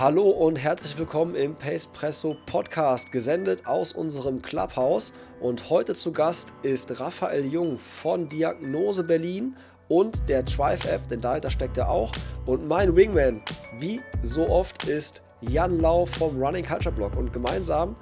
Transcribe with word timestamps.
Hallo 0.00 0.30
und 0.30 0.54
herzlich 0.54 0.96
willkommen 0.96 1.34
im 1.34 1.56
Pacepresso 1.56 2.36
Podcast, 2.46 3.10
gesendet 3.10 3.66
aus 3.66 3.90
unserem 3.90 4.40
Clubhouse. 4.40 5.12
Und 5.40 5.70
heute 5.70 5.96
zu 5.96 6.12
Gast 6.12 6.54
ist 6.62 7.00
Raphael 7.00 7.44
Jung 7.44 7.80
von 7.80 8.28
Diagnose 8.28 9.02
Berlin 9.02 9.56
und 9.88 10.28
der 10.28 10.44
Thrive 10.44 10.88
App, 10.88 11.08
denn 11.08 11.20
dahinter 11.20 11.50
steckt 11.50 11.78
er 11.78 11.90
auch. 11.90 12.12
Und 12.46 12.68
mein 12.68 12.94
Wingman, 12.94 13.42
wie 13.78 14.00
so 14.22 14.48
oft, 14.48 14.84
ist 14.84 15.20
Jan 15.40 15.80
Lau 15.80 16.06
vom 16.06 16.40
Running 16.40 16.64
Culture 16.64 16.94
Blog. 16.94 17.16
Und 17.16 17.32
gemeinsam 17.32 17.96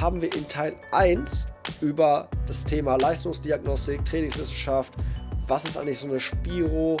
haben 0.00 0.22
wir 0.22 0.32
in 0.32 0.46
Teil 0.46 0.76
1 0.92 1.48
über 1.80 2.28
das 2.46 2.64
Thema 2.64 2.94
Leistungsdiagnostik, 2.94 4.04
Trainingswissenschaft, 4.04 4.94
was 5.48 5.64
ist 5.64 5.76
eigentlich 5.76 5.98
so 5.98 6.06
eine 6.06 6.20
Spiro, 6.20 6.96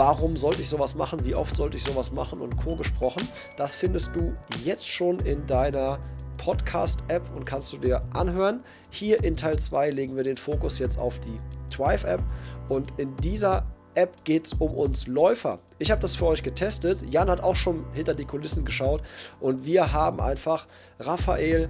warum 0.00 0.34
sollte 0.34 0.62
ich 0.62 0.68
sowas 0.70 0.94
machen, 0.94 1.26
wie 1.26 1.34
oft 1.34 1.54
sollte 1.54 1.76
ich 1.76 1.82
sowas 1.82 2.10
machen 2.10 2.40
und 2.40 2.56
Co. 2.56 2.74
gesprochen. 2.74 3.28
Das 3.58 3.74
findest 3.74 4.16
du 4.16 4.34
jetzt 4.64 4.88
schon 4.88 5.18
in 5.18 5.46
deiner 5.46 5.98
Podcast-App 6.38 7.36
und 7.36 7.44
kannst 7.44 7.70
du 7.74 7.76
dir 7.76 8.00
anhören. 8.14 8.64
Hier 8.88 9.22
in 9.22 9.36
Teil 9.36 9.58
2 9.58 9.90
legen 9.90 10.16
wir 10.16 10.24
den 10.24 10.38
Fokus 10.38 10.78
jetzt 10.78 10.98
auf 10.98 11.20
die 11.20 11.38
Thrive-App 11.70 12.22
und 12.70 12.98
in 12.98 13.14
dieser 13.16 13.66
App 13.94 14.24
geht 14.24 14.46
es 14.46 14.54
um 14.54 14.70
uns 14.70 15.06
Läufer. 15.06 15.58
Ich 15.78 15.90
habe 15.90 16.00
das 16.00 16.14
für 16.14 16.28
euch 16.28 16.42
getestet. 16.42 17.04
Jan 17.10 17.28
hat 17.28 17.42
auch 17.42 17.56
schon 17.56 17.84
hinter 17.92 18.14
die 18.14 18.24
Kulissen 18.24 18.64
geschaut 18.64 19.02
und 19.38 19.66
wir 19.66 19.92
haben 19.92 20.18
einfach 20.18 20.66
Raphael 20.98 21.68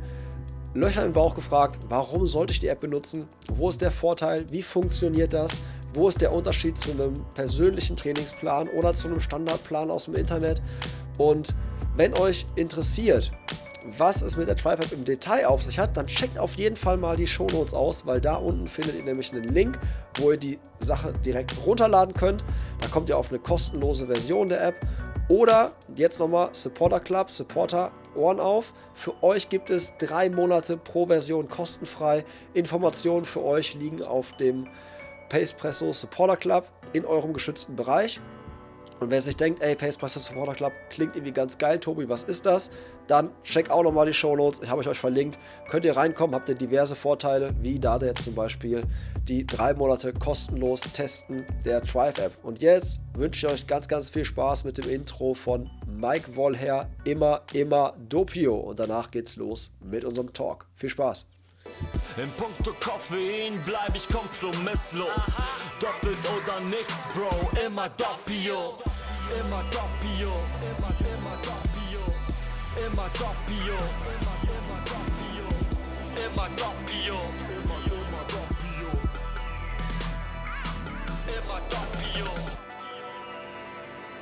Löcher 0.73 1.05
im 1.05 1.12
Bauch 1.12 1.34
gefragt, 1.34 1.80
warum 1.88 2.27
sollte 2.27 2.52
ich 2.52 2.60
die 2.60 2.69
App 2.69 2.79
benutzen? 2.79 3.27
Wo 3.52 3.69
ist 3.69 3.80
der 3.80 3.91
Vorteil? 3.91 4.48
Wie 4.51 4.62
funktioniert 4.62 5.34
das? 5.34 5.60
Wo 5.95 6.06
ist 6.06 6.23
der 6.23 6.33
Unterschied 6.33 6.79
zu 6.79 6.93
einem 6.93 7.15
persönlichen 7.34 7.96
Trainingsplan 7.96 8.69
oder 8.69 8.95
zu 8.95 9.09
einem 9.09 9.20
Standardplan 9.20 9.91
aus 9.91 10.05
dem 10.05 10.15
Internet? 10.15 10.62
Und 11.19 11.56
wenn 11.96 12.16
euch 12.16 12.46
interessiert, 12.55 13.33
was 13.98 14.23
es 14.23 14.37
mit 14.37 14.48
der 14.48 14.55
TriFab 14.55 14.93
im 14.93 15.05
Detail 15.05 15.46
auf 15.46 15.62
sich 15.65 15.79
hat, 15.79 15.96
dann 15.96 16.07
checkt 16.07 16.38
auf 16.38 16.54
jeden 16.54 16.77
Fall 16.77 16.96
mal 16.99 17.16
die 17.16 17.27
Shownotes 17.27 17.74
aus, 17.74 18.07
weil 18.07 18.21
da 18.21 18.37
unten 18.37 18.68
findet 18.68 18.95
ihr 18.95 19.02
nämlich 19.02 19.32
einen 19.32 19.45
Link, 19.45 19.77
wo 20.18 20.30
ihr 20.30 20.37
die 20.37 20.60
Sache 20.79 21.12
direkt 21.24 21.55
runterladen 21.66 22.15
könnt. 22.15 22.45
Da 22.80 22.87
kommt 22.87 23.09
ihr 23.09 23.18
auf 23.18 23.30
eine 23.30 23.40
kostenlose 23.40 24.07
Version 24.07 24.46
der 24.46 24.65
App. 24.68 24.87
Oder 25.29 25.73
jetzt 25.96 26.21
nochmal 26.21 26.51
Supporter 26.52 27.01
Club, 27.01 27.30
Supporter 27.30 27.90
Ohren 28.14 28.40
auf. 28.40 28.72
Für 28.94 29.22
euch 29.22 29.48
gibt 29.48 29.70
es 29.70 29.96
drei 29.98 30.30
Monate 30.30 30.76
pro 30.76 31.06
Version 31.06 31.48
kostenfrei. 31.48 32.24
Informationen 32.54 33.24
für 33.24 33.42
euch 33.42 33.74
liegen 33.74 34.02
auf 34.02 34.32
dem 34.36 34.66
Pacepresso 35.28 35.92
Supporter 35.92 36.36
Club 36.36 36.68
in 36.92 37.04
eurem 37.04 37.32
geschützten 37.32 37.76
Bereich. 37.76 38.20
Und 39.00 39.10
wer 39.10 39.20
sich 39.20 39.36
denkt, 39.36 39.62
ey, 39.62 39.74
Pacepresso 39.76 40.20
Supporter 40.20 40.54
Club 40.54 40.72
klingt 40.90 41.16
irgendwie 41.16 41.32
ganz 41.32 41.56
geil, 41.56 41.78
Tobi, 41.78 42.08
was 42.08 42.22
ist 42.22 42.44
das? 42.44 42.70
Dann 43.10 43.30
check 43.42 43.70
auch 43.70 43.82
nochmal 43.82 44.06
die 44.06 44.14
Show 44.14 44.36
Notes. 44.36 44.60
Ich 44.62 44.70
habe 44.70 44.88
euch 44.88 44.98
verlinkt. 44.98 45.36
Könnt 45.68 45.84
ihr 45.84 45.96
reinkommen, 45.96 46.32
habt 46.32 46.48
ihr 46.48 46.54
diverse 46.54 46.94
Vorteile, 46.94 47.48
wie 47.60 47.80
da 47.80 47.96
jetzt 47.96 48.22
zum 48.22 48.36
Beispiel 48.36 48.82
die 49.26 49.44
drei 49.44 49.74
Monate 49.74 50.12
kostenlos 50.12 50.82
testen 50.92 51.44
der 51.64 51.82
Thrive 51.82 52.22
App. 52.22 52.38
Und 52.44 52.62
jetzt 52.62 53.00
wünsche 53.14 53.48
ich 53.48 53.52
euch 53.52 53.66
ganz, 53.66 53.88
ganz 53.88 54.10
viel 54.10 54.24
Spaß 54.24 54.62
mit 54.62 54.78
dem 54.78 54.88
Intro 54.88 55.34
von 55.34 55.68
Mike 55.88 56.36
Wollher. 56.36 56.88
Immer, 57.02 57.42
immer 57.52 57.94
Dopio. 58.08 58.54
Und 58.54 58.78
danach 58.78 59.10
geht's 59.10 59.34
los 59.34 59.72
mit 59.80 60.04
unserem 60.04 60.32
Talk. 60.32 60.68
Viel 60.76 60.90
Spaß. 60.90 61.28
In 62.16 62.30
puncto 62.38 62.70
Koffein 62.78 63.58
bleib 63.66 63.92
ich 63.92 64.06
kompromisslos. 64.06 65.08
Doppelt 65.81 66.16
oder 66.36 66.60
nichts, 66.60 67.06
Bro, 67.12 67.66
immer 67.66 67.88
Doppio. 67.88 68.78
Immer 69.41 69.64
Doppio, 69.72 70.31
immer 70.60 70.88
Doppio. 70.88 71.00
Immer 72.86 73.09
Doppio, 73.19 73.76
immer, 74.09 74.81
Doppio. 74.88 75.47
Immer 76.16 76.48
Doppio, 76.56 77.19
immer, 77.44 78.25
Doppio. 78.32 78.91
Immer 81.27 81.60
Doppio. 81.69 82.31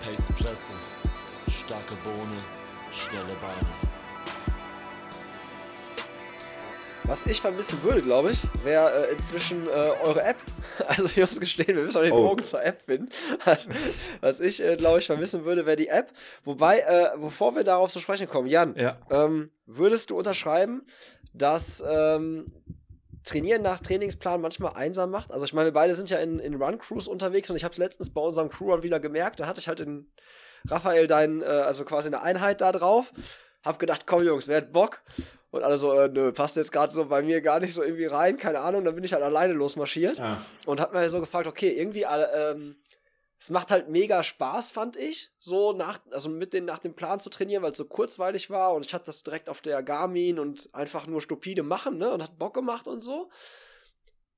Pace 0.00 0.32
Presse, 0.32 0.72
starke 1.48 1.94
Bohne, 2.02 2.42
schnelle 2.90 3.36
Beine. 3.40 3.87
Was 7.08 7.26
ich 7.26 7.40
vermissen 7.40 7.82
würde, 7.82 8.02
glaube 8.02 8.30
ich, 8.32 8.38
wäre 8.64 9.08
äh, 9.08 9.12
inzwischen 9.14 9.66
äh, 9.66 9.70
eure 10.04 10.22
App. 10.22 10.36
Also 10.86 11.06
ich 11.06 11.16
muss 11.16 11.40
gestehen, 11.40 11.74
wir 11.76 11.82
müssen 11.84 11.98
auch 11.98 12.02
den 12.02 12.12
Oh. 12.12 12.22
Bogen 12.28 12.44
zur 12.44 12.62
App 12.62 12.82
finden. 12.84 13.08
Was, 13.44 13.68
was 14.20 14.38
ich, 14.38 14.62
äh, 14.62 14.76
glaube 14.76 15.00
ich, 15.00 15.06
vermissen 15.06 15.44
würde, 15.44 15.66
wäre 15.66 15.74
die 15.74 15.88
App. 15.88 16.12
Wobei, 16.44 16.78
äh, 16.80 17.08
bevor 17.18 17.56
wir 17.56 17.64
darauf 17.64 17.90
zu 17.90 17.98
sprechen 17.98 18.28
kommen, 18.28 18.46
Jan, 18.46 18.76
Ja. 18.76 18.96
ähm, 19.10 19.50
würdest 19.66 20.10
du 20.10 20.16
unterschreiben, 20.16 20.86
dass 21.34 21.82
ähm, 21.84 22.46
Trainieren 23.24 23.62
nach 23.62 23.80
Trainingsplan 23.80 24.40
manchmal 24.40 24.74
einsam 24.74 25.10
macht? 25.10 25.32
Also 25.32 25.44
ich 25.44 25.52
meine, 25.52 25.66
wir 25.66 25.72
beide 25.72 25.94
sind 25.94 26.10
ja 26.10 26.18
in, 26.18 26.38
in 26.38 26.54
Run-Crews 26.62 27.08
unterwegs 27.08 27.50
und 27.50 27.56
ich 27.56 27.64
habe 27.64 27.72
es 27.72 27.78
letztens 27.78 28.10
bei 28.10 28.20
unserem 28.20 28.48
Crew-Run 28.48 28.84
wieder 28.84 29.00
gemerkt. 29.00 29.40
Da 29.40 29.46
hatte 29.48 29.60
ich 29.60 29.66
halt 29.66 29.80
in 29.80 30.06
Raphael 30.70 31.08
deinen, 31.08 31.42
äh, 31.42 31.46
also 31.46 31.84
quasi 31.84 32.06
eine 32.06 32.22
Einheit 32.22 32.60
da 32.60 32.70
drauf. 32.70 33.12
Hab 33.64 33.80
gedacht, 33.80 34.06
komm 34.06 34.22
Jungs, 34.22 34.46
wer 34.46 34.58
hat 34.58 34.72
Bock? 34.72 35.02
Und 35.50 35.62
alle 35.62 35.78
so, 35.78 35.92
äh, 35.92 36.08
nö, 36.08 36.32
passt 36.32 36.56
jetzt 36.56 36.72
gerade 36.72 36.92
so 36.92 37.06
bei 37.06 37.22
mir 37.22 37.40
gar 37.40 37.58
nicht 37.60 37.72
so 37.72 37.82
irgendwie 37.82 38.06
rein, 38.06 38.36
keine 38.36 38.60
Ahnung. 38.60 38.84
Dann 38.84 38.94
bin 38.94 39.04
ich 39.04 39.12
halt 39.12 39.22
alleine 39.22 39.54
losmarschiert 39.54 40.20
Ah, 40.20 40.44
und 40.66 40.80
hab 40.80 40.92
mir 40.92 41.08
so 41.08 41.20
gefragt, 41.20 41.46
okay, 41.46 41.70
irgendwie, 41.70 42.02
äh, 42.02 42.50
ähm, 42.52 42.76
es 43.40 43.50
macht 43.50 43.70
halt 43.70 43.88
mega 43.88 44.22
Spaß, 44.22 44.72
fand 44.72 44.96
ich, 44.96 45.30
so 45.38 45.72
nach, 45.72 46.00
also 46.10 46.28
mit 46.28 46.52
den, 46.52 46.64
nach 46.64 46.80
dem 46.80 46.94
Plan 46.94 47.20
zu 47.20 47.30
trainieren, 47.30 47.62
weil 47.62 47.70
es 47.70 47.76
so 47.78 47.84
kurzweilig 47.84 48.50
war 48.50 48.74
und 48.74 48.84
ich 48.84 48.92
hatte 48.92 49.06
das 49.06 49.22
direkt 49.22 49.48
auf 49.48 49.60
der 49.60 49.82
Garmin 49.82 50.40
und 50.40 50.68
einfach 50.72 51.06
nur 51.06 51.20
stupide 51.22 51.62
machen, 51.62 51.98
ne, 51.98 52.10
und 52.10 52.22
hat 52.22 52.38
Bock 52.38 52.54
gemacht 52.54 52.88
und 52.88 53.00
so. 53.00 53.30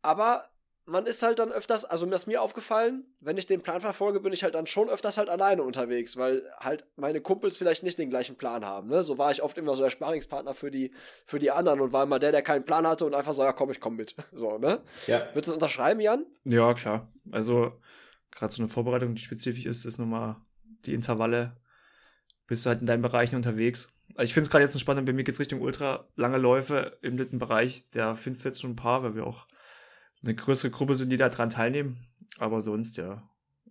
Aber 0.02 0.49
man 0.90 1.06
ist 1.06 1.22
halt 1.22 1.38
dann 1.38 1.52
öfters, 1.52 1.84
also 1.84 2.04
mir 2.04 2.16
ist 2.16 2.26
mir 2.26 2.42
aufgefallen, 2.42 3.04
wenn 3.20 3.36
ich 3.36 3.46
den 3.46 3.62
Plan 3.62 3.80
verfolge, 3.80 4.18
bin 4.18 4.32
ich 4.32 4.42
halt 4.42 4.56
dann 4.56 4.66
schon 4.66 4.88
öfters 4.88 5.18
halt 5.18 5.28
alleine 5.28 5.62
unterwegs, 5.62 6.16
weil 6.16 6.42
halt 6.58 6.84
meine 6.96 7.20
Kumpels 7.20 7.56
vielleicht 7.56 7.84
nicht 7.84 7.98
den 7.98 8.10
gleichen 8.10 8.36
Plan 8.36 8.64
haben, 8.64 8.88
ne. 8.88 9.04
So 9.04 9.16
war 9.16 9.30
ich 9.30 9.40
oft 9.40 9.56
immer 9.56 9.76
so 9.76 9.84
der 9.84 9.90
Sparingspartner 9.90 10.52
für 10.52 10.72
die, 10.72 10.92
für 11.24 11.38
die 11.38 11.52
anderen 11.52 11.80
und 11.80 11.92
war 11.92 12.02
immer 12.02 12.18
der, 12.18 12.32
der 12.32 12.42
keinen 12.42 12.64
Plan 12.64 12.88
hatte 12.88 13.06
und 13.06 13.14
einfach 13.14 13.34
so, 13.34 13.42
ja 13.42 13.52
komm, 13.52 13.70
ich 13.70 13.80
komm 13.80 13.96
mit. 13.96 14.14
So, 14.32 14.58
ne. 14.58 14.80
ja. 15.06 15.18
Würdest 15.34 15.34
du 15.34 15.40
das 15.40 15.54
unterschreiben, 15.54 16.00
Jan? 16.00 16.24
ja, 16.44 16.72
klar. 16.72 17.12
Also, 17.30 17.72
gerade 18.30 18.52
so 18.52 18.62
eine 18.62 18.70
Vorbereitung, 18.70 19.14
die 19.14 19.20
spezifisch 19.20 19.66
ist, 19.66 19.84
ist 19.84 19.98
nochmal 19.98 20.36
die 20.86 20.94
Intervalle. 20.94 21.56
Bist 22.46 22.64
du 22.64 22.70
halt 22.70 22.80
in 22.80 22.86
deinen 22.86 23.02
Bereichen 23.02 23.36
unterwegs. 23.36 23.90
Also 24.14 24.24
ich 24.24 24.34
finde 24.34 24.44
es 24.44 24.50
gerade 24.50 24.64
jetzt 24.64 24.78
spannend, 24.80 25.06
bei 25.06 25.12
mir 25.12 25.24
geht 25.24 25.34
es 25.34 25.40
Richtung 25.40 25.60
ultra 25.60 26.08
lange 26.16 26.38
Läufe 26.38 26.98
im 27.02 27.16
dritten 27.16 27.38
Bereich. 27.38 27.86
Da 27.92 28.14
findest 28.14 28.44
du 28.44 28.48
jetzt 28.48 28.60
schon 28.60 28.70
ein 28.70 28.76
paar, 28.76 29.02
weil 29.02 29.14
wir 29.14 29.26
auch 29.26 29.46
eine 30.22 30.34
größere 30.34 30.70
Gruppe 30.70 30.94
sind, 30.94 31.10
die 31.10 31.16
da 31.16 31.28
dran 31.28 31.50
teilnehmen. 31.50 31.98
Aber 32.38 32.60
sonst, 32.60 32.96
ja. 32.96 33.22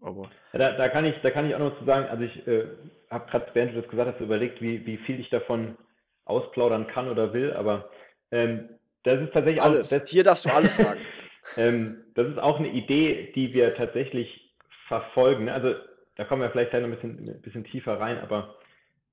Aber 0.02 0.30
Ja, 0.54 0.60
Da, 0.60 0.72
da, 0.78 0.90
kann 0.90 1.06
ich, 1.06 1.16
da 1.22 1.32
kann 1.32 1.48
ich 1.48 1.56
auch 1.56 1.60
noch 1.60 1.78
zu 1.80 1.86
sagen, 1.86 2.08
also 2.08 2.24
ich 2.24 2.48
äh, 2.48 2.66
habe 3.10 3.30
gerade, 3.30 3.48
während 3.54 3.76
du 3.76 3.82
das 3.82 3.90
gesagt 3.90 4.14
hast, 4.14 4.22
überlegt, 4.22 4.62
wie, 4.62 4.86
wie 4.86 4.98
viel 4.98 5.20
ich 5.20 5.30
davon 5.30 5.78
ausplaudern 6.26 6.88
kann 6.88 7.10
oder 7.10 7.34
will, 7.34 7.54
aber 7.54 7.90
ähm, 8.32 8.70
das 9.04 9.22
ist 9.22 9.34
tatsächlich 9.34 9.62
Alles. 9.62 9.92
auch, 9.94 10.00
das, 10.00 10.10
Hier 10.10 10.24
darfst 10.24 10.46
du 10.46 10.50
alles 10.50 10.78
sagen. 10.78 11.00
ähm, 11.58 12.04
das 12.16 12.28
ist 12.28 12.38
auch 12.38 12.60
eine 12.60 12.70
Idee, 12.70 13.31
die 13.36 13.54
wir 13.54 13.76
tatsächlich 13.76 14.54
verfolgen. 14.88 15.50
Also 15.50 15.76
da 16.16 16.26
kommen 16.26 16.42
wir 16.42 16.50
vielleicht 16.52 16.72
gleich 16.72 16.81
noch 16.84 16.90
ein 16.90 16.96
bisschen, 16.96 17.30
ein 17.30 17.42
bisschen 17.42 17.64
tiefer 17.64 18.00
rein, 18.00 18.20
aber 18.20 18.56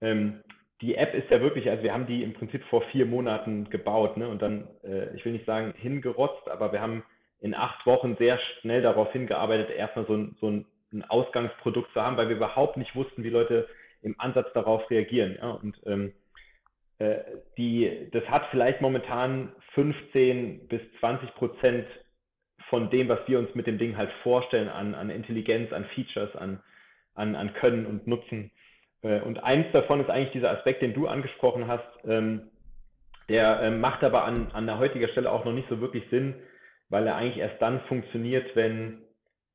ähm, 0.00 0.42
die 0.80 0.96
App 0.96 1.14
ist 1.14 1.30
ja 1.30 1.40
wirklich, 1.40 1.70
also 1.70 1.82
wir 1.82 1.92
haben 1.92 2.06
die 2.06 2.22
im 2.22 2.34
Prinzip 2.34 2.62
vor 2.64 2.82
vier 2.90 3.06
Monaten 3.06 3.70
gebaut 3.70 4.16
ne? 4.16 4.28
und 4.28 4.42
dann, 4.42 4.68
äh, 4.84 5.14
ich 5.14 5.24
will 5.24 5.32
nicht 5.32 5.46
sagen 5.46 5.72
hingerotzt, 5.76 6.48
aber 6.48 6.72
wir 6.72 6.80
haben 6.80 7.02
in 7.40 7.54
acht 7.54 7.86
Wochen 7.86 8.16
sehr 8.16 8.38
schnell 8.38 8.82
darauf 8.82 9.12
hingearbeitet, 9.12 9.70
erstmal 9.70 10.06
so 10.06 10.14
ein, 10.14 10.36
so 10.40 10.50
ein, 10.50 10.66
Ausgangsprodukt 11.08 11.92
zu 11.92 12.00
haben, 12.00 12.16
weil 12.16 12.30
wir 12.30 12.36
überhaupt 12.36 12.78
nicht 12.78 12.94
wussten, 12.96 13.22
wie 13.22 13.28
Leute 13.28 13.68
im 14.00 14.18
Ansatz 14.18 14.50
darauf 14.54 14.88
reagieren. 14.90 15.36
Ja? 15.38 15.50
Und 15.50 15.76
ähm, 15.84 16.14
äh, 16.98 17.18
die, 17.58 18.08
das 18.12 18.24
hat 18.30 18.46
vielleicht 18.50 18.80
momentan 18.80 19.52
15 19.74 20.68
bis 20.68 20.80
20 21.00 21.34
Prozent 21.34 21.86
von 22.70 22.88
dem, 22.88 23.08
was 23.08 23.18
wir 23.26 23.38
uns 23.38 23.54
mit 23.54 23.66
dem 23.66 23.78
Ding 23.78 23.96
halt 23.96 24.10
vorstellen, 24.22 24.68
an, 24.68 24.94
an 24.94 25.10
Intelligenz, 25.10 25.72
an 25.72 25.84
Features, 25.94 26.34
an, 26.36 26.62
an, 27.14 27.34
an 27.34 27.52
Können 27.54 27.84
und 27.84 28.06
Nutzen. 28.06 28.50
Äh, 29.02 29.20
Und 29.20 29.42
eins 29.44 29.66
davon 29.72 30.00
ist 30.00 30.08
eigentlich 30.08 30.32
dieser 30.32 30.56
Aspekt, 30.56 30.82
den 30.82 30.94
du 30.94 31.06
angesprochen 31.06 31.66
hast, 31.66 31.86
ähm, 32.06 32.50
der 33.28 33.60
ähm, 33.62 33.80
macht 33.80 34.04
aber 34.04 34.24
an, 34.24 34.48
an 34.52 34.66
der 34.66 34.78
heutigen 34.78 35.08
Stelle 35.08 35.30
auch 35.30 35.44
noch 35.44 35.52
nicht 35.52 35.68
so 35.68 35.80
wirklich 35.80 36.04
Sinn, 36.10 36.34
weil 36.88 37.06
er 37.06 37.16
eigentlich 37.16 37.38
erst 37.38 37.60
dann 37.60 37.80
funktioniert, 37.82 38.54
wenn, 38.54 39.02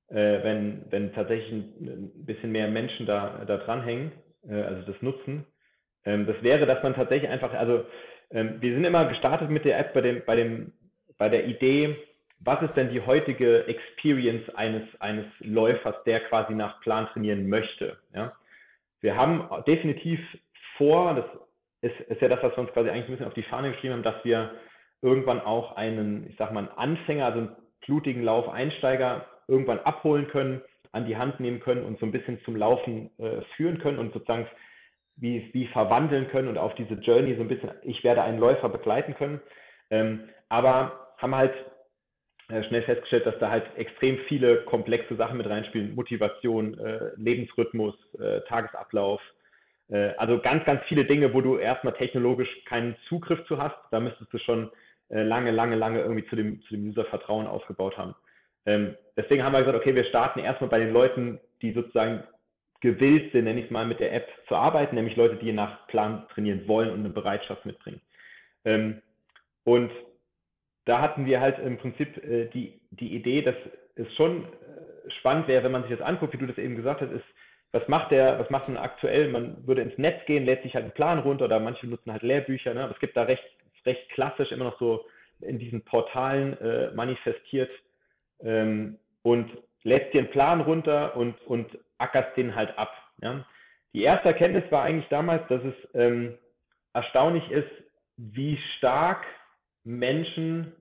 äh, 0.10 0.44
wenn, 0.44 0.86
wenn 0.90 1.14
tatsächlich 1.14 1.52
ein, 1.52 2.12
bisschen 2.26 2.52
mehr 2.52 2.68
Menschen 2.68 3.06
da, 3.06 3.44
da 3.46 3.58
dranhängen, 3.58 4.12
äh, 4.48 4.62
also 4.62 4.92
das 4.92 5.02
nutzen. 5.02 5.46
Ähm, 6.06 6.26
das 6.26 6.42
wäre, 6.42 6.66
dass 6.66 6.84
man 6.84 6.96
tatsächlich 6.96 7.30
einfach, 7.30 7.54
also 7.54 7.86
ähm, 8.32 8.62
wir 8.62 8.74
sind 8.74 8.84
immer 8.84 9.06
gestartet 9.06 9.50
mit 9.50 9.66
der 9.66 9.80
App 9.80 9.94
bei 9.94 10.02
dem, 10.02 10.24
bei 10.26 10.36
dem, 10.36 10.74
bei 11.18 11.30
der 11.30 11.46
Idee, 11.46 11.96
was 12.44 12.62
ist 12.64 12.76
denn 12.76 12.90
die 12.90 13.02
heutige 13.02 13.68
Experience 13.68 14.50
eines, 14.56 14.84
eines 15.00 15.26
Läufers, 15.40 15.96
der 16.06 16.22
quasi 16.22 16.54
nach 16.54 16.82
Plan 16.82 17.08
trainieren 17.08 17.48
möchte? 17.48 17.98
Ja? 18.14 18.34
Wir 19.00 19.16
haben 19.16 19.48
definitiv 19.68 20.20
vor, 20.78 21.14
das 21.14 21.26
ist, 21.92 22.00
ist 22.10 22.22
ja 22.22 22.30
das, 22.30 22.42
was 22.42 22.56
wir 22.56 22.60
uns 22.60 22.72
quasi 22.74 22.90
eigentlich 22.90 23.06
ein 23.06 23.12
bisschen 23.12 23.28
auf 23.28 23.34
die 23.34 23.44
Fahne 23.44 23.72
geschrieben 23.72 23.94
haben, 23.94 24.04
dass 24.04 24.24
wir 24.24 24.52
irgendwann 25.02 25.40
auch 25.40 25.76
einen, 25.76 26.28
ich 26.30 26.36
sag 26.38 26.52
mal, 26.52 26.60
einen 26.60 26.78
Anfänger, 26.78 27.26
also 27.26 27.40
einen 27.40 27.56
blutigen 27.86 28.24
Lauf-Einsteiger 28.24 29.26
irgendwann 29.48 29.80
abholen 29.80 30.28
können, 30.28 30.62
an 30.92 31.06
die 31.06 31.18
Hand 31.18 31.40
nehmen 31.40 31.60
können 31.60 31.84
und 31.84 32.00
so 32.00 32.06
ein 32.06 32.12
bisschen 32.12 32.40
zum 32.44 32.56
Laufen 32.56 33.10
äh, 33.18 33.42
führen 33.56 33.80
können 33.80 34.00
und 34.00 34.14
sozusagen 34.14 34.48
wie, 35.18 35.50
wie 35.54 35.68
verwandeln 35.68 36.28
können 36.30 36.48
und 36.48 36.58
auf 36.58 36.76
diese 36.76 36.96
Journey 36.96 37.36
so 37.36 37.42
ein 37.42 37.48
bisschen, 37.48 37.72
ich 37.84 38.04
werde 38.04 38.24
einen 38.24 38.40
Läufer 38.40 38.70
begleiten 38.70 39.16
können. 39.16 39.42
Ähm, 39.90 40.30
aber 40.50 41.14
haben 41.18 41.36
halt 41.36 41.54
äh, 42.50 42.64
schnell 42.64 42.84
festgestellt, 42.84 43.26
dass 43.26 43.38
da 43.40 43.50
halt 43.50 43.66
extrem 43.78 44.18
viele 44.28 44.64
komplexe 44.64 45.16
Sachen 45.16 45.38
mit 45.38 45.48
reinspielen. 45.48 45.96
Motivation, 45.96 46.78
äh, 46.80 47.12
Lebensrhythmus, 47.16 47.96
äh, 48.20 48.42
Tagesablauf. 48.42 49.22
Äh, 49.90 50.14
also 50.18 50.40
ganz, 50.40 50.66
ganz 50.66 50.82
viele 50.88 51.06
Dinge, 51.06 51.34
wo 51.34 51.42
du 51.42 51.58
erstmal 51.58 51.94
technologisch 51.94 52.50
keinen 52.66 52.96
Zugriff 53.08 53.46
zu 53.46 53.58
hast. 53.58 53.78
Da 53.92 54.00
müsstest 54.00 54.34
du 54.34 54.38
schon 54.40 54.72
äh, 55.12 55.24
lange, 55.24 55.52
lange, 55.52 55.76
lange 55.76 56.00
irgendwie 56.00 56.26
zu 56.28 56.36
dem, 56.36 56.62
zu 56.64 56.76
dem 56.76 56.90
User 56.90 57.06
Vertrauen 57.06 57.48
aufgebaut 57.48 57.98
haben. 57.98 58.16
Ähm, 58.66 58.96
deswegen 59.18 59.44
haben 59.44 59.54
wir 59.54 59.60
gesagt, 59.60 59.78
okay, 59.78 59.96
wir 59.96 60.06
starten 60.06 60.40
erstmal 60.40 60.70
bei 60.70 60.80
den 60.80 60.94
Leuten, 60.94 61.40
die 61.62 61.74
sozusagen 61.74 62.24
gewillt 62.82 63.32
sind, 63.32 63.46
nenne 63.46 63.60
ich 63.60 63.66
es 63.66 63.72
mal, 63.72 63.86
mit 63.86 64.00
der 64.00 64.14
App 64.14 64.28
zu 64.48 64.56
arbeiten, 64.56 64.96
nämlich 64.96 65.16
Leute, 65.16 65.36
die 65.36 65.52
nach 65.52 65.88
Plan 65.88 66.28
trainieren 66.34 66.68
wollen 66.68 66.90
und 66.90 67.00
eine 67.00 67.10
Bereitschaft 67.10 67.66
mitbringen. 67.66 68.02
Ähm, 68.66 69.02
und 69.64 69.92
da 70.86 71.00
hatten 71.00 71.26
wir 71.26 71.40
halt 71.40 71.60
im 71.60 71.78
Prinzip 71.78 72.18
äh, 72.24 72.48
die, 72.48 72.82
die 72.92 73.16
Idee, 73.16 73.44
dass 73.44 73.56
es 73.96 74.12
schon 74.16 74.46
äh, 74.46 75.12
spannend 75.20 75.48
wäre, 75.48 75.64
wenn 75.64 75.72
man 75.72 75.84
sich 75.84 75.92
das 75.92 76.02
anguckt, 76.02 76.34
wie 76.34 76.38
du 76.38 76.48
das 76.48 76.58
eben 76.58 76.76
gesagt 76.76 77.02
hast, 77.02 77.12
ist, 77.12 77.26
was 77.72 77.88
macht 77.88 78.12
der, 78.12 78.40
was 78.40 78.50
macht 78.50 78.68
man 78.68 78.78
aktuell? 78.78 79.30
Man 79.30 79.66
würde 79.66 79.82
ins 79.82 79.98
Netz 79.98 80.26
gehen, 80.26 80.46
lädt 80.46 80.64
sich 80.64 80.74
halt 80.74 80.84
einen 80.84 80.94
Plan 80.94 81.20
runter 81.20 81.46
oder 81.46 81.60
manche 81.60 81.88
nutzen 81.88 82.12
halt 82.12 82.24
Lehrbücher, 82.24 82.74
ne? 82.74 82.84
aber 82.84 82.94
es 82.94 83.00
gibt 83.00 83.16
da 83.16 83.24
recht, 83.24 83.44
recht 83.86 84.10
klassisch 84.10 84.52
immer 84.52 84.66
noch 84.66 84.80
so 84.80 85.06
in 85.42 85.60
diesen 85.60 85.84
Portalen 85.84 86.58
äh, 86.60 86.92
manifestiert 86.92 87.72
ähm, 88.42 88.98
und 89.24 89.50
lädst 89.84 90.14
dir 90.14 90.20
einen 90.20 90.32
Plan 90.32 90.62
runter 90.62 91.16
und, 91.16 91.40
und 91.48 91.78
ackerst 91.98 92.36
den 92.38 92.56
halt 92.56 92.78
ab. 92.78 92.94
Ja? 93.22 93.46
Die 93.94 94.04
erste 94.04 94.30
Erkenntnis 94.30 94.64
war 94.72 94.84
eigentlich 94.84 95.10
damals, 95.10 95.48
dass 95.48 95.64
es 95.64 95.74
ähm, 95.94 96.38
erstaunlich 96.94 97.50
ist, 97.52 97.70
wie 98.18 98.58
stark 98.78 99.26
Menschen 99.84 100.74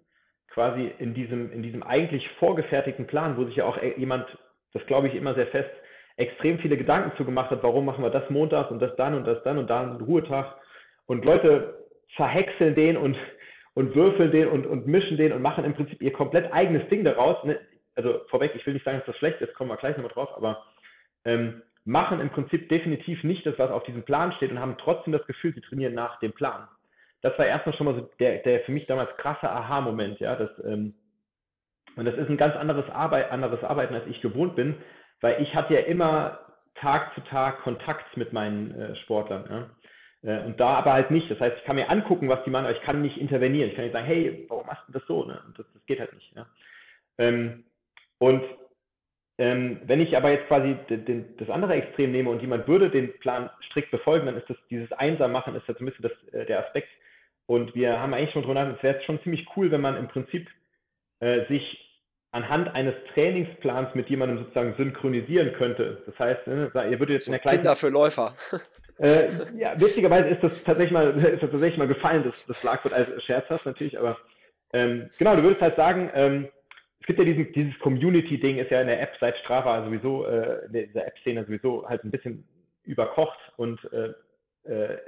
quasi 0.48 0.92
in 0.98 1.14
diesem, 1.14 1.52
in 1.52 1.62
diesem 1.62 1.82
eigentlich 1.82 2.28
vorgefertigten 2.38 3.06
Plan, 3.06 3.36
wo 3.36 3.44
sich 3.44 3.56
ja 3.56 3.64
auch 3.64 3.80
jemand, 3.96 4.26
das 4.72 4.84
glaube 4.86 5.08
ich 5.08 5.14
immer 5.14 5.34
sehr 5.34 5.46
fest, 5.46 5.70
extrem 6.16 6.58
viele 6.58 6.76
Gedanken 6.76 7.16
zugemacht 7.16 7.50
hat, 7.50 7.62
warum 7.62 7.84
machen 7.84 8.04
wir 8.04 8.10
das 8.10 8.28
Montag 8.30 8.70
und 8.70 8.80
das 8.80 8.94
dann 8.96 9.14
und 9.14 9.26
das 9.26 9.42
dann 9.42 9.58
und 9.58 9.70
da 9.70 9.80
einen 9.80 10.00
Ruhetag. 10.00 10.56
Und 11.06 11.24
Leute 11.24 11.79
verhäckseln 12.16 12.74
den 12.74 12.96
und, 12.96 13.16
und 13.74 13.94
würfeln 13.94 14.30
den 14.30 14.48
und, 14.48 14.66
und 14.66 14.86
mischen 14.86 15.16
den 15.16 15.32
und 15.32 15.42
machen 15.42 15.64
im 15.64 15.74
Prinzip 15.74 16.00
ihr 16.02 16.12
komplett 16.12 16.52
eigenes 16.52 16.88
Ding 16.88 17.04
daraus. 17.04 17.42
Ne? 17.44 17.58
Also 17.94 18.20
vorweg, 18.28 18.52
ich 18.54 18.66
will 18.66 18.74
nicht 18.74 18.84
sagen, 18.84 18.98
dass 18.98 19.06
das 19.06 19.16
schlecht 19.16 19.40
ist, 19.40 19.54
kommen 19.54 19.70
wir 19.70 19.76
gleich 19.76 19.96
nochmal 19.96 20.12
drauf, 20.12 20.30
aber 20.36 20.64
ähm, 21.24 21.62
machen 21.84 22.20
im 22.20 22.30
Prinzip 22.30 22.68
definitiv 22.68 23.24
nicht 23.24 23.46
das, 23.46 23.58
was 23.58 23.70
auf 23.70 23.84
diesem 23.84 24.04
Plan 24.04 24.32
steht 24.32 24.50
und 24.50 24.60
haben 24.60 24.76
trotzdem 24.78 25.12
das 25.12 25.26
Gefühl, 25.26 25.54
sie 25.54 25.60
trainieren 25.60 25.94
nach 25.94 26.18
dem 26.20 26.32
Plan 26.32 26.68
das 27.22 27.38
war 27.38 27.46
erstmal 27.46 27.76
schon 27.76 27.86
mal 27.86 27.94
so 27.94 28.08
der, 28.18 28.38
der 28.38 28.60
für 28.60 28.72
mich 28.72 28.86
damals 28.86 29.14
krasse 29.16 29.50
Aha-Moment, 29.50 30.20
ja. 30.20 30.36
Das, 30.36 30.50
ähm, 30.64 30.94
und 31.96 32.04
das 32.04 32.14
ist 32.14 32.28
ein 32.28 32.36
ganz 32.36 32.56
anderes, 32.56 32.88
Arbeit, 32.90 33.30
anderes 33.30 33.62
Arbeiten, 33.64 33.94
als 33.94 34.06
ich 34.06 34.20
gewohnt 34.20 34.56
bin, 34.56 34.76
weil 35.20 35.42
ich 35.42 35.54
hatte 35.54 35.74
ja 35.74 35.80
immer 35.80 36.40
Tag 36.76 37.14
zu 37.14 37.20
Tag 37.22 37.62
Kontakt 37.62 38.16
mit 38.16 38.32
meinen 38.32 38.70
äh, 38.74 38.96
Sportlern. 38.96 39.44
Ja? 39.50 39.70
Äh, 40.22 40.40
und 40.40 40.60
da 40.60 40.74
aber 40.74 40.92
halt 40.92 41.10
nicht. 41.10 41.30
Das 41.30 41.40
heißt, 41.40 41.56
ich 41.58 41.64
kann 41.64 41.76
mir 41.76 41.88
angucken, 41.88 42.28
was 42.28 42.42
die 42.44 42.50
machen, 42.50 42.66
aber 42.66 42.76
ich 42.76 42.82
kann 42.82 43.02
nicht 43.02 43.18
intervenieren. 43.18 43.70
Ich 43.70 43.76
kann 43.76 43.84
nicht 43.84 43.94
sagen, 43.94 44.06
hey, 44.06 44.46
warum 44.48 44.66
machst 44.66 44.88
du 44.88 44.92
das 44.92 45.06
so? 45.06 45.24
Ne? 45.24 45.40
Das, 45.56 45.66
das, 45.72 45.86
geht 45.86 46.00
halt 46.00 46.12
nicht. 46.12 46.34
Ja? 46.36 46.46
Ähm, 47.18 47.64
und 48.18 48.42
ähm, 49.38 49.80
wenn 49.84 50.00
ich 50.00 50.16
aber 50.16 50.30
jetzt 50.30 50.48
quasi 50.48 50.76
den, 50.90 51.04
den, 51.06 51.36
das 51.38 51.48
andere 51.48 51.74
Extrem 51.74 52.12
nehme 52.12 52.28
und 52.28 52.40
jemand 52.40 52.68
würde 52.68 52.90
den 52.90 53.18
Plan 53.20 53.48
strikt 53.66 53.90
befolgen, 53.90 54.26
dann 54.26 54.36
ist 54.36 54.50
das 54.50 54.58
dieses 54.68 54.92
Einsam-Machen, 54.92 55.54
ist 55.54 55.66
ja 55.66 55.74
so 55.74 55.80
ein 55.80 55.86
bisschen 55.86 56.02
das, 56.02 56.34
äh, 56.34 56.44
der 56.44 56.66
Aspekt, 56.66 56.88
und 57.50 57.74
wir 57.74 57.98
haben 57.98 58.14
eigentlich 58.14 58.30
schon 58.30 58.42
drüber 58.42 58.54
nachgedacht, 58.54 58.78
es 58.78 58.82
wäre 58.84 59.02
schon 59.02 59.20
ziemlich 59.24 59.44
cool, 59.56 59.72
wenn 59.72 59.80
man 59.80 59.96
im 59.96 60.06
Prinzip 60.06 60.48
äh, 61.18 61.46
sich 61.48 62.00
anhand 62.30 62.72
eines 62.76 62.94
Trainingsplans 63.12 63.92
mit 63.96 64.08
jemandem 64.08 64.38
sozusagen 64.38 64.74
synchronisieren 64.76 65.52
könnte. 65.54 66.00
Das 66.06 66.16
heißt, 66.16 66.46
ne, 66.46 66.70
ihr 66.72 67.00
würdet 67.00 67.10
jetzt 67.10 67.24
so 67.24 67.32
in 67.32 67.32
der 67.32 67.40
kleinen. 67.40 67.58
Tinder 67.58 67.74
für 67.74 67.88
Läufer. 67.88 68.36
Äh, 69.00 69.30
ja, 69.56 69.80
witzigerweise 69.80 70.28
ist 70.28 70.42
das 70.42 70.62
tatsächlich 70.62 70.92
mal, 70.92 71.10
ist 71.16 71.42
das 71.42 71.50
tatsächlich 71.50 71.78
mal 71.78 71.88
gefallen, 71.88 72.22
das, 72.24 72.44
das 72.46 72.58
Schlagwort 72.58 72.92
als 72.94 73.22
scherzhaft 73.24 73.64
natürlich, 73.64 73.98
aber 73.98 74.18
ähm, 74.72 75.10
genau, 75.18 75.34
du 75.36 75.42
würdest 75.42 75.62
halt 75.62 75.76
sagen, 75.76 76.10
ähm, 76.14 76.48
es 77.00 77.06
gibt 77.06 77.18
ja 77.18 77.24
diesen, 77.24 77.50
dieses 77.52 77.78
Community-Ding, 77.78 78.58
ist 78.58 78.70
ja 78.70 78.82
in 78.82 78.88
der 78.88 79.00
App 79.00 79.16
seit 79.18 79.36
Strava 79.38 79.84
sowieso, 79.84 80.26
äh, 80.26 80.66
in 80.66 80.92
der 80.92 81.06
App-Szene 81.06 81.44
sowieso 81.46 81.88
halt 81.88 82.04
ein 82.04 82.10
bisschen 82.10 82.46
überkocht 82.84 83.38
und 83.56 83.80
äh, 83.92 84.12
äh 84.70 84.98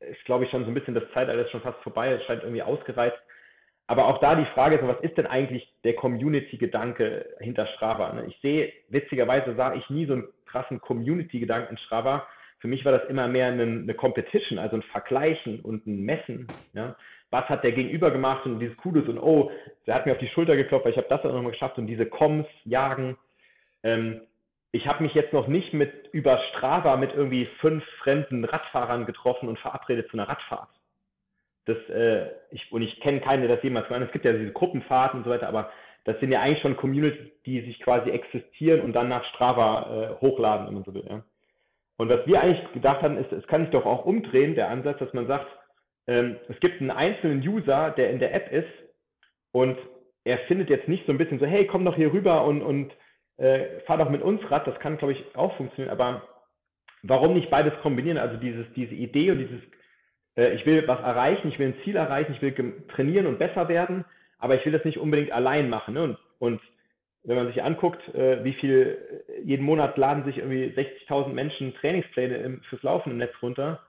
ist, 0.00 0.24
glaube 0.26 0.44
ich, 0.44 0.50
schon 0.50 0.64
so 0.64 0.70
ein 0.70 0.74
bisschen 0.74 0.94
das 0.94 1.04
Zeitalter 1.14 1.42
ist 1.42 1.50
schon 1.50 1.62
fast 1.62 1.80
vorbei, 1.82 2.12
es 2.12 2.22
scheint 2.24 2.42
irgendwie 2.42 2.62
ausgereizt. 2.62 3.16
Aber 3.86 4.06
auch 4.06 4.18
da 4.18 4.34
die 4.34 4.46
Frage 4.46 4.76
ist, 4.76 4.86
was 4.86 5.00
ist 5.00 5.16
denn 5.16 5.26
eigentlich 5.26 5.72
der 5.84 5.94
Community-Gedanke 5.94 7.36
hinter 7.40 7.66
Strava? 7.68 8.12
Ne? 8.12 8.26
Ich 8.28 8.38
sehe, 8.40 8.72
witzigerweise 8.88 9.54
sah 9.56 9.74
ich 9.74 9.88
nie 9.90 10.06
so 10.06 10.14
einen 10.14 10.28
krassen 10.46 10.80
Community-Gedanken 10.80 11.72
in 11.72 11.78
Strava. 11.78 12.26
Für 12.64 12.68
mich 12.68 12.86
war 12.86 12.92
das 12.92 13.10
immer 13.10 13.28
mehr 13.28 13.48
eine, 13.48 13.64
eine 13.64 13.92
Competition, 13.92 14.58
also 14.58 14.76
ein 14.76 14.82
Vergleichen 14.84 15.60
und 15.60 15.86
ein 15.86 16.00
Messen. 16.00 16.46
Ja? 16.72 16.96
Was 17.28 17.46
hat 17.50 17.62
der 17.62 17.72
Gegenüber 17.72 18.10
gemacht 18.10 18.46
und 18.46 18.58
dieses 18.58 18.74
Cooles 18.78 19.06
und 19.06 19.18
oh, 19.18 19.50
der 19.86 19.94
hat 19.94 20.06
mir 20.06 20.12
auf 20.12 20.18
die 20.18 20.28
Schulter 20.28 20.56
geklopft, 20.56 20.86
weil 20.86 20.92
ich 20.92 20.96
habe 20.96 21.10
das 21.10 21.20
auch 21.26 21.34
nochmal 21.34 21.52
geschafft 21.52 21.76
und 21.76 21.86
diese 21.86 22.06
Coms 22.06 22.46
jagen. 22.64 23.18
Ähm, 23.82 24.22
ich 24.72 24.86
habe 24.86 25.02
mich 25.02 25.12
jetzt 25.12 25.34
noch 25.34 25.46
nicht 25.46 25.74
mit 25.74 26.08
über 26.12 26.38
Strava 26.48 26.96
mit 26.96 27.12
irgendwie 27.12 27.50
fünf 27.60 27.84
fremden 27.98 28.46
Radfahrern 28.46 29.04
getroffen 29.04 29.50
und 29.50 29.58
verabredet 29.58 30.08
zu 30.08 30.16
einer 30.16 30.26
Radfahrt. 30.30 30.70
Das, 31.66 31.76
äh, 31.90 32.30
ich, 32.50 32.72
und 32.72 32.80
ich 32.80 32.98
kenne 33.00 33.20
keine, 33.20 33.46
das 33.46 33.62
jemals 33.62 33.88
gemacht. 33.88 34.04
Es 34.06 34.12
gibt 34.12 34.24
ja 34.24 34.32
diese 34.32 34.52
Gruppenfahrten 34.52 35.18
und 35.18 35.24
so 35.24 35.30
weiter, 35.30 35.48
aber 35.48 35.70
das 36.04 36.18
sind 36.18 36.32
ja 36.32 36.40
eigentlich 36.40 36.62
schon 36.62 36.78
Communities, 36.78 37.30
die 37.44 37.60
sich 37.60 37.78
quasi 37.80 38.08
existieren 38.08 38.80
und 38.80 38.94
dann 38.94 39.10
nach 39.10 39.24
Strava 39.34 40.14
äh, 40.16 40.20
hochladen, 40.22 40.68
wenn 40.68 40.74
man 40.76 40.84
so 40.84 40.94
will. 40.94 41.04
Ja. 41.06 41.22
Und 41.96 42.08
was 42.08 42.26
wir 42.26 42.40
eigentlich 42.40 42.72
gedacht 42.72 43.02
haben, 43.02 43.18
ist, 43.18 43.32
es 43.32 43.46
kann 43.46 43.62
sich 43.62 43.70
doch 43.70 43.86
auch 43.86 44.04
umdrehen, 44.04 44.54
der 44.54 44.68
Ansatz, 44.68 44.98
dass 44.98 45.12
man 45.12 45.26
sagt, 45.26 45.46
ähm, 46.06 46.36
es 46.48 46.58
gibt 46.60 46.80
einen 46.80 46.90
einzelnen 46.90 47.46
User, 47.46 47.90
der 47.90 48.10
in 48.10 48.18
der 48.18 48.34
App 48.34 48.52
ist 48.52 48.68
und 49.52 49.78
er 50.24 50.38
findet 50.46 50.70
jetzt 50.70 50.88
nicht 50.88 51.06
so 51.06 51.12
ein 51.12 51.18
bisschen 51.18 51.38
so, 51.38 51.46
hey, 51.46 51.66
komm 51.66 51.84
doch 51.84 51.96
hier 51.96 52.12
rüber 52.12 52.44
und, 52.44 52.62
und 52.62 52.92
äh, 53.36 53.80
fahr 53.86 53.98
doch 53.98 54.10
mit 54.10 54.22
uns 54.22 54.40
Rad, 54.50 54.66
das 54.66 54.78
kann, 54.80 54.98
glaube 54.98 55.12
ich, 55.12 55.36
auch 55.36 55.56
funktionieren, 55.56 55.92
aber 55.92 56.22
warum 57.02 57.34
nicht 57.34 57.50
beides 57.50 57.74
kombinieren? 57.82 58.18
Also 58.18 58.36
dieses, 58.36 58.66
diese 58.74 58.94
Idee 58.94 59.30
und 59.30 59.38
dieses, 59.38 59.60
äh, 60.36 60.54
ich 60.54 60.66
will 60.66 60.86
was 60.86 61.00
erreichen, 61.00 61.48
ich 61.48 61.58
will 61.58 61.68
ein 61.68 61.82
Ziel 61.84 61.96
erreichen, 61.96 62.32
ich 62.32 62.42
will 62.42 62.84
trainieren 62.88 63.26
und 63.26 63.38
besser 63.38 63.68
werden, 63.68 64.04
aber 64.38 64.56
ich 64.56 64.64
will 64.64 64.72
das 64.72 64.84
nicht 64.84 64.98
unbedingt 64.98 65.32
allein 65.32 65.68
machen. 65.68 65.94
Ne? 65.94 66.02
Und, 66.02 66.18
und 66.38 66.60
wenn 67.24 67.36
man 67.36 67.46
sich 67.48 67.62
anguckt, 67.62 68.02
äh, 68.14 68.44
wie 68.44 68.52
viel, 68.54 68.98
äh, 69.28 69.40
jeden 69.42 69.64
Monat 69.64 69.96
laden 69.96 70.24
sich 70.24 70.38
irgendwie 70.38 70.72
60.000 70.76 71.28
Menschen 71.32 71.74
Trainingspläne 71.76 72.36
im, 72.36 72.60
fürs 72.62 72.82
Laufen 72.82 73.10
im 73.10 73.18
Netz 73.18 73.32
runter, 73.42 73.80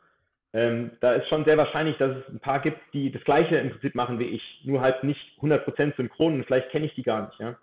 ähm, 0.54 0.92
da 1.02 1.14
ist 1.14 1.28
schon 1.28 1.44
sehr 1.44 1.58
wahrscheinlich, 1.58 1.98
dass 1.98 2.16
es 2.16 2.30
ein 2.30 2.40
paar 2.40 2.62
gibt, 2.62 2.80
die 2.94 3.12
das 3.12 3.24
Gleiche 3.26 3.58
im 3.58 3.72
Prinzip 3.72 3.94
machen 3.94 4.20
wie 4.20 4.30
ich, 4.30 4.62
nur 4.64 4.80
halt 4.80 5.04
nicht 5.04 5.20
100% 5.42 5.98
synchron 5.98 6.36
und 6.36 6.46
vielleicht 6.46 6.70
kenne 6.70 6.86
ich 6.86 6.96
die 6.96 7.04
gar 7.04 7.28
nicht. 7.28 7.40
Ja? 7.40 7.58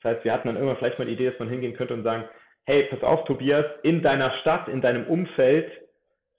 Das 0.00 0.12
heißt, 0.12 0.24
wir 0.24 0.32
hatten 0.32 0.46
dann 0.46 0.56
irgendwann 0.56 0.76
vielleicht 0.76 1.00
mal 1.00 1.06
die 1.06 1.14
Idee, 1.14 1.30
dass 1.30 1.38
man 1.40 1.48
hingehen 1.48 1.74
könnte 1.74 1.94
und 1.94 2.04
sagen, 2.04 2.24
hey, 2.64 2.84
pass 2.84 3.02
auf, 3.02 3.24
Tobias, 3.24 3.66
in 3.82 4.00
deiner 4.02 4.30
Stadt, 4.42 4.68
in 4.68 4.80
deinem 4.80 5.06
Umfeld 5.08 5.72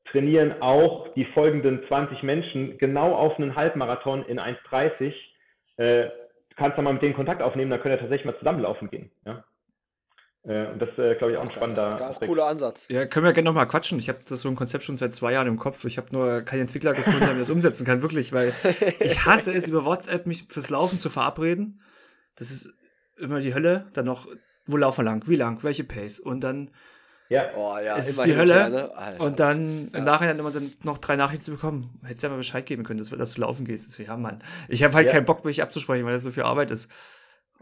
trainieren 0.06 0.62
auch 0.62 1.14
die 1.14 1.26
folgenden 1.26 1.86
20 1.88 2.24
Menschen 2.24 2.78
genau 2.78 3.14
auf 3.14 3.38
einen 3.38 3.56
Halbmarathon 3.58 4.26
in 4.28 4.40
1,30. 4.40 5.14
Äh, 5.76 6.10
kannst 6.62 6.78
dann 6.78 6.86
mal 6.86 6.94
mit 6.94 7.02
denen 7.02 7.14
Kontakt 7.14 7.42
aufnehmen, 7.42 7.72
dann 7.72 7.82
könnt 7.82 7.96
ihr 7.96 8.00
tatsächlich 8.00 8.26
mal 8.26 8.38
zusammenlaufen 8.38 8.90
gehen. 8.90 9.12
Ja? 9.26 9.44
Äh, 10.44 10.68
und 10.68 10.82
das, 10.82 10.90
äh, 10.98 11.16
glaube 11.16 11.34
ich, 11.34 11.38
auch 11.38 11.44
ein 11.44 11.52
spannender 11.52 11.96
Gar 11.98 12.14
cooler 12.16 12.48
Ansatz. 12.48 12.88
Ja, 12.90 13.06
können 13.06 13.26
wir 13.26 13.34
gerne 13.34 13.50
nochmal 13.50 13.68
quatschen. 13.68 14.00
Ich 14.00 14.10
habe 14.10 14.20
das 14.28 14.42
so 14.42 14.50
ein 14.50 14.56
Konzept 14.56 14.84
schon 14.84 14.96
seit 14.96 15.14
zwei 15.14 15.34
Jahren 15.34 15.48
im 15.48 15.58
Kopf. 15.58 15.86
Ich 15.86 15.98
habe 15.98 16.08
nur 16.12 16.42
keinen 16.42 16.62
Entwickler 16.62 16.94
gefunden, 16.94 17.20
der 17.20 17.34
mir 17.34 17.40
das 17.40 17.50
umsetzen 17.52 17.86
kann, 17.86 18.02
wirklich, 18.02 18.34
weil 18.34 18.54
ich 19.00 19.26
hasse 19.26 19.54
es, 19.54 19.68
über 19.68 19.86
WhatsApp 19.86 20.26
mich 20.26 20.46
fürs 20.50 20.70
Laufen 20.70 20.98
zu 20.98 21.10
verabreden. 21.10 21.82
Das 22.36 22.50
ist 22.50 22.74
immer 23.18 23.40
die 23.40 23.54
Hölle, 23.54 23.88
dann 23.94 24.06
noch, 24.06 24.28
wo 24.66 24.78
laufen 24.78 25.06
wir 25.06 25.12
lang, 25.12 25.28
wie 25.28 25.36
lang, 25.36 25.64
welche 25.64 25.84
Pace 25.84 26.20
und 26.20 26.42
dann 26.42 26.72
ja. 27.32 27.50
Oh, 27.56 27.78
ja, 27.78 27.96
ist 27.96 28.10
es 28.10 28.22
die 28.24 28.36
Hölle 28.36 28.70
ne? 28.70 28.96
Alter, 28.96 29.24
und 29.24 29.40
dann 29.40 29.90
ja. 29.92 30.00
im 30.00 30.04
Nachhinein 30.04 30.38
immer 30.38 30.52
dann 30.52 30.74
noch 30.84 30.98
drei 30.98 31.16
Nachrichten 31.16 31.46
zu 31.46 31.52
bekommen. 31.52 31.98
Hättest 32.04 32.24
ja 32.24 32.30
mal 32.30 32.36
Bescheid 32.36 32.66
geben 32.66 32.84
können, 32.84 33.00
dass, 33.00 33.10
dass 33.10 33.34
du 33.36 33.42
laufen 33.42 33.64
gehst. 33.64 33.98
Ja, 34.00 34.18
Mann. 34.18 34.44
Ich 34.68 34.84
habe 34.84 34.94
halt 34.94 35.08
ja. 35.08 35.14
keinen 35.14 35.26
Bock, 35.26 35.46
mich 35.46 35.62
abzusprechen, 35.62 36.06
weil 36.06 36.12
das 36.12 36.24
so 36.24 36.32
viel 36.32 36.44
Arbeit 36.44 36.72
ist. 36.72 36.90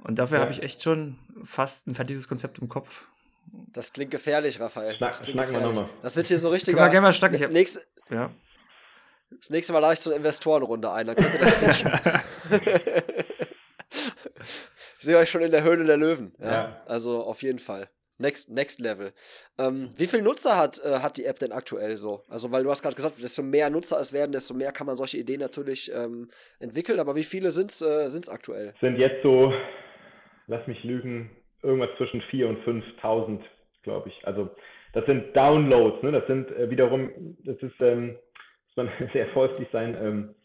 Und 0.04 0.18
dafür 0.18 0.38
ja. 0.38 0.42
habe 0.42 0.52
ich 0.52 0.64
echt 0.64 0.82
schon 0.82 1.20
fast 1.44 1.88
ein 1.88 1.94
fertiges 1.94 2.28
Konzept 2.28 2.58
im 2.58 2.68
Kopf. 2.68 3.06
Das 3.72 3.94
klingt 3.94 4.10
gefährlich, 4.10 4.60
Raphael. 4.60 4.96
Schnack, 4.96 5.18
das 5.18 5.30
schnacken 5.30 5.54
wir 5.54 5.62
nochmal. 5.62 5.90
Das 6.02 6.16
wird 6.16 6.26
hier 6.26 6.40
so 6.40 6.50
richtig. 6.50 6.74
Können 6.74 6.86
wir 6.86 6.90
gerne 6.90 7.08
mal 7.08 7.14
schnacken. 7.14 7.52
Nächste, 7.52 7.82
Ja. 8.10 8.32
Das 9.40 9.52
nächste 9.52 9.74
Mal 9.74 9.80
lade 9.80 9.94
ich 9.94 10.00
zur 10.00 10.16
Investorenrunde 10.16 10.92
ein, 10.92 11.06
dann 11.06 11.16
könnt 11.16 11.36
ihr 11.36 11.40
das 11.40 11.60
pitchen. 11.60 11.92
ich 14.98 15.06
sehe 15.06 15.16
euch 15.16 15.30
schon 15.30 15.44
in 15.44 15.52
der 15.52 15.62
Höhle 15.62 15.84
der 15.86 15.98
Löwen. 15.98 16.34
Ja? 16.40 16.52
ja. 16.52 16.82
Also 16.88 17.24
auf 17.24 17.44
jeden 17.44 17.60
Fall. 17.60 17.90
Next, 18.20 18.52
next 18.52 18.82
Level. 18.82 19.14
Ähm, 19.58 19.90
wie 19.96 20.06
viele 20.06 20.24
Nutzer 20.24 20.58
hat, 20.58 20.80
äh, 20.84 21.00
hat 21.00 21.16
die 21.18 21.24
App 21.24 21.40
denn 21.40 21.54
aktuell 21.54 21.96
so? 21.96 22.22
Also, 22.28 22.52
weil 22.52 22.64
du 22.64 22.70
hast 22.70 22.82
gerade 22.82 22.96
gesagt, 22.96 23.24
desto 23.24 23.42
mehr 23.42 23.70
Nutzer 23.70 23.98
es 23.98 24.12
werden, 24.12 24.34
desto 24.34 24.54
mehr 24.54 24.74
kann 24.74 24.88
man 24.88 24.98
solche 24.98 25.18
Ideen 25.18 25.40
natürlich 25.40 25.90
ähm, 25.94 26.28
entwickeln. 26.60 27.00
Aber 27.00 27.16
wie 27.16 27.24
viele 27.24 27.50
sind 27.52 27.72
es 27.72 27.82
äh, 27.82 28.32
aktuell? 28.32 28.74
Sind 28.82 28.98
jetzt 28.98 29.24
so, 29.24 29.54
lass 30.48 30.68
mich 30.68 30.84
lügen, 30.84 31.30
irgendwas 31.64 31.96
zwischen 31.96 32.22
4.000 32.24 32.46
und 32.46 32.84
5.000, 33.02 33.40
glaube 33.84 34.10
ich. 34.10 34.28
Also, 34.28 34.50
das 34.92 35.06
sind 35.06 35.34
Downloads. 35.34 36.04
Ne? 36.04 36.12
Das 36.12 36.28
sind 36.28 36.52
äh, 36.52 36.70
wiederum, 36.70 37.38
das 37.46 37.56
ist, 37.60 37.80
ähm, 37.80 38.18
muss 38.76 38.76
man 38.76 38.90
sehr 39.14 39.28
vorsichtig 39.30 39.70
sein. 39.72 39.96
Ähm, 39.96 40.36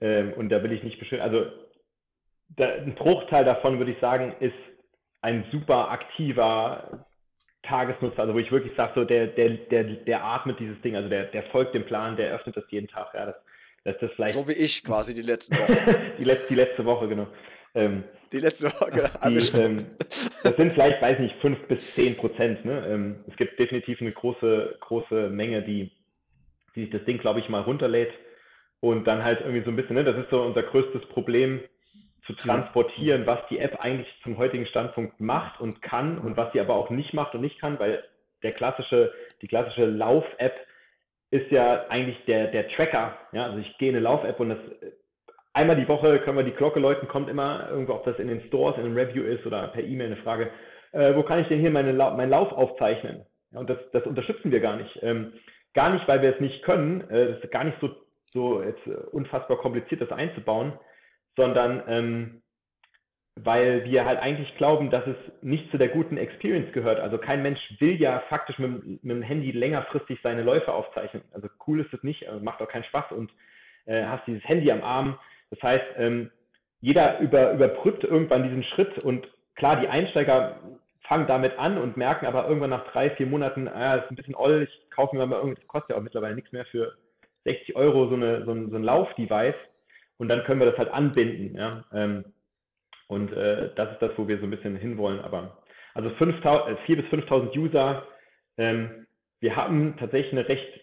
ähm, 0.00 0.32
und 0.38 0.48
da 0.48 0.62
will 0.62 0.72
ich 0.72 0.82
nicht 0.82 0.98
beschönigen. 0.98 1.28
Also, 1.28 1.50
da, 2.56 2.66
ein 2.66 2.94
Bruchteil 2.94 3.44
davon, 3.44 3.76
würde 3.76 3.92
ich 3.92 4.00
sagen, 4.00 4.34
ist 4.40 4.54
ein 5.24 5.46
super 5.50 5.90
aktiver 5.90 7.06
Tagesnutzer, 7.62 8.20
also 8.20 8.34
wo 8.34 8.38
ich 8.38 8.52
wirklich 8.52 8.74
sage, 8.76 8.92
so 8.94 9.04
der, 9.04 9.26
der, 9.26 9.50
der, 9.70 9.84
der 9.84 10.22
atmet 10.22 10.60
dieses 10.60 10.78
Ding, 10.82 10.96
also 10.96 11.08
der, 11.08 11.24
der 11.24 11.44
folgt 11.44 11.74
dem 11.74 11.86
Plan, 11.86 12.14
der 12.16 12.34
öffnet 12.34 12.58
das 12.58 12.64
jeden 12.68 12.88
Tag. 12.88 13.08
Ja, 13.14 13.26
das, 13.26 13.36
das, 13.84 13.96
das 14.00 14.10
vielleicht 14.12 14.34
so 14.34 14.46
wie 14.46 14.52
ich 14.52 14.84
quasi 14.84 15.14
die 15.14 15.22
letzten 15.22 15.56
Wochen. 15.58 15.76
die, 16.18 16.24
letzte, 16.24 16.48
die 16.48 16.54
letzte 16.54 16.84
Woche, 16.84 17.08
genau. 17.08 17.26
Ähm, 17.74 18.04
die 18.32 18.38
letzte 18.38 18.66
Woche. 18.66 19.10
Die, 19.26 19.58
ähm, 19.58 19.86
das 20.42 20.56
sind 20.56 20.74
vielleicht, 20.74 21.00
weiß 21.00 21.18
nicht, 21.18 21.38
fünf 21.38 21.58
bis 21.68 21.94
zehn 21.94 22.16
Prozent. 22.18 22.62
Ne? 22.66 22.86
Ähm, 22.86 23.24
es 23.26 23.36
gibt 23.36 23.58
definitiv 23.58 24.02
eine 24.02 24.12
große, 24.12 24.76
große 24.80 25.30
Menge, 25.30 25.62
die, 25.62 25.90
die 26.76 26.82
sich 26.82 26.90
das 26.90 27.04
Ding, 27.06 27.16
glaube 27.16 27.40
ich, 27.40 27.48
mal 27.48 27.62
runterlädt 27.62 28.12
und 28.80 29.06
dann 29.06 29.24
halt 29.24 29.40
irgendwie 29.40 29.64
so 29.64 29.70
ein 29.70 29.76
bisschen, 29.76 29.94
ne? 29.94 30.04
das 30.04 30.18
ist 30.18 30.28
so 30.28 30.42
unser 30.42 30.64
größtes 30.64 31.06
Problem, 31.06 31.60
zu 32.26 32.32
transportieren, 32.34 33.26
was 33.26 33.40
die 33.50 33.58
App 33.58 33.78
eigentlich 33.80 34.08
zum 34.22 34.38
heutigen 34.38 34.66
Standpunkt 34.66 35.20
macht 35.20 35.60
und 35.60 35.82
kann 35.82 36.18
und 36.18 36.36
was 36.36 36.52
sie 36.52 36.60
aber 36.60 36.74
auch 36.74 36.90
nicht 36.90 37.12
macht 37.12 37.34
und 37.34 37.42
nicht 37.42 37.60
kann, 37.60 37.78
weil 37.78 38.02
der 38.42 38.52
klassische, 38.52 39.12
die 39.42 39.48
klassische 39.48 39.84
Lauf-App 39.84 40.54
ist 41.30 41.50
ja 41.50 41.86
eigentlich 41.88 42.24
der, 42.26 42.48
der 42.48 42.68
Tracker. 42.68 43.16
Ja, 43.32 43.46
also 43.46 43.58
ich 43.58 43.76
gehe 43.78 43.90
in 43.90 43.96
eine 43.96 44.04
Lauf-App 44.04 44.40
und 44.40 44.50
das 44.50 44.58
einmal 45.52 45.76
die 45.76 45.88
Woche 45.88 46.18
können 46.20 46.38
wir 46.38 46.44
die 46.44 46.52
Glocke 46.52 46.80
läuten, 46.80 47.08
kommt 47.08 47.28
immer 47.28 47.68
irgendwo, 47.70 47.94
ob 47.94 48.04
das 48.04 48.18
in 48.18 48.28
den 48.28 48.42
Stores, 48.42 48.76
in 48.78 48.84
einem 48.84 48.96
Review 48.96 49.22
ist 49.22 49.44
oder 49.46 49.68
per 49.68 49.84
E-Mail 49.84 50.08
eine 50.08 50.16
Frage, 50.16 50.50
äh, 50.92 51.14
wo 51.14 51.22
kann 51.22 51.40
ich 51.40 51.48
denn 51.48 51.60
hier 51.60 51.70
meine, 51.70 51.92
meinen 51.92 52.30
Lauf 52.30 52.52
aufzeichnen? 52.52 53.26
Ja, 53.52 53.60
und 53.60 53.68
das, 53.68 53.78
das 53.92 54.04
unterstützen 54.06 54.50
wir 54.50 54.60
gar 54.60 54.76
nicht. 54.76 54.98
Ähm, 55.02 55.34
gar 55.74 55.92
nicht, 55.92 56.06
weil 56.08 56.22
wir 56.22 56.34
es 56.34 56.40
nicht 56.40 56.62
können. 56.62 57.02
Äh, 57.10 57.28
das 57.28 57.44
ist 57.44 57.50
gar 57.50 57.64
nicht 57.64 57.78
so, 57.80 57.90
so 58.32 58.62
jetzt 58.62 58.86
äh, 58.86 58.94
unfassbar 59.12 59.58
kompliziert, 59.58 60.00
das 60.00 60.10
einzubauen 60.10 60.72
sondern 61.36 61.82
ähm, 61.88 62.42
weil 63.36 63.84
wir 63.84 64.04
halt 64.04 64.20
eigentlich 64.20 64.54
glauben, 64.56 64.90
dass 64.90 65.06
es 65.06 65.16
nicht 65.42 65.68
zu 65.70 65.78
der 65.78 65.88
guten 65.88 66.16
Experience 66.16 66.72
gehört. 66.72 67.00
Also 67.00 67.18
kein 67.18 67.42
Mensch 67.42 67.60
will 67.80 68.00
ja 68.00 68.20
faktisch 68.28 68.58
mit, 68.58 69.02
mit 69.02 69.16
dem 69.16 69.22
Handy 69.22 69.50
längerfristig 69.50 70.20
seine 70.22 70.42
Läufe 70.42 70.72
aufzeichnen. 70.72 71.22
Also 71.32 71.48
cool 71.66 71.80
ist 71.80 71.92
es 71.92 72.02
nicht, 72.04 72.28
also 72.28 72.42
macht 72.44 72.62
auch 72.62 72.68
keinen 72.68 72.84
Spaß 72.84 73.10
und 73.10 73.32
äh, 73.86 74.04
hast 74.04 74.26
dieses 74.26 74.44
Handy 74.48 74.70
am 74.70 74.82
Arm. 74.82 75.18
Das 75.50 75.60
heißt, 75.62 75.84
ähm, 75.98 76.30
jeder 76.80 77.18
über, 77.18 77.52
überbrückt 77.52 78.04
irgendwann 78.04 78.44
diesen 78.44 78.62
Schritt 78.62 78.98
und 78.98 79.26
klar, 79.56 79.80
die 79.80 79.88
Einsteiger 79.88 80.60
fangen 81.08 81.26
damit 81.26 81.58
an 81.58 81.76
und 81.78 81.96
merken 81.96 82.26
aber 82.26 82.46
irgendwann 82.46 82.70
nach 82.70 82.90
drei, 82.92 83.10
vier 83.10 83.26
Monaten, 83.26 83.68
ah, 83.68 83.96
ist 83.96 84.10
ein 84.10 84.16
bisschen 84.16 84.36
oll, 84.36 84.68
ich 84.68 84.90
kaufe 84.90 85.16
mir 85.16 85.26
mal 85.26 85.38
irgendwas, 85.38 85.66
kostet 85.66 85.90
ja 85.90 85.96
auch 85.96 86.02
mittlerweile 86.02 86.34
nichts 86.34 86.52
mehr 86.52 86.64
für 86.66 86.94
60 87.44 87.74
Euro 87.74 88.08
so, 88.08 88.14
eine, 88.14 88.44
so 88.44 88.52
ein, 88.52 88.70
so 88.70 88.76
ein 88.76 88.84
Laufdevice 88.84 89.56
und 90.18 90.28
dann 90.28 90.44
können 90.44 90.60
wir 90.60 90.70
das 90.70 90.78
halt 90.78 90.92
anbinden. 90.92 91.56
Ja? 91.56 91.84
Ähm, 91.92 92.24
und 93.08 93.32
äh, 93.32 93.70
das 93.74 93.92
ist 93.92 94.02
das, 94.02 94.12
wo 94.16 94.28
wir 94.28 94.38
so 94.38 94.44
ein 94.44 94.50
bisschen 94.50 94.76
hinwollen. 94.76 95.20
Aber 95.20 95.62
also 95.94 96.08
4.000 96.10 96.76
äh, 96.88 96.96
bis 96.96 97.06
5.000 97.06 97.56
User. 97.58 98.06
Ähm, 98.56 99.06
wir 99.40 99.56
haben 99.56 99.96
tatsächlich 99.98 100.32
eine 100.32 100.48
recht 100.48 100.80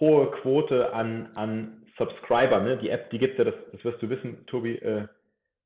hohe 0.00 0.30
Quote 0.30 0.92
an, 0.92 1.30
an 1.34 1.86
Subscriber. 1.96 2.60
Ne? 2.60 2.78
Die 2.78 2.90
App, 2.90 3.10
die 3.10 3.18
gibt 3.18 3.38
es 3.38 3.38
ja, 3.38 3.44
das, 3.44 3.54
das 3.72 3.84
wirst 3.84 4.02
du 4.02 4.10
wissen, 4.10 4.44
Tobi, 4.46 4.76
äh, 4.76 5.06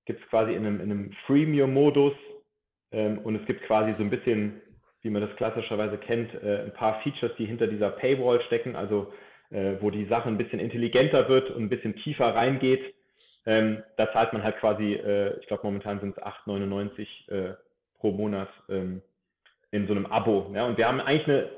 gibt 0.05 0.23
es 0.23 0.29
quasi 0.29 0.53
in 0.53 0.67
einem, 0.67 0.81
in 0.81 0.91
einem 0.91 1.13
Freemium-Modus. 1.27 2.15
Ähm, 2.93 3.19
und 3.19 3.37
es 3.37 3.47
gibt 3.47 3.63
quasi 3.63 3.95
so 3.95 4.03
ein 4.03 4.11
bisschen, 4.11 4.61
wie 5.03 5.11
man 5.11 5.23
das 5.23 5.35
klassischerweise 5.37 5.99
kennt, 5.99 6.35
äh, 6.43 6.65
ein 6.65 6.75
paar 6.75 7.01
Features, 7.03 7.33
die 7.39 7.47
hinter 7.47 7.67
dieser 7.67 7.91
Paywall 7.91 8.41
stecken. 8.43 8.77
Also 8.77 9.13
äh, 9.51 9.75
wo 9.81 9.91
die 9.91 10.07
Sache 10.07 10.29
ein 10.29 10.39
bisschen 10.39 10.59
intelligenter 10.59 11.29
wird 11.29 11.51
und 11.51 11.63
ein 11.63 11.69
bisschen 11.69 11.97
tiefer 11.97 12.35
reingeht. 12.35 12.96
Ähm, 13.47 13.83
da 13.97 14.13
zahlt 14.13 14.33
man 14.33 14.43
halt 14.43 14.59
quasi, 14.59 14.95
äh, 14.95 15.39
ich 15.41 15.47
glaube 15.47 15.65
momentan 15.65 16.01
sind 16.01 16.17
es 16.17 16.23
8,99 16.23 17.31
äh, 17.31 17.55
pro 17.99 18.11
Monat 18.11 18.49
ähm, 18.69 19.03
in 19.71 19.87
so 19.87 19.93
einem 19.93 20.07
Abo. 20.07 20.51
Ja? 20.53 20.67
Und 20.67 20.77
wir 20.77 20.89
haben 20.89 21.01
eigentlich 21.01 21.29
eine, 21.29 21.51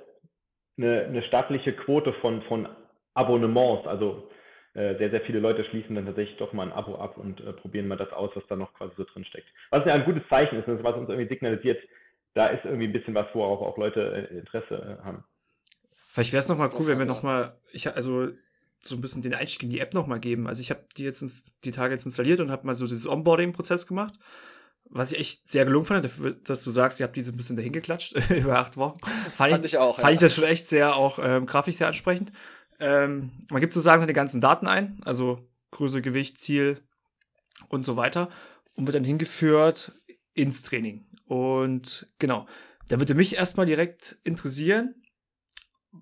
eine, 0.77 1.05
eine 1.05 1.23
stattliche 1.23 1.73
Quote 1.73 2.13
von, 2.15 2.43
von 2.43 2.69
Abonnements. 3.15 3.87
Also 3.87 4.29
äh, 4.75 4.97
sehr, 4.99 5.11
sehr 5.11 5.23
viele 5.23 5.41
Leute 5.41 5.65
schließen 5.65 5.95
dann 5.95 6.07
tatsächlich 6.07 6.37
doch 6.37 6.53
mal 6.53 6.65
ein 6.65 6.73
Abo 6.73 6.97
ab 6.97 7.17
und 7.17 7.41
äh, 7.41 7.53
probieren 7.55 7.89
mal 7.89 7.97
das 7.97 8.13
aus, 8.13 8.31
was 8.35 8.47
da 8.49 8.57
noch 8.57 8.75
quasi 8.75 8.93
so 8.97 9.05
drin 9.05 9.25
steckt. 9.25 9.49
Was 9.71 9.87
ja 9.87 9.95
ein 9.95 10.05
gutes 10.05 10.23
Zeichen 10.29 10.59
ist, 10.59 10.67
was 10.85 10.97
uns 10.97 11.09
irgendwie 11.09 11.29
signalisiert, 11.29 11.83
da 12.35 12.49
ist 12.49 12.65
irgendwie 12.65 12.87
ein 12.87 12.93
bisschen 12.93 13.15
was, 13.15 13.27
wo 13.33 13.43
auch, 13.43 13.77
Leute 13.79 14.29
äh, 14.31 14.39
Interesse 14.39 14.99
äh, 15.01 15.05
haben. 15.05 15.25
Vielleicht 15.95 16.33
wäre 16.33 16.41
es 16.41 16.49
nochmal 16.49 16.71
cool, 16.79 16.87
wenn 16.87 16.99
wir 16.99 17.07
nochmal, 17.07 17.57
ich, 17.73 17.89
also 17.95 18.29
so 18.83 18.95
ein 18.95 19.01
bisschen 19.01 19.23
den 19.23 19.35
Einstieg 19.35 19.65
in 19.65 19.71
die 19.71 19.81
App 19.81 19.95
nochmal 19.95 20.21
geben. 20.21 20.47
Also 20.47 20.61
ich 20.61 20.71
habe 20.71 20.85
die 20.97 21.05
jetzt 21.05 21.23
ins, 21.23 21.45
die 21.65 21.71
Tage 21.71 21.95
jetzt 21.95 22.07
installiert 22.07 22.41
und 22.41 22.51
habe 22.51 22.67
mal 22.67 22.75
so 22.75 22.87
dieses 22.87 23.07
Onboarding-Prozess 23.07 23.87
gemacht, 23.87 24.15
was 24.91 25.13
ich 25.13 25.19
echt 25.19 25.51
sehr 25.51 25.65
gelungen 25.65 25.87
fand, 25.87 26.05
dafür, 26.05 26.33
dass 26.33 26.63
du 26.65 26.71
sagst, 26.71 27.01
ihr 27.01 27.05
habt 27.05 27.17
die 27.17 27.23
so 27.23 27.33
ein 27.33 27.37
bisschen 27.37 27.57
dahin 27.57 27.73
geklatscht 27.73 28.15
über 28.31 28.59
acht 28.59 28.77
Wochen. 28.77 28.99
Fand, 29.01 29.35
fand 29.35 29.65
ich, 29.65 29.73
ich, 29.73 29.79
auch. 29.79 29.97
Fand 29.97 30.09
ja. 30.09 30.15
ich 30.15 30.21
das 30.21 30.35
schon 30.35 30.45
echt 30.45 30.69
sehr 30.69 30.97
auch 30.97 31.19
ähm, 31.23 31.47
grafisch 31.47 31.77
sehr 31.77 31.89
ansprechend. 31.89 32.33
Ähm, 32.81 33.33
man 33.51 33.61
gibt 33.61 33.73
sozusagen 33.73 34.01
seine 34.01 34.13
ganzen 34.13 34.41
Daten 34.41 34.67
ein, 34.67 35.01
also 35.05 35.49
Größe, 35.73 36.01
Gewicht, 36.01 36.41
Ziel 36.41 36.81
und 37.69 37.85
so 37.85 37.97
weiter 37.97 38.31
und 38.75 38.87
wird 38.87 38.95
dann 38.95 39.05
hingeführt 39.05 39.93
ins 40.35 40.63
Training. 40.63 41.07
Und 41.27 42.09
genau, 42.19 42.47
da 42.89 42.99
würde 42.99 43.15
mich 43.15 43.37
erstmal 43.37 43.67
direkt 43.67 44.19
interessieren, 44.25 44.95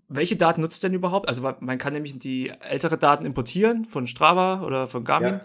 welche 0.08 0.36
Daten 0.36 0.60
nutzt 0.60 0.82
denn 0.82 0.94
überhaupt? 0.94 1.28
Also 1.28 1.42
man 1.60 1.78
kann 1.78 1.92
nämlich 1.92 2.18
die 2.18 2.50
ältere 2.60 2.98
Daten 2.98 3.24
importieren 3.24 3.84
von 3.84 4.06
Strava 4.06 4.62
oder 4.62 4.86
von 4.86 5.04
Garmin. 5.04 5.40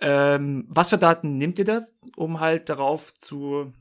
Ja. 0.00 0.34
Ähm, 0.34 0.66
was 0.68 0.90
für 0.90 0.98
Daten 0.98 1.38
nehmt 1.38 1.58
ihr 1.58 1.64
da, 1.64 1.80
um 2.16 2.40
halt 2.40 2.68
darauf 2.68 3.12
zu, 3.14 3.72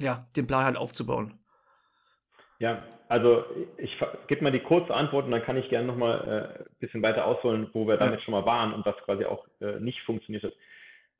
ja, 0.00 0.24
den 0.36 0.46
Plan 0.46 0.64
halt 0.64 0.76
aufzubauen? 0.76 1.38
Ja, 2.58 2.82
also 3.08 3.44
ich 3.76 3.96
gebe 4.28 4.44
mal 4.44 4.52
die 4.52 4.60
kurze 4.60 4.94
Antwort 4.94 5.24
und 5.24 5.32
dann 5.32 5.42
kann 5.42 5.56
ich 5.56 5.68
gerne 5.68 5.86
nochmal 5.86 6.56
äh, 6.58 6.62
ein 6.62 6.76
bisschen 6.78 7.02
weiter 7.02 7.26
ausholen, 7.26 7.68
wo 7.72 7.86
wir 7.86 7.96
damit 7.96 8.20
ja. 8.20 8.24
schon 8.24 8.32
mal 8.32 8.46
waren 8.46 8.72
und 8.72 8.86
was 8.86 8.96
quasi 9.04 9.24
auch 9.24 9.44
äh, 9.60 9.80
nicht 9.80 10.00
funktioniert 10.02 10.44
hat. 10.44 10.54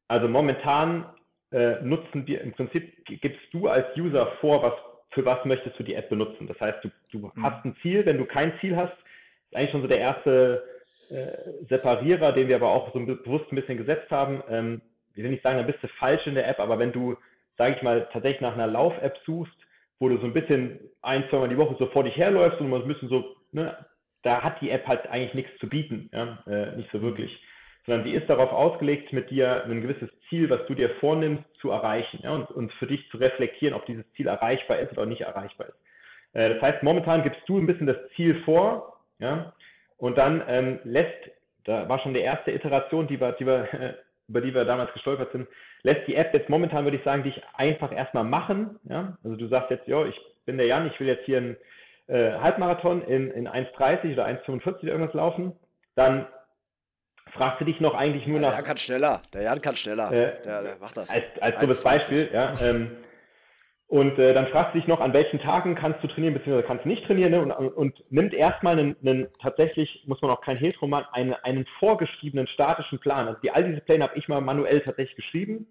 Also 0.08 0.28
momentan 0.28 1.06
äh, 1.50 1.80
nutzen 1.82 2.26
wir, 2.26 2.40
im 2.42 2.52
Prinzip 2.52 3.04
gibst 3.04 3.42
du 3.52 3.68
als 3.68 3.86
User 3.96 4.26
vor, 4.40 4.62
was 4.62 4.74
für 5.12 5.24
was 5.24 5.44
möchtest 5.44 5.78
du 5.78 5.82
die 5.82 5.94
App 5.94 6.08
benutzen. 6.08 6.46
Das 6.46 6.60
heißt, 6.60 6.84
du, 6.84 6.90
du 7.10 7.30
mhm. 7.34 7.42
hast 7.42 7.64
ein 7.64 7.76
Ziel, 7.82 8.04
wenn 8.06 8.18
du 8.18 8.24
kein 8.24 8.52
Ziel 8.60 8.76
hast, 8.76 8.92
ist 8.92 9.56
eigentlich 9.56 9.70
schon 9.70 9.82
so 9.82 9.88
der 9.88 9.98
erste 9.98 10.64
äh, 11.10 11.66
Separierer, 11.68 12.32
den 12.32 12.48
wir 12.48 12.56
aber 12.56 12.70
auch 12.70 12.92
so 12.92 13.00
bewusst 13.00 13.50
ein 13.52 13.56
bisschen 13.56 13.78
gesetzt 13.78 14.10
haben. 14.10 14.42
Ähm, 14.48 14.82
ich 15.14 15.22
will 15.22 15.30
nicht 15.30 15.42
sagen, 15.42 15.58
dann 15.58 15.66
bist 15.66 15.82
du 15.82 15.88
falsch 15.88 16.26
in 16.26 16.34
der 16.34 16.48
App, 16.48 16.58
aber 16.58 16.78
wenn 16.78 16.92
du, 16.92 17.16
sage 17.58 17.76
ich 17.76 17.82
mal, 17.82 18.08
tatsächlich 18.12 18.40
nach 18.40 18.54
einer 18.54 18.66
Lauf-App 18.66 19.18
suchst, 19.26 19.56
wo 19.98 20.08
du 20.08 20.16
so 20.18 20.24
ein 20.24 20.32
bisschen 20.32 20.80
ein, 21.02 21.24
zweimal 21.28 21.48
die 21.48 21.58
Woche 21.58 21.76
so 21.78 21.86
vor 21.86 22.04
dich 22.04 22.16
herläufst 22.16 22.60
und 22.60 22.70
man 22.70 22.86
müssen 22.86 23.08
so, 23.08 23.36
ne, 23.52 23.76
da 24.22 24.42
hat 24.42 24.60
die 24.60 24.70
App 24.70 24.86
halt 24.86 25.06
eigentlich 25.08 25.34
nichts 25.34 25.58
zu 25.58 25.68
bieten, 25.68 26.08
ja, 26.12 26.42
äh, 26.46 26.76
nicht 26.76 26.90
so 26.90 27.02
wirklich 27.02 27.38
sondern 27.86 28.04
die 28.04 28.14
ist 28.14 28.28
darauf 28.28 28.52
ausgelegt, 28.52 29.12
mit 29.12 29.30
dir 29.30 29.64
ein 29.64 29.80
gewisses 29.80 30.10
Ziel, 30.32 30.48
was 30.48 30.64
du 30.66 30.74
dir 30.74 30.88
vornimmst, 30.98 31.44
zu 31.60 31.70
erreichen 31.70 32.20
ja, 32.22 32.32
und, 32.32 32.50
und 32.50 32.72
für 32.74 32.86
dich 32.86 33.06
zu 33.10 33.18
reflektieren, 33.18 33.74
ob 33.74 33.84
dieses 33.84 34.10
Ziel 34.14 34.28
erreichbar 34.28 34.78
ist 34.78 34.92
oder 34.92 35.04
nicht 35.04 35.20
erreichbar 35.20 35.68
ist. 35.68 35.76
Äh, 36.32 36.54
das 36.54 36.62
heißt, 36.62 36.82
momentan 36.82 37.22
gibst 37.22 37.42
du 37.46 37.58
ein 37.58 37.66
bisschen 37.66 37.86
das 37.86 37.98
Ziel 38.16 38.42
vor 38.44 38.96
ja, 39.18 39.52
und 39.98 40.16
dann 40.16 40.42
ähm, 40.48 40.78
lässt, 40.84 41.30
da 41.64 41.86
war 41.86 41.98
schon 41.98 42.14
die 42.14 42.20
erste 42.20 42.50
Iteration, 42.50 43.06
die 43.06 43.20
wir, 43.20 43.32
die 43.32 43.46
wir, 43.46 43.68
über 44.28 44.40
die 44.40 44.54
wir 44.54 44.64
damals 44.64 44.92
gestolpert 44.94 45.32
sind, 45.32 45.46
lässt 45.82 46.08
die 46.08 46.16
App 46.16 46.32
jetzt 46.32 46.48
momentan, 46.48 46.84
würde 46.84 46.96
ich 46.96 47.04
sagen, 47.04 47.24
dich 47.24 47.42
einfach 47.54 47.92
erstmal 47.92 48.24
machen. 48.24 48.80
Ja? 48.88 49.18
Also 49.22 49.36
du 49.36 49.48
sagst 49.48 49.70
jetzt, 49.70 49.86
ja, 49.86 50.06
ich 50.06 50.18
bin 50.46 50.56
der 50.56 50.66
Jan, 50.66 50.86
ich 50.86 50.98
will 50.98 51.08
jetzt 51.08 51.26
hier 51.26 51.36
einen 51.36 51.56
äh, 52.06 52.32
Halbmarathon 52.38 53.02
in, 53.02 53.30
in 53.32 53.46
1,30 53.46 54.14
oder 54.14 54.26
1,45 54.26 54.66
oder 54.66 54.92
irgendwas 54.92 55.14
laufen. 55.14 55.52
Dann 55.94 56.26
fragst 57.32 57.60
du 57.60 57.64
dich 57.64 57.80
noch 57.80 57.94
eigentlich 57.94 58.26
nur 58.26 58.36
ja, 58.36 58.42
nach. 58.42 58.50
Der 58.50 58.58
Jan 58.58 58.64
kann 58.66 58.76
schneller. 58.76 59.22
Der 59.32 59.42
Jan 59.42 59.60
kann 59.60 59.76
schneller. 59.76 60.12
Äh, 60.12 60.42
der, 60.42 60.62
der, 60.62 60.76
macht 60.80 60.96
das. 60.96 61.10
Als, 61.10 61.24
als 61.40 61.58
dummes 61.58 61.82
Beispiel, 61.82 62.30
ja. 62.32 62.52
Ähm, 62.62 62.90
Und 63.88 64.18
äh, 64.18 64.32
dann 64.32 64.46
fragst 64.46 64.74
du 64.74 64.78
dich 64.78 64.88
noch, 64.88 65.00
an 65.00 65.12
welchen 65.12 65.38
Tagen 65.38 65.74
kannst 65.74 66.02
du 66.02 66.08
trainieren, 66.08 66.32
beziehungsweise 66.32 66.66
kannst 66.66 66.86
du 66.86 66.88
nicht 66.88 67.04
trainieren, 67.04 67.32
ne? 67.32 67.42
und, 67.42 67.52
und 67.52 68.02
nimmt 68.10 68.32
erstmal 68.32 68.78
einen, 68.78 68.96
einen, 69.04 69.28
tatsächlich, 69.42 70.04
muss 70.06 70.22
man 70.22 70.30
auch 70.30 70.40
kein 70.40 70.56
Hehl 70.56 70.72
drum 70.72 70.88
machen, 70.90 71.08
einen, 71.12 71.34
einen 71.34 71.66
vorgeschriebenen 71.78 72.46
statischen 72.46 73.00
Plan. 73.00 73.28
Also 73.28 73.38
die, 73.42 73.50
all 73.50 73.64
diese 73.64 73.82
Pläne 73.82 74.04
habe 74.04 74.18
ich 74.18 74.28
mal 74.28 74.40
manuell 74.40 74.80
tatsächlich 74.80 75.16
geschrieben 75.16 75.66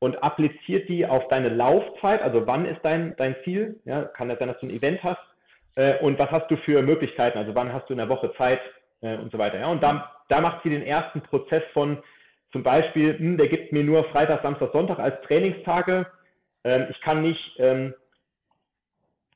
und 0.00 0.20
appliziert 0.20 0.88
die 0.88 1.06
auf 1.06 1.28
deine 1.28 1.48
Laufzeit, 1.48 2.22
also 2.22 2.44
wann 2.44 2.66
ist 2.66 2.80
dein, 2.82 3.14
dein 3.16 3.36
Ziel, 3.44 3.78
ja, 3.84 4.02
kann 4.02 4.28
das 4.28 4.40
sein, 4.40 4.48
dass 4.48 4.58
du 4.58 4.66
ein 4.66 4.70
Event 4.70 5.04
hast, 5.04 5.20
äh, 5.76 5.96
und 5.98 6.18
was 6.18 6.30
hast 6.32 6.50
du 6.50 6.56
für 6.56 6.82
Möglichkeiten, 6.82 7.38
also 7.38 7.54
wann 7.54 7.72
hast 7.72 7.88
du 7.88 7.92
in 7.92 7.98
der 7.98 8.08
Woche 8.08 8.32
Zeit 8.36 8.60
äh, 9.00 9.16
und 9.16 9.32
so 9.32 9.38
weiter. 9.38 9.58
Ja? 9.58 9.68
Und 9.68 9.82
da, 9.82 10.16
da 10.28 10.40
macht 10.40 10.62
sie 10.62 10.70
den 10.70 10.82
ersten 10.82 11.20
Prozess 11.22 11.62
von 11.72 11.98
zum 12.52 12.62
Beispiel, 12.62 13.16
hm, 13.16 13.36
der 13.36 13.48
gibt 13.48 13.72
mir 13.72 13.84
nur 13.84 14.04
Freitag, 14.04 14.42
Samstag, 14.42 14.72
Sonntag 14.72 14.98
als 14.98 15.20
Trainingstage, 15.22 16.06
ähm, 16.64 16.86
ich 16.90 17.00
kann 17.00 17.22
nicht 17.22 17.56
ähm, 17.58 17.94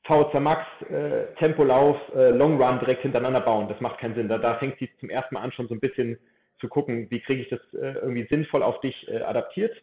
VZ 0.03 0.39
Max, 0.39 0.65
äh, 0.89 1.33
Tempolauf, 1.37 1.97
äh, 2.15 2.29
Long 2.29 2.61
Run 2.61 2.79
direkt 2.79 3.01
hintereinander 3.01 3.41
bauen. 3.41 3.67
Das 3.67 3.81
macht 3.81 3.99
keinen 3.99 4.15
Sinn. 4.15 4.29
Da, 4.29 4.37
da 4.37 4.55
fängt 4.55 4.77
sie 4.77 4.89
zum 4.99 5.09
ersten 5.09 5.33
Mal 5.33 5.41
an, 5.41 5.51
schon 5.51 5.67
so 5.67 5.73
ein 5.73 5.79
bisschen 5.79 6.19
zu 6.59 6.67
gucken, 6.67 7.07
wie 7.09 7.21
kriege 7.21 7.41
ich 7.41 7.49
das 7.49 7.59
äh, 7.73 7.95
irgendwie 7.95 8.27
sinnvoll 8.27 8.61
auf 8.63 8.79
dich 8.81 9.07
äh, 9.09 9.21
adaptiert. 9.21 9.75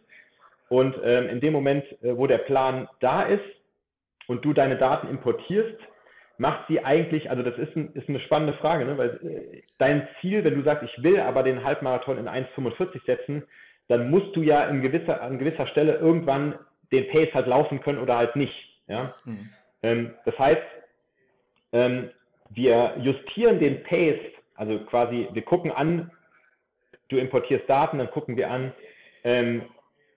Und 0.69 0.97
ähm, 1.03 1.29
in 1.29 1.41
dem 1.41 1.53
Moment, 1.53 1.85
äh, 2.03 2.17
wo 2.17 2.27
der 2.27 2.39
Plan 2.39 2.89
da 3.01 3.23
ist 3.23 3.45
und 4.29 4.45
du 4.45 4.53
deine 4.53 4.79
Daten 4.79 5.09
importierst, 5.09 5.77
macht 6.39 6.67
sie 6.69 6.85
eigentlich, 6.85 7.31
also 7.31 7.43
das 7.43 7.57
ist, 7.59 7.77
ein, 7.77 7.93
ist 7.95 8.09
eine 8.09 8.21
spannende 8.21 8.55
Frage, 8.55 8.85
ne? 8.85 8.99
weil 8.99 9.11
äh, 9.23 9.63
dein 9.79 10.09
Ziel, 10.21 10.45
wenn 10.45 10.55
du 10.55 10.63
sagst, 10.63 10.85
ich 10.85 11.03
will 11.03 11.21
aber 11.21 11.43
den 11.43 11.65
Halbmarathon 11.65 12.19
in 12.19 12.29
1,45 12.29 13.05
setzen, 13.05 13.45
dann 13.89 14.11
musst 14.11 14.35
du 14.35 14.43
ja 14.43 14.65
in 14.65 14.83
gewisser, 14.83 15.21
an 15.21 15.39
gewisser 15.39 15.67
Stelle 15.67 15.97
irgendwann 15.97 16.59
den 16.91 17.09
Pace 17.09 17.33
halt 17.35 17.47
laufen 17.47 17.81
können 17.81 17.99
oder 17.99 18.17
halt 18.17 18.37
nicht. 18.37 18.55
Ja? 18.87 19.15
Mhm. 19.25 19.51
Ähm, 19.83 20.15
das 20.25 20.39
heißt, 20.39 20.63
ähm, 21.73 22.11
wir 22.51 22.97
justieren 23.01 23.59
den 23.59 23.83
Pace, 23.83 24.21
also 24.57 24.79
quasi, 24.81 25.29
wir 25.33 25.43
gucken 25.43 25.71
an, 25.71 26.11
du 27.09 27.17
importierst 27.19 27.69
Daten, 27.69 27.99
dann 27.99 28.11
gucken 28.11 28.37
wir 28.37 28.51
an, 28.51 28.73
ähm, 29.25 29.63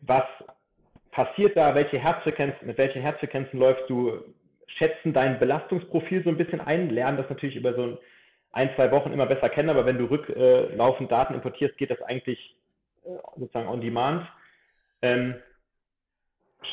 was 0.01 0.23
passiert 1.11 1.55
da, 1.55 1.73
welche 1.75 1.97
Herzfrequenz, 1.97 2.55
mit 2.61 2.77
welchen 2.77 3.01
Herzfrequenzen 3.01 3.59
läufst 3.59 3.89
du, 3.89 4.21
schätzen 4.67 5.13
dein 5.13 5.39
Belastungsprofil 5.39 6.23
so 6.23 6.29
ein 6.29 6.37
bisschen 6.37 6.61
ein, 6.61 6.89
lernen 6.89 7.17
das 7.17 7.29
natürlich 7.29 7.55
über 7.55 7.73
so 7.73 7.97
ein, 8.51 8.69
zwei 8.75 8.91
Wochen 8.91 9.11
immer 9.11 9.25
besser 9.25 9.49
kennen, 9.49 9.69
aber 9.69 9.85
wenn 9.85 9.97
du 9.97 10.05
rücklaufend 10.05 11.11
Daten 11.11 11.33
importierst, 11.33 11.77
geht 11.77 11.91
das 11.91 12.01
eigentlich 12.01 12.55
äh, 13.05 13.09
sozusagen 13.37 13.67
on 13.67 13.81
demand. 13.81 14.27
Ähm, 15.01 15.35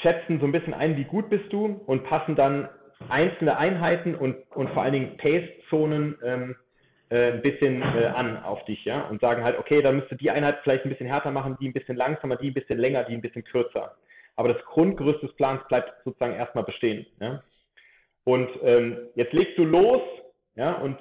schätzen 0.00 0.40
so 0.40 0.46
ein 0.46 0.52
bisschen 0.52 0.74
ein, 0.74 0.96
wie 0.96 1.04
gut 1.04 1.28
bist 1.28 1.52
du 1.52 1.82
und 1.86 2.04
passen 2.04 2.36
dann 2.36 2.68
einzelne 3.08 3.56
Einheiten 3.58 4.14
und, 4.14 4.36
und 4.54 4.70
vor 4.70 4.82
allen 4.82 4.92
Dingen 4.92 5.16
Pace-Zonen 5.16 6.18
ähm, 6.24 6.56
äh, 7.10 7.32
ein 7.32 7.42
bisschen 7.42 7.82
äh, 7.82 8.06
an 8.06 8.42
auf 8.42 8.64
dich, 8.64 8.84
ja, 8.84 9.02
und 9.02 9.20
sagen 9.20 9.42
halt, 9.42 9.58
okay, 9.58 9.82
da 9.82 9.92
müsste 9.92 10.16
die 10.16 10.30
Einheit 10.30 10.60
vielleicht 10.62 10.84
ein 10.84 10.90
bisschen 10.90 11.08
härter 11.08 11.30
machen, 11.30 11.56
die 11.60 11.68
ein 11.68 11.72
bisschen 11.72 11.96
langsamer, 11.96 12.36
die 12.36 12.50
ein 12.50 12.54
bisschen 12.54 12.78
länger, 12.78 13.04
die 13.04 13.14
ein 13.14 13.22
bisschen 13.22 13.44
kürzer. 13.44 13.96
Aber 14.36 14.48
das 14.48 14.64
Grundgerüst 14.64 15.22
des 15.22 15.34
Plans 15.34 15.62
bleibt 15.68 15.92
sozusagen 16.04 16.34
erstmal 16.34 16.64
bestehen. 16.64 17.06
Ja? 17.20 17.42
Und 18.24 18.48
ähm, 18.62 19.08
jetzt 19.14 19.32
legst 19.32 19.58
du 19.58 19.64
los, 19.64 20.02
ja, 20.54 20.72
und 20.74 20.96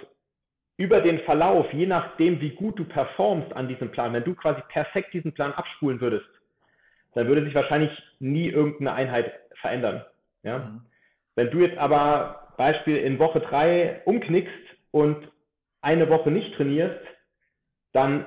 über 0.78 1.02
den 1.02 1.20
Verlauf, 1.20 1.72
je 1.74 1.86
nachdem, 1.86 2.42
wie 2.42 2.52
gut 2.52 2.80
du 2.80 2.86
performst 2.86 3.54
an 3.54 3.68
diesem 3.68 3.92
Plan, 3.92 4.14
wenn 4.14 4.24
du 4.24 4.34
quasi 4.34 4.62
perfekt 4.70 5.14
diesen 5.14 5.34
Plan 5.34 5.54
abspulen 5.54 6.02
würdest, 6.02 6.26
dann 7.14 7.28
würde 7.28 7.44
sich 7.44 7.54
wahrscheinlich 7.54 7.92
nie 8.20 8.48
irgendeine 8.48 8.94
Einheit 8.94 9.32
verändern. 9.60 10.04
Ja? 10.44 10.60
Mhm. 10.60 10.82
Wenn 11.36 11.52
du 11.52 11.60
jetzt 11.60 11.78
aber 11.78 12.54
Beispiel 12.58 12.98
in 12.98 13.20
Woche 13.20 13.42
drei 13.42 14.02
umknickst 14.06 14.54
und 14.92 15.32
eine 15.82 16.10
Woche 16.10 16.32
nicht 16.32 16.56
trainierst, 16.56 17.00
dann 17.94 18.26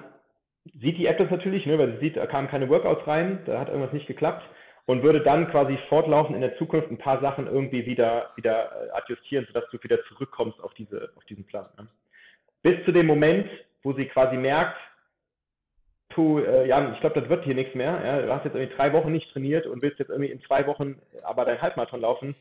sieht 0.80 0.98
die 0.98 1.06
App 1.06 1.18
das 1.18 1.30
natürlich, 1.30 1.66
ne, 1.66 1.78
weil 1.78 1.92
sie 1.94 1.98
sieht, 1.98 2.16
da 2.16 2.26
kamen 2.26 2.48
keine 2.48 2.68
Workouts 2.68 3.06
rein, 3.06 3.40
da 3.46 3.60
hat 3.60 3.68
irgendwas 3.68 3.92
nicht 3.92 4.06
geklappt 4.06 4.44
und 4.86 5.02
würde 5.02 5.20
dann 5.20 5.50
quasi 5.50 5.78
fortlaufend 5.88 6.34
in 6.34 6.42
der 6.42 6.56
Zukunft 6.58 6.90
ein 6.90 6.98
paar 6.98 7.20
Sachen 7.20 7.46
irgendwie 7.46 7.86
wieder, 7.86 8.30
wieder 8.36 8.70
äh, 8.86 8.90
adjustieren, 8.90 9.46
sodass 9.46 9.68
du 9.70 9.82
wieder 9.82 10.02
zurückkommst 10.04 10.62
auf, 10.62 10.74
diese, 10.74 11.10
auf 11.16 11.24
diesen 11.24 11.46
Plan. 11.46 11.66
Ne? 11.78 11.88
Bis 12.62 12.84
zu 12.84 12.92
dem 12.92 13.06
Moment, 13.06 13.48
wo 13.82 13.92
sie 13.94 14.06
quasi 14.06 14.36
merkt, 14.36 14.76
puh, 16.10 16.40
äh, 16.40 16.68
Jan, 16.68 16.94
ich 16.94 17.00
glaube, 17.00 17.20
das 17.20 17.28
wird 17.28 17.44
hier 17.44 17.54
nichts 17.54 17.74
mehr. 17.74 18.00
Ja? 18.04 18.22
Du 18.22 18.32
hast 18.32 18.44
jetzt 18.44 18.54
irgendwie 18.54 18.76
drei 18.76 18.92
Wochen 18.92 19.12
nicht 19.12 19.32
trainiert 19.32 19.66
und 19.66 19.82
willst 19.82 19.98
jetzt 19.98 20.10
irgendwie 20.10 20.30
in 20.30 20.42
zwei 20.42 20.66
Wochen 20.66 21.00
aber 21.22 21.44
dein 21.44 21.60
Halbmarathon 21.60 22.00
laufen. 22.00 22.34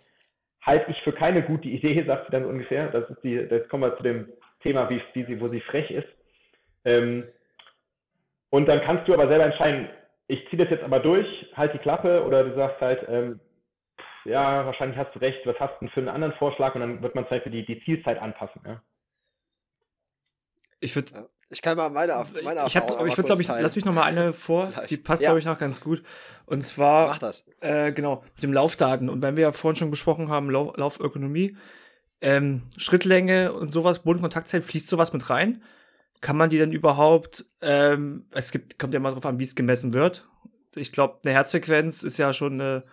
Halte 0.62 0.92
ich 0.92 1.02
für 1.04 1.14
keine 1.14 1.44
gute 1.44 1.68
Idee, 1.68 2.04
sagt 2.08 2.26
sie 2.26 2.32
dann 2.32 2.46
ungefähr. 2.46 2.90
Das 2.90 3.10
ist 3.10 3.24
die, 3.24 3.48
das 3.48 3.68
kommen 3.70 3.84
wir 3.84 3.98
zu 3.98 4.04
dem 4.04 4.28
Thema, 4.62 4.90
wie, 4.90 5.02
wie 5.14 5.26
sie, 5.26 5.40
wo 5.40 5.48
sie 5.48 5.62
frech 5.62 5.92
ist. 5.92 6.08
Ähm, 6.86 7.26
und 8.50 8.68
dann 8.68 8.82
kannst 8.82 9.08
du 9.08 9.14
aber 9.14 9.28
selber 9.28 9.46
entscheiden, 9.46 9.90
ich 10.34 10.50
ziehe 10.50 10.58
das 10.58 10.72
jetzt 10.72 10.84
aber 10.84 11.00
durch, 11.00 11.28
halt 11.56 11.74
die 11.74 11.80
Klappe 11.80 12.24
oder 12.26 12.44
du 12.44 12.56
sagst 12.56 12.82
halt, 12.82 13.06
ähm, 13.08 13.40
ja, 14.26 14.66
wahrscheinlich 14.66 14.98
hast 14.98 15.14
du 15.14 15.20
recht, 15.20 15.46
was 15.46 15.60
hast 15.60 15.74
du 15.76 15.80
denn 15.82 15.90
für 15.90 16.00
einen 16.00 16.10
anderen 16.10 16.34
Vorschlag 16.36 16.74
und 16.76 16.82
dann 16.82 17.02
wird 17.02 17.14
man 17.14 17.26
zum 17.26 17.38
Beispiel 17.38 17.52
die, 17.52 17.66
die 17.66 17.84
Zielzeit 17.84 18.20
anpassen. 18.20 18.62
Ja? 18.66 18.82
Ich 20.80 20.96
würde 20.96 21.30
ich 21.50 21.62
kann 21.62 21.78
mal 21.78 21.90
meine, 21.90 22.26
meine 22.44 22.64
Ich, 22.66 22.76
hab, 22.76 22.90
aber 22.90 23.06
ich 23.06 23.16
würde, 23.16 23.28
glaube 23.28 23.42
ich, 23.44 23.48
lass 23.48 23.76
mich 23.76 23.86
noch 23.86 23.94
mal 23.94 24.04
eine 24.04 24.34
vor, 24.34 24.72
Gleich. 24.72 24.90
die 24.90 24.98
passt, 24.98 25.22
ja. 25.22 25.30
glaube 25.30 25.40
ich, 25.40 25.46
noch 25.46 25.60
ganz 25.60 25.82
gut. 25.82 26.02
Und 26.48 26.64
zwar, 26.64 27.10
Mach 27.10 27.20
das. 27.20 27.44
Äh, 27.60 27.92
genau, 27.92 28.24
mit 28.34 28.44
dem 28.44 28.54
Laufdaten. 28.54 29.08
Und 29.08 29.22
wenn 29.22 29.36
wir 29.36 29.44
ja 29.44 29.52
vorhin 29.52 29.76
schon 29.76 29.92
besprochen 29.92 30.30
haben, 30.30 30.50
Lauf, 30.50 30.76
Laufökonomie, 30.78 31.56
ähm, 32.22 32.64
Schrittlänge 32.78 33.54
und 33.54 33.72
sowas, 33.72 34.00
Bodenkontaktzeit, 34.00 34.64
fließt 34.64 34.88
sowas 34.88 35.14
mit 35.14 35.30
rein? 35.30 35.62
Kann 36.24 36.38
man 36.38 36.50
die 36.50 36.58
denn 36.58 36.72
überhaupt, 36.72 37.46
ähm, 37.62 38.26
es 38.34 38.54
gibt, 38.54 38.80
kommt 38.80 38.94
ja 38.94 39.02
mal 39.02 39.12
drauf 39.12 39.26
an, 39.26 39.40
wie 39.40 39.44
es 39.44 39.56
gemessen 39.56 39.94
wird. 39.94 40.26
Ich 40.74 40.94
glaube, 40.94 41.20
eine 41.24 41.34
Herzfrequenz 41.34 42.02
ist 42.02 42.18
ja 42.18 42.32
schon 42.32 42.54
eine, 42.54 42.86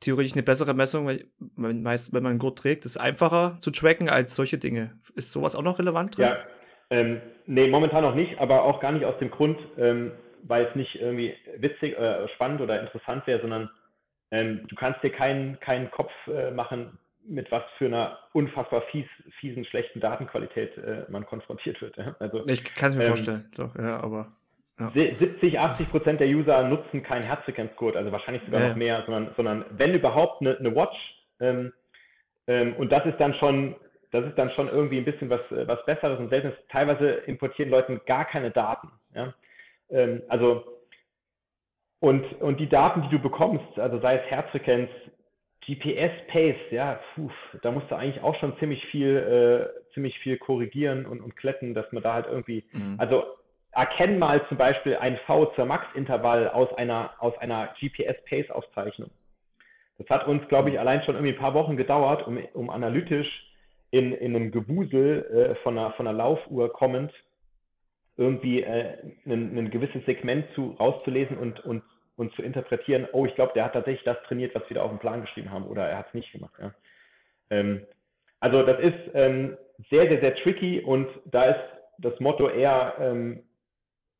theoretisch 0.00 0.32
eine 0.32 0.42
bessere 0.42 0.72
Messung, 0.72 1.06
weil 1.06 1.26
meist, 1.56 2.14
wenn 2.14 2.22
man 2.22 2.30
einen 2.30 2.38
Gurt 2.38 2.58
trägt, 2.58 2.86
ist 2.86 2.96
einfacher 2.96 3.60
zu 3.60 3.70
tracken 3.70 4.08
als 4.08 4.34
solche 4.34 4.56
Dinge. 4.56 4.98
Ist 5.14 5.32
sowas 5.32 5.54
auch 5.54 5.62
noch 5.62 5.78
relevant 5.78 6.16
drin? 6.16 6.28
Ja, 6.28 6.38
ähm, 6.88 7.20
nee, 7.44 7.68
momentan 7.68 8.02
noch 8.02 8.14
nicht, 8.14 8.38
aber 8.38 8.64
auch 8.64 8.80
gar 8.80 8.92
nicht 8.92 9.04
aus 9.04 9.18
dem 9.18 9.30
Grund, 9.30 9.58
ähm, 9.76 10.12
weil 10.42 10.64
es 10.64 10.74
nicht 10.74 10.94
irgendwie 10.94 11.34
witzig, 11.58 11.94
äh, 11.98 12.26
spannend 12.36 12.62
oder 12.62 12.80
interessant 12.80 13.26
wäre, 13.26 13.42
sondern 13.42 13.70
ähm, 14.30 14.66
du 14.66 14.76
kannst 14.76 15.02
dir 15.02 15.10
keinen, 15.10 15.60
keinen 15.60 15.90
Kopf 15.90 16.12
äh, 16.26 16.50
machen, 16.52 16.98
mit 17.26 17.50
was 17.50 17.62
für 17.78 17.86
einer 17.86 18.18
unfassbar 18.32 18.82
fies, 18.90 19.06
fiesen, 19.38 19.64
schlechten 19.64 20.00
Datenqualität 20.00 20.76
äh, 20.78 21.04
man 21.08 21.26
konfrontiert 21.26 21.80
wird. 21.80 21.96
Ja? 21.96 22.16
Also, 22.18 22.46
ich 22.46 22.64
kann 22.74 22.90
es 22.90 22.96
mir 22.96 23.04
ähm, 23.04 23.08
vorstellen, 23.08 23.50
doch, 23.56 23.74
ja, 23.76 24.00
aber. 24.00 24.32
Ja. 24.78 24.90
70, 24.90 25.58
80 25.58 25.90
Prozent 25.90 26.20
der 26.20 26.28
User 26.28 26.62
nutzen 26.62 27.02
keinen 27.02 27.22
Herzfrequenzcode, 27.22 27.96
also 27.96 28.12
wahrscheinlich 28.12 28.42
sogar 28.46 28.62
ja. 28.62 28.68
noch 28.68 28.76
mehr, 28.76 29.02
sondern, 29.04 29.34
sondern 29.36 29.64
wenn 29.72 29.92
überhaupt 29.92 30.40
eine, 30.40 30.56
eine 30.56 30.74
Watch. 30.74 30.96
Ähm, 31.38 31.72
ähm, 32.46 32.74
und 32.76 32.90
das 32.90 33.04
ist 33.04 33.18
dann 33.18 33.34
schon 33.34 33.76
das 34.10 34.24
ist 34.24 34.36
dann 34.36 34.50
schon 34.50 34.68
irgendwie 34.68 34.98
ein 34.98 35.04
bisschen 35.04 35.30
was, 35.30 35.40
äh, 35.52 35.66
was 35.66 35.84
Besseres 35.86 36.18
und 36.18 36.30
seltenes. 36.30 36.54
Teilweise 36.68 37.10
importieren 37.26 37.70
Leute 37.70 38.00
gar 38.06 38.24
keine 38.24 38.50
Daten. 38.50 38.90
Ja? 39.14 39.34
Ähm, 39.90 40.22
also, 40.28 40.64
und, 42.00 42.24
und 42.40 42.58
die 42.58 42.68
Daten, 42.68 43.02
die 43.02 43.08
du 43.08 43.18
bekommst, 43.18 43.78
also 43.78 44.00
sei 44.00 44.16
es 44.16 44.30
Herzfrequenz, 44.30 44.90
GPS 45.70 46.10
Pace, 46.28 46.70
ja, 46.70 46.98
puh, 47.14 47.30
da 47.62 47.70
musst 47.70 47.90
du 47.90 47.94
eigentlich 47.94 48.22
auch 48.22 48.34
schon 48.40 48.58
ziemlich 48.58 48.84
viel, 48.86 49.16
äh, 49.16 49.92
ziemlich 49.94 50.18
viel 50.18 50.36
korrigieren 50.36 51.06
und, 51.06 51.20
und 51.20 51.36
kletten, 51.36 51.74
dass 51.74 51.90
man 51.92 52.02
da 52.02 52.14
halt 52.14 52.26
irgendwie, 52.26 52.64
mhm. 52.72 52.96
also 52.98 53.24
erkenn 53.72 54.18
mal 54.18 54.44
zum 54.48 54.56
Beispiel 54.56 54.96
ein 54.96 55.16
V 55.26 55.46
zur 55.54 55.66
Max-Intervall 55.66 56.48
aus 56.48 56.72
einer, 56.74 57.12
aus 57.20 57.38
einer 57.38 57.72
GPS 57.78 58.16
Pace 58.28 58.50
Aufzeichnung. 58.50 59.10
Das 59.98 60.08
hat 60.08 60.26
uns, 60.26 60.46
glaube 60.48 60.70
ich, 60.70 60.74
mhm. 60.74 60.80
allein 60.80 61.02
schon 61.04 61.14
irgendwie 61.14 61.34
ein 61.34 61.40
paar 61.40 61.54
Wochen 61.54 61.76
gedauert, 61.76 62.26
um, 62.26 62.38
um 62.54 62.68
analytisch 62.70 63.28
in, 63.90 64.12
in 64.12 64.34
einem 64.34 64.50
Gewusel 64.50 65.24
äh, 65.24 65.54
von, 65.62 65.78
einer, 65.78 65.92
von 65.92 66.06
einer 66.06 66.16
Laufuhr 66.16 66.72
kommend 66.72 67.12
irgendwie 68.16 68.62
äh, 68.62 68.98
ein, 69.24 69.56
ein 69.56 69.70
gewisses 69.70 70.04
Segment 70.04 70.46
zu, 70.54 70.76
rauszulesen 70.78 71.38
und, 71.38 71.60
und, 71.60 71.82
und 72.20 72.34
zu 72.34 72.42
interpretieren, 72.42 73.08
oh, 73.12 73.24
ich 73.24 73.34
glaube, 73.34 73.52
der 73.54 73.64
hat 73.64 73.72
tatsächlich 73.72 74.04
das 74.04 74.22
trainiert, 74.24 74.54
was 74.54 74.68
wir 74.68 74.74
da 74.74 74.82
auf 74.82 74.90
dem 74.90 74.98
Plan 74.98 75.22
geschrieben 75.22 75.50
haben, 75.50 75.66
oder 75.66 75.88
er 75.88 75.96
hat 75.96 76.08
es 76.08 76.14
nicht 76.14 76.30
gemacht. 76.32 76.52
Ja. 76.60 76.74
Ähm, 77.48 77.86
also 78.40 78.62
das 78.62 78.78
ist 78.78 79.14
ähm, 79.14 79.56
sehr, 79.88 80.06
sehr, 80.06 80.20
sehr 80.20 80.34
tricky 80.36 80.80
und 80.80 81.08
da 81.24 81.44
ist 81.44 81.60
das 81.96 82.20
Motto 82.20 82.50
eher 82.50 82.94
ähm, 83.00 83.42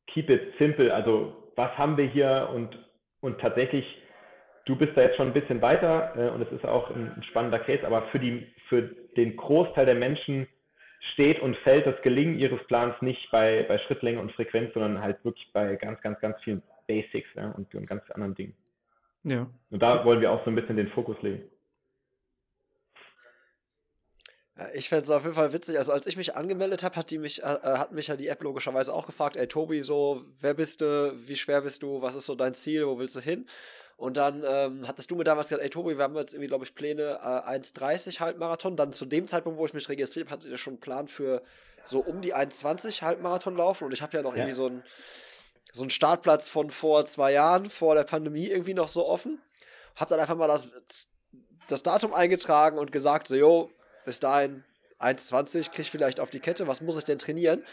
keep 0.07 0.31
it 0.31 0.53
simple, 0.57 0.91
also 0.91 1.51
was 1.55 1.77
haben 1.77 1.95
wir 1.95 2.05
hier 2.05 2.49
und, 2.51 2.75
und 3.19 3.39
tatsächlich, 3.39 3.85
du 4.65 4.75
bist 4.75 4.97
da 4.97 5.03
jetzt 5.03 5.17
schon 5.17 5.27
ein 5.27 5.33
bisschen 5.33 5.61
weiter 5.61 6.13
äh, 6.17 6.29
und 6.31 6.41
es 6.41 6.51
ist 6.51 6.65
auch 6.65 6.89
ein, 6.89 7.13
ein 7.15 7.23
spannender 7.23 7.59
Case, 7.59 7.85
aber 7.85 8.07
für 8.07 8.19
die, 8.19 8.47
für 8.67 8.81
den 9.15 9.35
Großteil 9.35 9.85
der 9.85 9.95
Menschen 9.95 10.47
steht 11.13 11.39
und 11.39 11.55
fällt 11.57 11.85
das 11.85 12.01
Gelingen 12.01 12.39
ihres 12.39 12.63
Plans 12.65 12.99
nicht 13.01 13.29
bei, 13.29 13.63
bei 13.67 13.77
Schrittlänge 13.77 14.19
und 14.19 14.31
Frequenz, 14.31 14.73
sondern 14.73 15.03
halt 15.03 15.23
wirklich 15.23 15.51
bei 15.53 15.75
ganz, 15.75 16.01
ganz, 16.01 16.19
ganz 16.19 16.41
vielen 16.41 16.63
Basics 16.91 17.29
ja, 17.35 17.51
und, 17.51 17.73
und 17.73 17.85
ganz 17.87 18.09
anderen 18.11 18.35
Dingen. 18.35 18.53
Ja. 19.23 19.47
Und 19.69 19.81
da 19.81 20.03
wollen 20.03 20.19
wir 20.19 20.31
auch 20.31 20.43
so 20.43 20.51
ein 20.51 20.55
bisschen 20.55 20.75
den 20.75 20.89
Fokus 20.89 21.15
legen. 21.21 21.43
Ich 24.73 24.89
fände 24.89 25.03
es 25.03 25.11
auf 25.11 25.23
jeden 25.23 25.35
Fall 25.35 25.53
witzig. 25.53 25.77
Also 25.77 25.93
als 25.93 26.05
ich 26.05 26.17
mich 26.17 26.35
angemeldet 26.35 26.83
habe, 26.83 26.95
hat 26.95 27.09
die 27.09 27.17
mich, 27.17 27.41
äh, 27.41 27.45
äh, 27.45 27.77
hat 27.77 27.93
mich 27.93 28.07
ja 28.07 28.15
die 28.15 28.27
App 28.27 28.43
logischerweise 28.43 28.93
auch 28.93 29.05
gefragt, 29.05 29.37
ey 29.37 29.47
Tobi, 29.47 29.81
so, 29.81 30.23
wer 30.39 30.53
bist 30.53 30.81
du, 30.81 31.13
wie 31.15 31.35
schwer 31.35 31.61
bist 31.61 31.81
du, 31.81 32.01
was 32.01 32.13
ist 32.13 32.25
so 32.25 32.35
dein 32.35 32.53
Ziel, 32.53 32.85
wo 32.85 32.99
willst 32.99 33.15
du 33.15 33.21
hin? 33.21 33.47
Und 33.95 34.17
dann 34.17 34.43
ähm, 34.45 34.87
hattest 34.87 35.09
du 35.09 35.15
mir 35.15 35.23
damals 35.23 35.47
gesagt, 35.47 35.63
ey 35.63 35.69
Tobi, 35.69 35.97
wir 35.97 36.03
haben 36.03 36.15
jetzt 36.15 36.33
irgendwie, 36.33 36.47
glaube 36.47 36.65
ich, 36.65 36.75
Pläne 36.75 37.19
äh, 37.21 37.49
1,30 37.57 38.19
Halbmarathon. 38.19 38.75
Dann 38.75 38.93
zu 38.93 39.05
dem 39.05 39.27
Zeitpunkt, 39.27 39.57
wo 39.57 39.65
ich 39.65 39.73
mich 39.73 39.87
registriert 39.89 40.27
habe, 40.27 40.39
hattet 40.39 40.51
ihr 40.51 40.57
schon 40.57 40.73
einen 40.73 40.81
Plan 40.81 41.07
für 41.07 41.41
so 41.83 41.99
um 41.99 42.19
die 42.21 42.35
1,20 42.35 43.01
Halbmarathon 43.01 43.55
laufen. 43.55 43.85
Und 43.85 43.93
ich 43.93 44.01
habe 44.01 44.17
ja 44.17 44.23
noch 44.23 44.33
ja. 44.35 44.39
irgendwie 44.39 44.55
so 44.55 44.65
einen 44.65 44.83
so 45.71 45.83
einen 45.83 45.89
Startplatz 45.89 46.49
von 46.49 46.69
vor 46.69 47.05
zwei 47.05 47.33
Jahren, 47.33 47.69
vor 47.69 47.95
der 47.95 48.03
Pandemie 48.03 48.47
irgendwie 48.47 48.73
noch 48.73 48.87
so 48.87 49.07
offen. 49.07 49.41
Hab 49.95 50.09
dann 50.09 50.19
einfach 50.19 50.35
mal 50.35 50.47
das, 50.47 50.69
das 51.67 51.83
Datum 51.83 52.13
eingetragen 52.13 52.77
und 52.77 52.91
gesagt, 52.91 53.27
so, 53.27 53.35
jo, 53.35 53.71
bis 54.05 54.19
dahin 54.19 54.63
1,20 54.99 55.71
krieg 55.71 55.79
ich 55.79 55.91
vielleicht 55.91 56.19
auf 56.19 56.29
die 56.29 56.39
Kette, 56.39 56.67
was 56.67 56.81
muss 56.81 56.97
ich 56.97 57.05
denn 57.05 57.19
trainieren? 57.19 57.63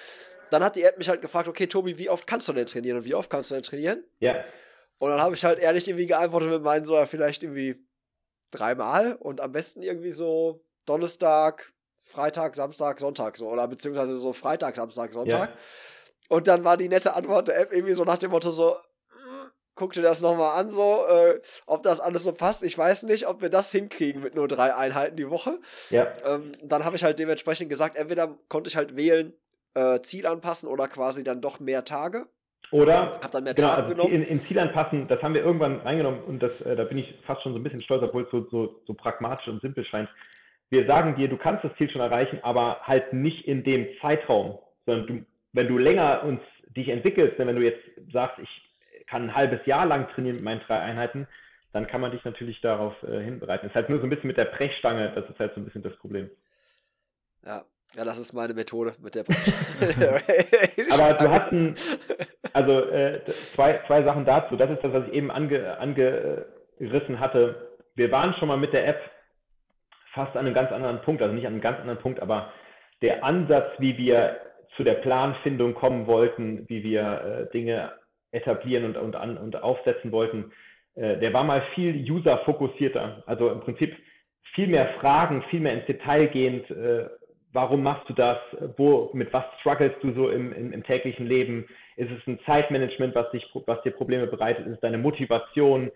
Dann 0.50 0.64
hat 0.64 0.76
die 0.76 0.82
App 0.82 0.98
mich 0.98 1.08
halt 1.08 1.20
gefragt, 1.20 1.48
okay, 1.48 1.66
Tobi, 1.66 1.98
wie 1.98 2.08
oft 2.08 2.26
kannst 2.26 2.48
du 2.48 2.52
denn 2.52 2.66
trainieren 2.66 2.98
und 2.98 3.04
wie 3.04 3.14
oft 3.14 3.28
kannst 3.28 3.50
du 3.50 3.54
denn 3.54 3.62
trainieren? 3.62 4.04
Ja. 4.20 4.44
Und 4.98 5.10
dann 5.10 5.20
habe 5.20 5.34
ich 5.34 5.44
halt 5.44 5.58
ehrlich 5.58 5.86
irgendwie 5.88 6.06
geantwortet 6.06 6.50
mit 6.50 6.62
meinen 6.62 6.84
so, 6.84 6.94
ja, 6.94 7.06
vielleicht 7.06 7.42
irgendwie 7.42 7.84
dreimal 8.50 9.14
und 9.14 9.40
am 9.40 9.52
besten 9.52 9.82
irgendwie 9.82 10.12
so 10.12 10.64
Donnerstag, 10.86 11.72
Freitag, 12.02 12.56
Samstag, 12.56 12.98
Sonntag 12.98 13.36
so 13.36 13.48
oder 13.48 13.68
beziehungsweise 13.68 14.16
so 14.16 14.32
Freitag, 14.32 14.76
Samstag, 14.76 15.12
Sonntag. 15.12 15.50
Ja. 15.50 15.56
Und 16.28 16.46
dann 16.46 16.64
war 16.64 16.76
die 16.76 16.88
nette 16.88 17.14
Antwort 17.16 17.48
der 17.48 17.60
App 17.60 17.72
irgendwie 17.72 17.94
so 17.94 18.04
nach 18.04 18.18
dem 18.18 18.30
Motto 18.30 18.50
so, 18.50 18.76
guck 19.78 19.92
dir 19.92 20.02
das 20.02 20.20
nochmal 20.20 20.60
an, 20.60 20.68
so, 20.68 21.06
äh, 21.08 21.40
ob 21.66 21.82
das 21.82 22.00
alles 22.00 22.24
so 22.24 22.32
passt. 22.32 22.62
Ich 22.62 22.76
weiß 22.76 23.04
nicht, 23.04 23.26
ob 23.26 23.40
wir 23.40 23.48
das 23.48 23.72
hinkriegen 23.72 24.22
mit 24.22 24.34
nur 24.34 24.48
drei 24.48 24.74
Einheiten 24.74 25.16
die 25.16 25.30
Woche. 25.30 25.58
Ja. 25.90 26.08
Ähm, 26.24 26.52
dann 26.62 26.84
habe 26.84 26.96
ich 26.96 27.04
halt 27.04 27.18
dementsprechend 27.18 27.70
gesagt, 27.70 27.96
entweder 27.96 28.36
konnte 28.48 28.68
ich 28.68 28.76
halt 28.76 28.96
wählen, 28.96 29.32
äh, 29.74 30.00
Ziel 30.00 30.26
anpassen 30.26 30.68
oder 30.68 30.88
quasi 30.88 31.22
dann 31.24 31.40
doch 31.40 31.60
mehr 31.60 31.84
Tage. 31.84 32.26
Oder 32.70 33.12
hab 33.22 33.30
dann 33.30 33.44
mehr 33.44 33.54
genau, 33.54 33.68
Tage 33.68 33.82
also 33.84 33.94
genommen. 33.94 34.12
In, 34.12 34.22
in, 34.24 34.42
Ziel 34.42 34.58
anpassen, 34.58 35.08
das 35.08 35.22
haben 35.22 35.32
wir 35.32 35.42
irgendwann 35.42 35.80
reingenommen 35.80 36.22
und 36.24 36.42
das, 36.42 36.60
äh, 36.62 36.76
da 36.76 36.84
bin 36.84 36.98
ich 36.98 37.14
fast 37.24 37.42
schon 37.42 37.52
so 37.52 37.58
ein 37.58 37.62
bisschen 37.62 37.82
stolz, 37.82 38.02
obwohl 38.02 38.24
es 38.24 38.30
so, 38.30 38.46
so, 38.50 38.82
so 38.86 38.94
pragmatisch 38.94 39.48
und 39.48 39.62
simpel 39.62 39.84
scheint. 39.86 40.08
Wir 40.70 40.86
sagen 40.86 41.16
dir, 41.16 41.28
du 41.28 41.38
kannst 41.38 41.64
das 41.64 41.74
Ziel 41.78 41.88
schon 41.88 42.02
erreichen, 42.02 42.40
aber 42.42 42.80
halt 42.82 43.12
nicht 43.14 43.46
in 43.46 43.64
dem 43.64 43.86
Zeitraum, 44.02 44.58
sondern 44.84 45.06
du, 45.06 45.24
wenn 45.52 45.68
du 45.68 45.78
länger 45.78 46.22
uns 46.24 46.40
dich 46.76 46.88
entwickelst, 46.88 47.38
wenn 47.38 47.54
du 47.54 47.62
jetzt 47.62 47.82
sagst, 48.12 48.38
ich 48.38 49.06
kann 49.06 49.24
ein 49.24 49.34
halbes 49.34 49.64
Jahr 49.66 49.86
lang 49.86 50.08
trainieren 50.08 50.36
mit 50.36 50.44
meinen 50.44 50.60
drei 50.60 50.78
Einheiten, 50.78 51.26
dann 51.72 51.86
kann 51.86 52.00
man 52.00 52.10
dich 52.10 52.24
natürlich 52.24 52.60
darauf 52.60 52.94
äh, 53.02 53.20
hinbereiten. 53.20 53.66
Es 53.66 53.72
ist 53.72 53.76
halt 53.76 53.88
nur 53.88 53.98
so 53.98 54.06
ein 54.06 54.10
bisschen 54.10 54.28
mit 54.28 54.36
der 54.36 54.46
Brechstange, 54.46 55.12
das 55.14 55.28
ist 55.28 55.38
halt 55.38 55.54
so 55.54 55.60
ein 55.60 55.64
bisschen 55.64 55.82
das 55.82 55.96
Problem. 55.96 56.30
Ja, 57.44 57.62
ja, 57.94 58.04
das 58.04 58.18
ist 58.18 58.32
meine 58.32 58.54
Methode 58.54 58.94
mit 59.02 59.14
der 59.14 59.22
Brechstange. 59.24 60.22
Aber 60.90 61.14
du 61.14 61.30
hast 61.30 61.52
ein, 61.52 61.74
also 62.52 62.80
äh, 62.90 63.24
zwei, 63.54 63.80
zwei 63.86 64.02
Sachen 64.02 64.24
dazu. 64.24 64.56
Das 64.56 64.70
ist 64.70 64.82
das, 64.82 64.92
was 64.92 65.06
ich 65.08 65.14
eben 65.14 65.30
ange, 65.30 65.78
angerissen 65.78 67.20
hatte. 67.20 67.78
Wir 67.94 68.10
waren 68.10 68.34
schon 68.34 68.48
mal 68.48 68.58
mit 68.58 68.72
der 68.72 68.86
App 68.86 69.00
fast 70.12 70.36
an 70.36 70.46
einem 70.46 70.54
ganz 70.54 70.72
anderen 70.72 71.00
Punkt, 71.02 71.22
also 71.22 71.34
nicht 71.34 71.46
an 71.46 71.54
einem 71.54 71.62
ganz 71.62 71.80
anderen 71.80 71.98
Punkt, 71.98 72.20
aber 72.20 72.52
der 73.02 73.24
Ansatz, 73.24 73.70
wie 73.78 73.96
wir 73.96 74.40
zu 74.76 74.84
der 74.84 74.94
Planfindung 74.94 75.74
kommen 75.74 76.06
wollten, 76.06 76.64
wie 76.68 76.82
wir 76.82 77.48
äh, 77.48 77.52
Dinge 77.52 77.92
etablieren 78.30 78.84
und, 78.84 78.96
und, 78.96 79.16
an, 79.16 79.38
und 79.38 79.62
aufsetzen 79.62 80.12
wollten, 80.12 80.52
äh, 80.94 81.16
der 81.18 81.32
war 81.32 81.44
mal 81.44 81.62
viel 81.74 82.10
user-fokussierter. 82.10 83.22
Also 83.26 83.50
im 83.50 83.60
Prinzip 83.60 83.96
viel 84.54 84.68
mehr 84.68 84.88
Fragen, 85.00 85.42
viel 85.50 85.60
mehr 85.60 85.74
ins 85.74 85.86
Detail 85.86 86.26
gehend. 86.28 86.70
Äh, 86.70 87.08
warum 87.52 87.82
machst 87.82 88.08
du 88.08 88.12
das? 88.12 88.38
Wo, 88.76 89.10
mit 89.12 89.32
was 89.32 89.44
strugglest 89.60 89.96
du 90.02 90.12
so 90.12 90.28
im, 90.28 90.52
im, 90.52 90.72
im, 90.72 90.82
täglichen 90.84 91.26
Leben? 91.26 91.66
Ist 91.96 92.10
es 92.10 92.26
ein 92.26 92.38
Zeitmanagement, 92.44 93.14
was, 93.14 93.30
dich, 93.30 93.48
was 93.66 93.82
dir 93.82 93.92
Probleme 93.92 94.26
bereitet? 94.26 94.66
Ist 94.66 94.74
es 94.74 94.80
deine 94.80 94.98
Motivation? 94.98 95.90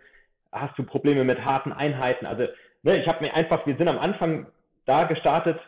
Hast 0.50 0.78
du 0.78 0.84
Probleme 0.84 1.24
mit 1.24 1.44
harten 1.44 1.72
Einheiten? 1.72 2.26
Also 2.26 2.46
ne, 2.82 3.00
ich 3.00 3.06
habe 3.06 3.24
mir 3.24 3.34
einfach, 3.34 3.66
wir 3.66 3.76
sind 3.76 3.88
am 3.88 3.98
Anfang 3.98 4.46
da 4.86 5.04
gestartet 5.04 5.58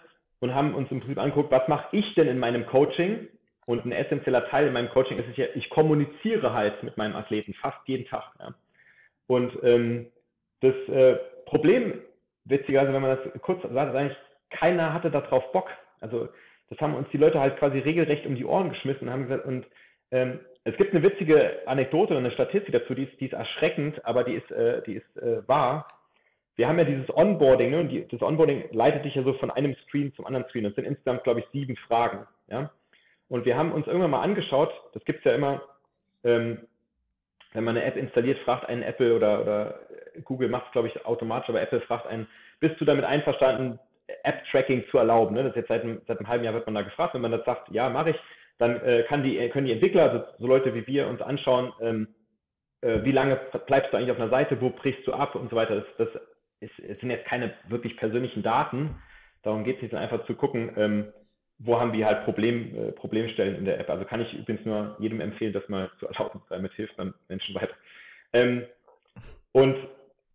und 0.45 0.55
haben 0.55 0.75
uns 0.75 0.91
im 0.91 1.01
Prinzip 1.01 1.19
angeguckt, 1.19 1.51
was 1.51 1.67
mache 1.69 1.97
ich 1.97 2.15
denn 2.17 2.29
in 2.29 2.39
meinem 2.39 2.67
Coaching? 2.67 3.29
Und 3.65 3.87
ein 3.87 3.93
essentieller 3.93 4.47
Teil 4.51 4.67
in 4.67 4.75
meinem 4.75 4.91
Coaching 4.91 5.19
ist 5.19 5.39
ja, 5.39 5.47
ich 5.55 5.71
kommuniziere 5.71 6.53
halt 6.53 6.83
mit 6.83 6.99
meinem 6.99 7.17
Athleten 7.17 7.55
fast 7.55 7.79
jeden 7.87 8.05
Tag. 8.05 8.31
Ja. 8.39 8.55
Und 9.27 9.59
ähm, 9.63 10.09
das 10.61 10.75
äh, 10.89 11.17
Problem, 11.47 12.03
witzigerweise, 12.45 12.93
wenn 12.93 13.01
man 13.01 13.17
das 13.17 13.41
kurz 13.41 13.63
sagt, 13.63 13.95
ist 13.95 13.99
eigentlich, 13.99 14.19
keiner 14.51 14.93
hatte 14.93 15.11
darauf 15.11 15.51
Bock. 15.53 15.71
Also 16.03 16.29
das 16.69 16.79
haben 16.79 16.95
uns 16.95 17.09
die 17.11 17.17
Leute 17.17 17.41
halt 17.41 17.57
quasi 17.57 17.79
regelrecht 17.79 18.27
um 18.27 18.37
die 18.37 18.45
Ohren 18.45 18.69
geschmissen 18.69 19.09
und 19.09 19.15
haben 19.15 19.23
gesagt, 19.23 19.47
und 19.47 19.65
ähm, 20.11 20.41
es 20.65 20.77
gibt 20.77 20.95
eine 20.95 21.03
witzige 21.03 21.63
Anekdote 21.65 22.13
und 22.13 22.23
eine 22.23 22.33
Statistik 22.33 22.75
dazu, 22.75 22.95
die 22.95 23.05
ist, 23.05 23.19
die 23.19 23.27
ist 23.29 23.33
erschreckend, 23.33 24.05
aber 24.05 24.25
die 24.25 24.35
ist, 24.35 24.51
äh, 24.51 24.83
die 24.83 24.97
ist 24.97 25.17
äh, 25.17 25.49
wahr. 25.49 25.89
Wir 26.57 26.69
haben 26.69 26.79
ja 26.79 26.85
dieses 26.85 27.15
Onboarding, 27.15 27.71
ne, 27.71 27.81
und 27.81 27.89
die, 27.89 28.07
das 28.07 28.23
Onboarding 28.23 28.65
leitet 28.73 29.05
dich 29.05 29.15
ja 29.15 29.23
so 29.23 29.33
von 29.35 29.51
einem 29.51 29.75
Screen 29.87 30.15
zum 30.15 30.27
anderen 30.27 30.47
Screen. 30.49 30.65
Das 30.65 30.75
sind 30.75 30.85
insgesamt, 30.85 31.25
glaube 31.25 31.41
ich, 31.41 31.47
sieben 31.53 31.77
Fragen. 31.77 32.27
Ja? 32.49 32.71
Und 33.29 33.45
wir 33.45 33.57
haben 33.57 33.73
uns 33.73 33.87
irgendwann 33.87 34.11
mal 34.11 34.23
angeschaut, 34.23 34.73
das 34.93 35.05
gibt 35.05 35.21
es 35.21 35.25
ja 35.25 35.35
immer, 35.35 35.63
ähm, 36.23 36.59
wenn 37.53 37.65
man 37.65 37.77
eine 37.77 37.87
App 37.87 37.97
installiert, 37.97 38.39
fragt 38.41 38.69
einen 38.69 38.83
Apple 38.83 39.15
oder, 39.15 39.41
oder 39.41 39.81
Google 40.25 40.49
macht 40.49 40.67
es, 40.67 40.73
glaube 40.73 40.89
ich, 40.89 41.07
automatisch, 41.07 41.49
aber 41.49 41.63
Apple 41.63 41.81
fragt 41.83 42.07
einen, 42.07 42.27
bist 42.61 42.81
du 42.81 42.85
damit 42.85 43.05
einverstanden, 43.05 43.79
App-Tracking 44.23 44.85
zu 44.91 44.99
erlauben? 44.99 45.35
Ne? 45.35 45.43
Das 45.43 45.51
ist 45.51 45.57
jetzt 45.57 45.69
seit, 45.69 45.83
seit 46.07 46.19
einem 46.19 46.29
halben 46.29 46.45
Jahr 46.45 46.55
wird 46.55 46.67
man 46.67 46.75
da 46.75 46.83
gefragt. 46.83 47.15
Wenn 47.15 47.23
man 47.23 47.31
das 47.31 47.45
sagt, 47.45 47.71
ja, 47.71 47.89
mache 47.89 48.11
ich, 48.11 48.17
dann 48.59 48.81
äh, 48.83 49.05
die, 49.23 49.49
können 49.49 49.67
die 49.67 49.73
Entwickler, 49.73 50.11
also 50.11 50.25
so 50.39 50.47
Leute 50.47 50.75
wie 50.75 50.87
wir, 50.87 51.09
uns 51.09 51.21
anschauen, 51.21 51.73
ähm, 51.81 52.09
äh, 52.81 53.03
wie 53.03 53.13
lange 53.13 53.37
bleibst 53.67 53.93
du 53.93 53.97
eigentlich 53.97 54.11
auf 54.11 54.21
einer 54.21 54.31
Seite, 54.31 54.61
wo 54.61 54.71
brichst 54.71 55.07
du 55.07 55.13
ab 55.13 55.35
und 55.35 55.51
so 55.51 55.57
weiter. 55.57 55.77
Das, 55.77 55.85
das, 56.13 56.23
ist, 56.65 56.73
das 56.89 56.99
sind 57.01 57.11
jetzt 57.11 57.27
keine 57.27 57.53
wirklich 57.69 57.97
persönlichen 57.97 58.43
Daten. 58.43 58.97
Darum 59.43 59.65
geht 59.65 59.77
es 59.77 59.83
nicht, 59.83 59.95
einfach 59.95 60.25
zu 60.27 60.35
gucken, 60.35 60.71
ähm, 60.77 61.13
wo 61.59 61.79
haben 61.79 61.93
wir 61.93 62.07
halt 62.07 62.25
Problem, 62.25 62.75
äh, 62.77 62.93
Problemstellen 62.93 63.57
in 63.57 63.65
der 63.65 63.79
App. 63.79 63.91
Also 63.91 64.05
kann 64.05 64.21
ich 64.21 64.33
übrigens 64.35 64.65
nur 64.65 64.97
jedem 64.99 65.21
empfehlen, 65.21 65.53
das 65.53 65.69
mal 65.69 65.91
zu 65.99 66.09
erlauben, 66.09 66.43
damit 66.49 66.73
hilft 66.73 66.97
man 66.99 67.15
Menschen 67.29 67.55
weiter. 67.55 67.75
Ähm, 68.33 68.65
und 69.53 69.77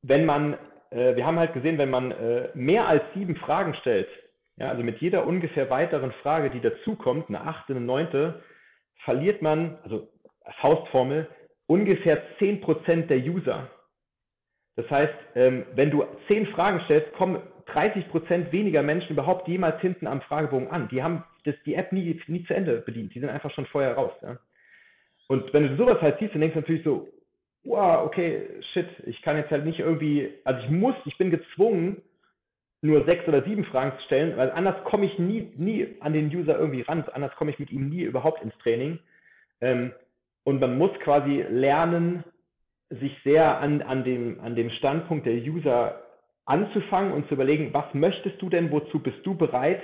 wenn 0.02 0.26
man, 0.26 0.54
äh, 0.92 1.16
wir 1.16 1.26
haben 1.26 1.40
halt 1.40 1.54
gesehen, 1.54 1.78
wenn 1.78 1.90
man 1.90 2.12
äh, 2.12 2.50
mehr 2.54 2.88
als 2.88 3.04
sieben 3.14 3.36
Fragen 3.36 3.76
stellt, 3.76 4.08
ja, 4.58 4.70
also 4.70 4.84
mit 4.84 5.00
jeder 5.00 5.26
ungefähr 5.26 5.70
weiteren 5.70 6.12
Frage, 6.24 6.50
die 6.50 6.62
dazukommt, 6.62 7.30
eine 7.30 7.42
achte, 7.42 7.74
eine 7.74 7.82
neunte, 7.82 8.44
verliert 9.04 9.42
man, 9.42 9.78
also 9.84 10.10
Faustformel, 10.62 11.28
ungefähr 11.68 12.22
zehn 12.40 12.62
Prozent 12.62 13.10
der 13.10 13.20
User. 13.20 13.70
Das 14.80 14.90
heißt, 14.90 15.14
ähm, 15.36 15.66
wenn 15.76 15.92
du 15.92 16.06
zehn 16.30 16.48
Fragen 16.48 16.80
stellst, 16.86 17.12
kommen 17.14 17.42
30 17.66 18.08
Prozent 18.10 18.52
weniger 18.54 18.82
Menschen 18.82 19.12
überhaupt 19.12 19.46
jemals 19.50 19.82
hinten 19.82 20.08
am 20.08 20.22
Fragebogen 20.22 20.70
an. 20.70 20.88
Die 20.88 21.04
haben 21.04 21.26
das, 21.44 21.56
die 21.66 21.76
App 21.76 21.92
nie, 21.92 22.22
nie 22.28 22.46
zu 22.46 22.54
Ende 22.54 22.78
bedient. 22.78 23.14
Die 23.14 23.20
sind 23.20 23.28
einfach 23.28 23.52
schon 23.52 23.66
vorher 23.66 23.96
raus. 23.96 24.14
Ja? 24.22 24.38
Und 25.28 25.54
wenn 25.54 25.68
du 25.68 25.76
sowas 25.76 26.02
halt 26.02 26.18
siehst, 26.20 26.34
dann 26.34 26.40
denkst 26.40 26.54
du 26.54 26.62
natürlich 26.62 26.86
so, 26.86 27.10
wow, 27.66 28.06
okay, 28.06 28.44
shit, 28.72 28.88
ich 29.06 29.22
kann 29.22 29.36
jetzt 29.36 29.52
halt 29.52 29.66
nicht 29.66 29.80
irgendwie, 29.80 30.30
also 30.46 30.64
ich 30.64 30.70
muss, 30.70 30.96
ich 31.04 31.18
bin 31.18 31.30
gezwungen, 31.30 32.02
nur 32.82 33.04
sechs 33.04 33.28
oder 33.28 33.44
sieben 33.44 33.66
Fragen 33.66 33.98
zu 33.98 34.06
stellen, 34.06 34.38
weil 34.38 34.50
anders 34.52 34.82
komme 34.86 35.08
ich 35.08 35.20
nie, 35.20 35.52
nie 35.58 35.98
an 36.00 36.14
den 36.14 36.34
User 36.34 36.58
irgendwie 36.58 36.84
ran, 36.84 37.04
anders 37.12 37.36
komme 37.36 37.52
ich 37.52 37.60
mit 37.60 37.70
ihm 37.70 37.90
nie 37.90 38.04
überhaupt 38.04 38.42
ins 38.42 38.58
Training. 38.60 39.00
Ähm, 39.60 39.92
und 40.46 40.62
man 40.62 40.78
muss 40.78 40.98
quasi 41.02 41.46
lernen, 41.50 42.24
sich 42.90 43.16
sehr 43.24 43.60
an, 43.60 43.82
an, 43.82 44.04
dem, 44.04 44.40
an 44.42 44.56
dem 44.56 44.70
Standpunkt 44.72 45.26
der 45.26 45.36
User 45.36 46.02
anzufangen 46.46 47.14
und 47.14 47.28
zu 47.28 47.36
überlegen, 47.36 47.74
was 47.74 47.94
möchtest 47.94 48.42
du 48.42 48.50
denn, 48.50 48.72
wozu 48.72 49.00
bist 49.00 49.24
du 49.24 49.36
bereit? 49.36 49.82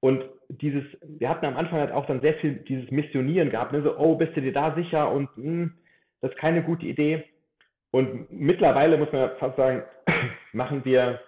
Und 0.00 0.24
dieses, 0.48 0.84
wir 1.02 1.28
hatten 1.28 1.46
am 1.46 1.56
Anfang 1.56 1.80
halt 1.80 1.92
auch 1.92 2.06
dann 2.06 2.20
sehr 2.20 2.34
viel 2.34 2.54
dieses 2.54 2.90
Missionieren 2.90 3.50
gehabt, 3.50 3.72
ne? 3.72 3.82
so, 3.82 3.98
oh, 3.98 4.14
bist 4.14 4.36
du 4.36 4.40
dir 4.40 4.52
da 4.52 4.74
sicher 4.74 5.10
und 5.10 5.28
mh, 5.36 5.44
hm, 5.44 5.74
das 6.20 6.30
ist 6.30 6.38
keine 6.38 6.62
gute 6.62 6.86
Idee. 6.86 7.24
Und 7.90 8.30
mittlerweile 8.30 8.96
muss 8.96 9.10
man 9.12 9.30
fast 9.38 9.56
sagen, 9.56 9.82
machen 10.52 10.84
wir, 10.84 11.20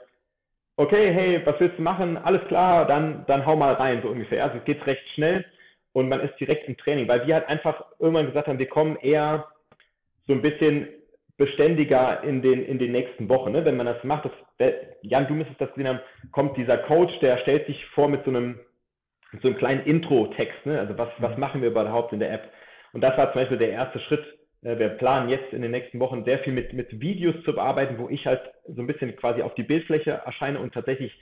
okay, 0.77 1.13
hey, 1.13 1.41
was 1.45 1.59
willst 1.59 1.79
du 1.79 1.83
machen? 1.83 2.17
Alles 2.17 2.47
klar, 2.49 2.87
dann, 2.87 3.25
dann 3.27 3.45
hau 3.45 3.57
mal 3.57 3.75
rein, 3.75 4.01
so 4.03 4.09
ungefähr. 4.09 4.45
Also 4.45 4.59
es 4.59 4.65
geht 4.65 4.87
recht 4.87 5.07
schnell 5.15 5.45
und 5.93 6.09
man 6.09 6.21
ist 6.21 6.39
direkt 6.39 6.69
im 6.69 6.77
Training, 6.77 7.09
weil 7.09 7.27
wir 7.27 7.35
halt 7.35 7.49
einfach 7.49 7.85
irgendwann 7.99 8.27
gesagt 8.27 8.49
haben, 8.49 8.59
wir 8.59 8.69
kommen 8.69 8.97
eher 8.97 9.49
so 10.27 10.33
ein 10.33 10.43
bisschen 10.43 10.89
beständiger 11.37 12.23
in 12.23 12.43
den, 12.43 12.63
in 12.63 12.79
den 12.79 12.93
nächsten 12.93 13.29
Wochen. 13.29 13.53
Ne? 13.53 13.65
Wenn 13.65 13.77
man 13.77 13.87
das 13.87 14.03
macht, 14.05 14.31
das, 14.59 14.73
Jan, 15.03 15.27
du 15.27 15.35
müsstest 15.35 15.61
das 15.61 15.71
gesehen 15.71 15.89
haben, 15.89 16.01
kommt 16.31 16.57
dieser 16.57 16.79
Coach, 16.79 17.19
der 17.21 17.39
stellt 17.39 17.67
sich 17.67 17.85
vor 17.87 18.09
mit 18.09 18.25
so 18.25 18.31
einem, 18.31 18.61
mit 19.33 19.43
so 19.43 19.49
einem 19.49 19.57
kleinen 19.57 19.85
Intro-Text. 19.85 20.67
Ne? 20.67 20.79
Also 20.79 20.97
was, 20.99 21.09
was 21.19 21.35
mhm. 21.35 21.41
machen 21.41 21.63
wir 21.63 21.71
überhaupt 21.71 22.13
in 22.13 22.21
der 22.21 22.33
App? 22.33 22.51
Und 22.93 23.01
das 23.01 23.17
war 23.17 23.33
zum 23.33 23.41
Beispiel 23.41 23.59
der 23.59 23.71
erste 23.71 23.99
Schritt. 24.01 24.25
Äh, 24.63 24.79
wir 24.79 24.91
planen 24.91 25.31
jetzt 25.31 25.53
in 25.53 25.63
den 25.63 25.71
nächsten 25.71 25.99
Wochen 26.01 26.25
sehr 26.25 26.39
viel 26.41 26.53
mit, 26.53 26.73
mit 26.73 27.01
Videos 27.01 27.35
zu 27.45 27.55
bearbeiten, 27.55 27.99
wo 27.99 28.09
ich 28.09 28.27
halt 28.27 28.43
so 28.69 28.81
ein 28.81 28.87
bisschen 28.87 29.17
quasi 29.17 29.43
auf 29.43 29.55
die 29.55 29.63
Bildfläche 29.63 30.23
erscheine 30.25 30.61
und 30.61 30.75
tatsächlich 30.75 31.13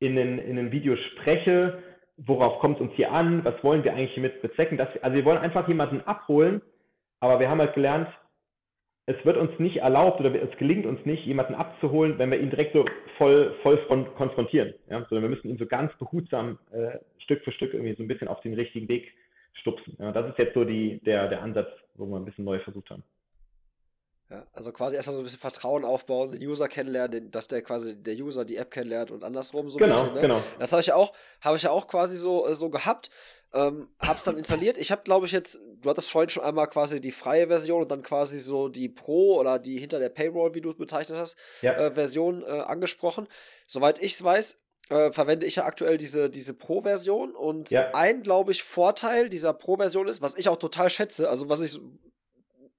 in 0.00 0.18
ein, 0.18 0.38
in 0.38 0.58
ein 0.58 0.72
Video 0.72 0.96
spreche, 0.96 1.82
worauf 2.18 2.58
kommt 2.58 2.76
es 2.76 2.82
uns 2.82 2.92
hier 2.94 3.12
an, 3.12 3.44
was 3.44 3.62
wollen 3.62 3.84
wir 3.84 3.94
eigentlich 3.94 4.12
hiermit 4.12 4.42
bezwecken. 4.42 4.76
Dass, 4.76 4.88
also 5.02 5.16
wir 5.16 5.24
wollen 5.24 5.38
einfach 5.38 5.66
jemanden 5.68 6.02
abholen, 6.02 6.60
aber 7.20 7.40
wir 7.40 7.48
haben 7.48 7.60
halt 7.60 7.74
gelernt, 7.74 8.08
es 9.06 9.24
wird 9.24 9.36
uns 9.36 9.56
nicht 9.60 9.78
erlaubt 9.78 10.20
oder 10.20 10.34
es 10.34 10.56
gelingt 10.58 10.84
uns 10.84 11.04
nicht, 11.06 11.24
jemanden 11.24 11.54
abzuholen, 11.54 12.18
wenn 12.18 12.30
wir 12.30 12.40
ihn 12.40 12.50
direkt 12.50 12.72
so 12.72 12.84
voll, 13.18 13.54
voll 13.62 13.78
konfrontieren. 14.16 14.74
Ja? 14.90 15.06
Sondern 15.08 15.22
wir 15.22 15.36
müssen 15.36 15.48
ihn 15.48 15.58
so 15.58 15.66
ganz 15.66 15.96
behutsam 15.98 16.58
äh, 16.72 16.98
Stück 17.18 17.44
für 17.44 17.52
Stück 17.52 17.72
irgendwie 17.72 17.94
so 17.94 18.02
ein 18.02 18.08
bisschen 18.08 18.26
auf 18.26 18.40
den 18.40 18.54
richtigen 18.54 18.88
Weg 18.88 19.12
stupsen. 19.54 19.96
Ja? 20.00 20.10
Das 20.10 20.28
ist 20.28 20.38
jetzt 20.38 20.54
so 20.54 20.64
die, 20.64 21.00
der, 21.04 21.28
der 21.28 21.42
Ansatz, 21.42 21.68
wo 21.94 22.06
wir 22.06 22.16
ein 22.16 22.24
bisschen 22.24 22.44
neu 22.44 22.58
versucht 22.58 22.90
haben. 22.90 23.04
Ja, 24.28 24.44
also 24.52 24.72
quasi 24.72 24.96
erstmal 24.96 25.14
so 25.14 25.22
ein 25.22 25.24
bisschen 25.24 25.38
Vertrauen 25.38 25.84
aufbauen, 25.84 26.32
den 26.32 26.42
User 26.42 26.66
kennenlernen, 26.66 27.30
dass 27.30 27.46
der 27.46 27.62
quasi 27.62 27.94
der 27.94 28.14
User 28.14 28.44
die 28.44 28.56
App 28.56 28.72
kennenlernt 28.72 29.12
und 29.12 29.22
andersrum 29.22 29.68
so 29.68 29.78
ein 29.78 29.84
genau, 29.84 30.00
bisschen. 30.00 30.14
Ne? 30.14 30.20
Genau. 30.20 30.42
Das 30.58 30.72
habe 30.72 30.80
ich 30.80 30.88
ja 30.88 30.96
auch, 30.96 31.12
habe 31.40 31.56
ich 31.56 31.62
ja 31.62 31.70
auch 31.70 31.86
quasi 31.86 32.16
so, 32.16 32.46
äh, 32.48 32.54
so 32.54 32.68
gehabt. 32.68 33.10
Ähm, 33.54 33.88
hab's 34.00 34.24
dann 34.24 34.36
installiert. 34.36 34.78
Ich 34.78 34.90
habe, 34.90 35.02
glaube 35.04 35.26
ich, 35.26 35.32
jetzt, 35.32 35.60
du 35.80 35.88
hattest 35.88 36.10
vorhin 36.10 36.28
schon 36.28 36.42
einmal 36.42 36.66
quasi 36.66 37.00
die 37.00 37.12
freie 37.12 37.46
Version 37.46 37.82
und 37.82 37.90
dann 37.90 38.02
quasi 38.02 38.40
so 38.40 38.68
die 38.68 38.88
Pro 38.88 39.38
oder 39.38 39.60
die 39.60 39.78
hinter 39.78 40.00
der 40.00 40.08
Paywall, 40.08 40.54
wie 40.54 40.60
du 40.60 40.70
es 40.70 40.76
bezeichnet 40.76 41.18
hast, 41.18 41.36
ja. 41.62 41.74
äh, 41.74 41.92
Version 41.92 42.42
äh, 42.42 42.46
angesprochen. 42.46 43.28
Soweit 43.64 44.00
ich 44.02 44.14
es 44.14 44.24
weiß, 44.24 44.58
äh, 44.90 45.12
verwende 45.12 45.46
ich 45.46 45.56
ja 45.56 45.64
aktuell 45.64 45.98
diese, 45.98 46.28
diese 46.28 46.52
Pro-Version 46.52 47.36
und 47.36 47.70
ja. 47.70 47.90
ein, 47.94 48.22
glaube 48.22 48.50
ich, 48.50 48.64
Vorteil 48.64 49.28
dieser 49.28 49.52
Pro-Version 49.52 50.08
ist, 50.08 50.20
was 50.20 50.36
ich 50.36 50.48
auch 50.48 50.56
total 50.56 50.90
schätze, 50.90 51.30
also 51.30 51.48
was 51.48 51.60
ich 51.60 51.80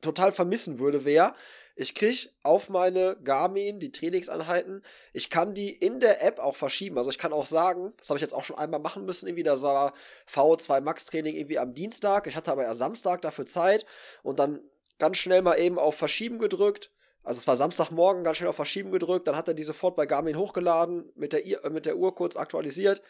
total 0.01 0.31
vermissen 0.31 0.79
würde, 0.79 1.05
wäre, 1.05 1.33
ich 1.79 1.93
kriege 1.93 2.29
auf 2.41 2.69
meine 2.69 3.17
Garmin 3.23 3.79
die 3.79 3.91
Trainingseinheiten. 3.91 4.83
Ich 5.13 5.29
kann 5.29 5.53
die 5.53 5.69
in 5.69 5.99
der 5.99 6.25
App 6.25 6.39
auch 6.39 6.55
verschieben. 6.55 6.97
Also 6.97 7.12
ich 7.12 7.19
kann 7.19 7.33
auch 7.33 7.45
sagen, 7.45 7.93
das 7.97 8.10
habe 8.10 8.17
ich 8.17 8.23
jetzt 8.23 8.33
auch 8.33 8.43
schon 8.43 8.57
einmal 8.57 8.79
machen 8.79 9.05
müssen, 9.05 9.27
irgendwie, 9.27 9.43
da 9.43 9.62
war 9.62 9.93
VO2 10.27 10.81
Max 10.81 11.05
Training 11.05 11.36
irgendwie 11.36 11.60
am 11.60 11.75
Dienstag. 11.75 12.25
Ich 12.25 12.36
hatte 12.36 12.51
aber 12.51 12.63
ja 12.63 12.73
Samstag 12.73 13.21
dafür 13.21 13.45
Zeit 13.45 13.86
und 14.23 14.39
dann 14.39 14.60
ganz 14.97 15.17
schnell 15.17 15.43
mal 15.43 15.60
eben 15.60 15.77
auf 15.77 15.93
Verschieben 15.93 16.39
gedrückt. 16.39 16.91
Also 17.21 17.39
es 17.39 17.47
war 17.47 17.57
Samstagmorgen, 17.57 18.23
ganz 18.23 18.38
schnell 18.38 18.49
auf 18.49 18.55
Verschieben 18.55 18.91
gedrückt. 18.91 19.27
Dann 19.27 19.36
hat 19.36 19.47
er 19.47 19.53
die 19.53 19.63
sofort 19.63 19.95
bei 19.95 20.07
Garmin 20.07 20.38
hochgeladen, 20.38 21.12
mit 21.13 21.31
der, 21.31 21.45
äh, 21.45 21.69
mit 21.69 21.86
der 21.86 21.97
Uhr 21.97 22.15
kurz 22.15 22.38
aktualisiert 22.38 23.03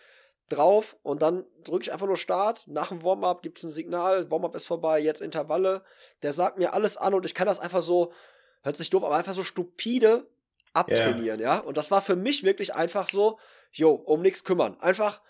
drauf 0.50 0.96
und 1.04 1.22
dann 1.22 1.46
drücke 1.64 1.84
ich 1.84 1.94
einfach 1.94 2.08
nur 2.08 2.18
Start. 2.18 2.68
Nach 2.68 2.90
dem 2.90 3.04
Warm-up 3.04 3.42
gibt 3.42 3.58
es 3.58 3.64
ein 3.64 3.70
Signal, 3.70 4.30
Warm-up 4.32 4.56
ist 4.56 4.66
vorbei, 4.68 5.00
jetzt 5.00 5.22
Intervalle. 5.22 5.84
Der 6.22 6.34
sagt 6.34 6.58
mir 6.58 6.74
alles 6.74 6.98
an 6.98 7.14
und 7.14 7.26
ich 7.26 7.34
kann 7.34 7.48
das 7.48 7.60
einfach 7.60 7.82
so, 7.82 8.14
hört 8.64 8.78
sich 8.78 8.90
doof, 8.90 9.04
aber 9.04 9.16
einfach 9.16 9.34
so 9.34 9.44
stupide 9.44 10.28
abtrainieren, 10.74 11.40
yeah. 11.40 11.56
ja. 11.56 11.60
Und 11.60 11.78
das 11.78 11.92
war 11.92 12.02
für 12.02 12.16
mich 12.16 12.44
wirklich 12.44 12.74
einfach 12.76 13.10
so, 13.10 13.40
jo, 13.72 13.92
um 13.92 14.22
nichts 14.22 14.44
kümmern. 14.44 14.78
Einfach, 14.80 15.22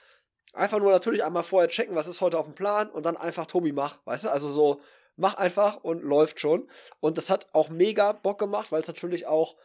einfach 0.54 0.80
nur 0.80 0.92
natürlich 0.92 1.24
einmal 1.24 1.44
vorher 1.44 1.70
checken, 1.70 1.96
was 1.96 2.08
ist 2.08 2.22
heute 2.22 2.38
auf 2.38 2.46
dem 2.46 2.56
Plan 2.56 2.90
und 2.90 3.06
dann 3.06 3.18
einfach 3.18 3.48
Tobi 3.48 3.72
mach, 3.72 3.98
weißt 4.06 4.26
du? 4.26 4.30
Also 4.30 4.50
so, 4.50 4.82
mach 5.16 5.36
einfach 5.36 5.84
und 5.84 6.04
läuft 6.04 6.40
schon. 6.40 6.70
Und 7.00 7.18
das 7.18 7.30
hat 7.30 7.48
auch 7.54 7.70
mega 7.70 8.12
Bock 8.12 8.38
gemacht, 8.38 8.72
weil 8.72 8.82
es 8.82 8.88
natürlich 8.88 9.26
auch 9.26 9.56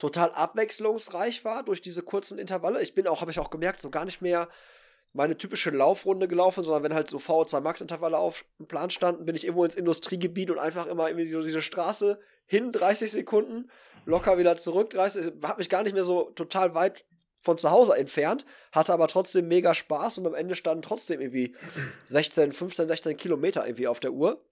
total 0.00 0.32
abwechslungsreich 0.32 1.44
war 1.44 1.62
durch 1.62 1.80
diese 1.80 2.02
kurzen 2.02 2.38
Intervalle. 2.38 2.82
Ich 2.82 2.94
bin 2.94 3.06
auch, 3.06 3.20
habe 3.20 3.30
ich 3.30 3.38
auch 3.38 3.50
gemerkt, 3.50 3.80
so 3.80 3.90
gar 3.90 4.04
nicht 4.04 4.20
mehr 4.20 4.48
meine 5.12 5.36
typische 5.36 5.70
Laufrunde 5.70 6.26
gelaufen, 6.26 6.64
sondern 6.64 6.84
wenn 6.84 6.94
halt 6.94 7.08
so 7.08 7.18
VO2 7.18 7.60
Max 7.60 7.80
Intervalle 7.80 8.16
auf 8.16 8.44
dem 8.58 8.66
Plan 8.66 8.90
standen, 8.90 9.26
bin 9.26 9.36
ich 9.36 9.44
irgendwo 9.44 9.64
ins 9.64 9.76
Industriegebiet 9.76 10.50
und 10.50 10.58
einfach 10.58 10.86
immer 10.86 11.08
irgendwie 11.08 11.26
so 11.26 11.42
diese 11.42 11.62
Straße 11.62 12.18
hin 12.46 12.72
30 12.72 13.12
Sekunden, 13.12 13.70
locker 14.06 14.38
wieder 14.38 14.56
zurück 14.56 14.90
30, 14.90 15.32
habe 15.42 15.58
mich 15.58 15.68
gar 15.68 15.82
nicht 15.82 15.92
mehr 15.94 16.04
so 16.04 16.30
total 16.30 16.74
weit 16.74 17.04
von 17.38 17.58
zu 17.58 17.70
Hause 17.70 17.96
entfernt, 17.96 18.44
hatte 18.72 18.92
aber 18.92 19.08
trotzdem 19.08 19.48
mega 19.48 19.74
Spaß 19.74 20.18
und 20.18 20.26
am 20.26 20.34
Ende 20.34 20.54
standen 20.54 20.82
trotzdem 20.82 21.20
irgendwie 21.20 21.56
16, 22.06 22.52
15, 22.52 22.88
16 22.88 23.16
Kilometer 23.16 23.66
irgendwie 23.66 23.88
auf 23.88 24.00
der 24.00 24.12
Uhr. 24.12 24.44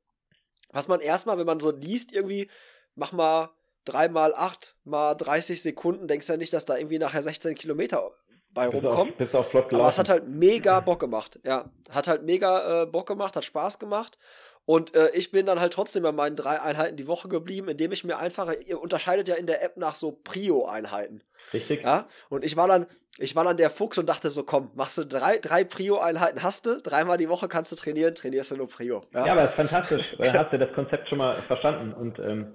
Was 0.73 0.89
man 0.89 1.01
erstmal, 1.01 1.39
wenn 1.39 1.47
man 1.47 1.61
so 1.61 1.71
liest, 1.71 2.13
irgendwie, 2.13 2.51
mach 2.95 3.13
mal 3.13 3.51
3 3.89 4.09
mal 4.09 4.35
8 4.35 4.77
mal 4.85 5.15
30 5.15 5.63
Sekunden, 5.63 6.09
denkst 6.09 6.27
du 6.27 6.35
ja 6.35 6.37
nicht, 6.37 6.53
dass 6.53 6.65
da 6.65 6.77
irgendwie 6.77 6.99
nachher 6.99 7.23
16 7.23 7.55
Kilometer 7.55 8.13
bei 8.53 8.67
rumkommen. 8.67 9.15
Bist 9.17 9.35
auch 9.35 9.49
flott 9.49 9.73
Aber 9.73 9.89
es 9.89 9.99
hat 9.99 10.09
halt 10.09 10.29
mega 10.29 10.81
Bock 10.81 11.01
gemacht. 11.01 11.39
Ja, 11.45 11.71
hat 11.91 12.09
halt 12.09 12.23
mega 12.23 12.83
äh, 12.83 12.87
Bock 12.87 13.07
gemacht, 13.07 13.37
hat 13.37 13.45
Spaß 13.45 13.79
gemacht. 13.79 14.19
Und 14.65 14.95
äh, 14.95 15.11
ich 15.15 15.31
bin 15.31 15.47
dann 15.47 15.61
halt 15.61 15.73
trotzdem 15.73 16.03
bei 16.03 16.13
meinen 16.13 16.37
drei 16.37 16.61
Einheiten 16.61 16.97
die 16.97 17.07
Woche 17.07 17.29
geblieben, 17.29 17.69
indem 17.69 17.91
ich 17.93 18.05
mir 18.05 18.19
einfach, 18.19 18.53
ihr 18.67 18.81
unterscheidet 18.81 19.27
ja 19.27 19.35
in 19.37 19.47
der 19.47 19.63
App 19.63 19.79
nach 19.79 19.95
so 19.95 20.13
Prio-Einheiten. 20.13 21.23
Richtig. 21.55 21.83
Ja, 21.85 22.07
und 22.29 22.45
ich 22.45 22.57
war 22.57 22.69
dann, 22.69 22.87
ich 23.17 23.35
war 23.35 23.45
dann 23.45 23.57
der 23.57 23.71
Fuchs 23.71 23.97
und 23.97 24.07
dachte 24.09 24.29
so, 24.29 24.43
komm, 24.43 24.71
machst 24.75 24.99
du 24.99 25.05
drei, 25.05 25.39
drei 25.39 25.65
Prio-Einheiten 25.65 26.43
hast 26.43 26.67
du, 26.67 26.79
dreimal 26.83 27.17
die 27.17 27.31
Woche 27.31 27.49
kannst 27.49 27.73
du 27.73 27.77
trainieren, 27.77 28.15
trainierst 28.15 28.51
du 28.51 28.57
nur 28.57 28.69
Prio. 28.69 29.01
Ja, 29.15 29.25
ja 29.25 29.33
aber 29.33 29.43
das 29.43 29.51
ist 29.51 29.57
fantastisch. 29.57 30.05
Dann 30.19 30.39
hast 30.39 30.53
du 30.53 30.59
das 30.59 30.73
Konzept 30.75 31.09
schon 31.09 31.19
mal 31.19 31.33
verstanden. 31.43 31.95
Und 31.95 32.19
ähm, 32.19 32.53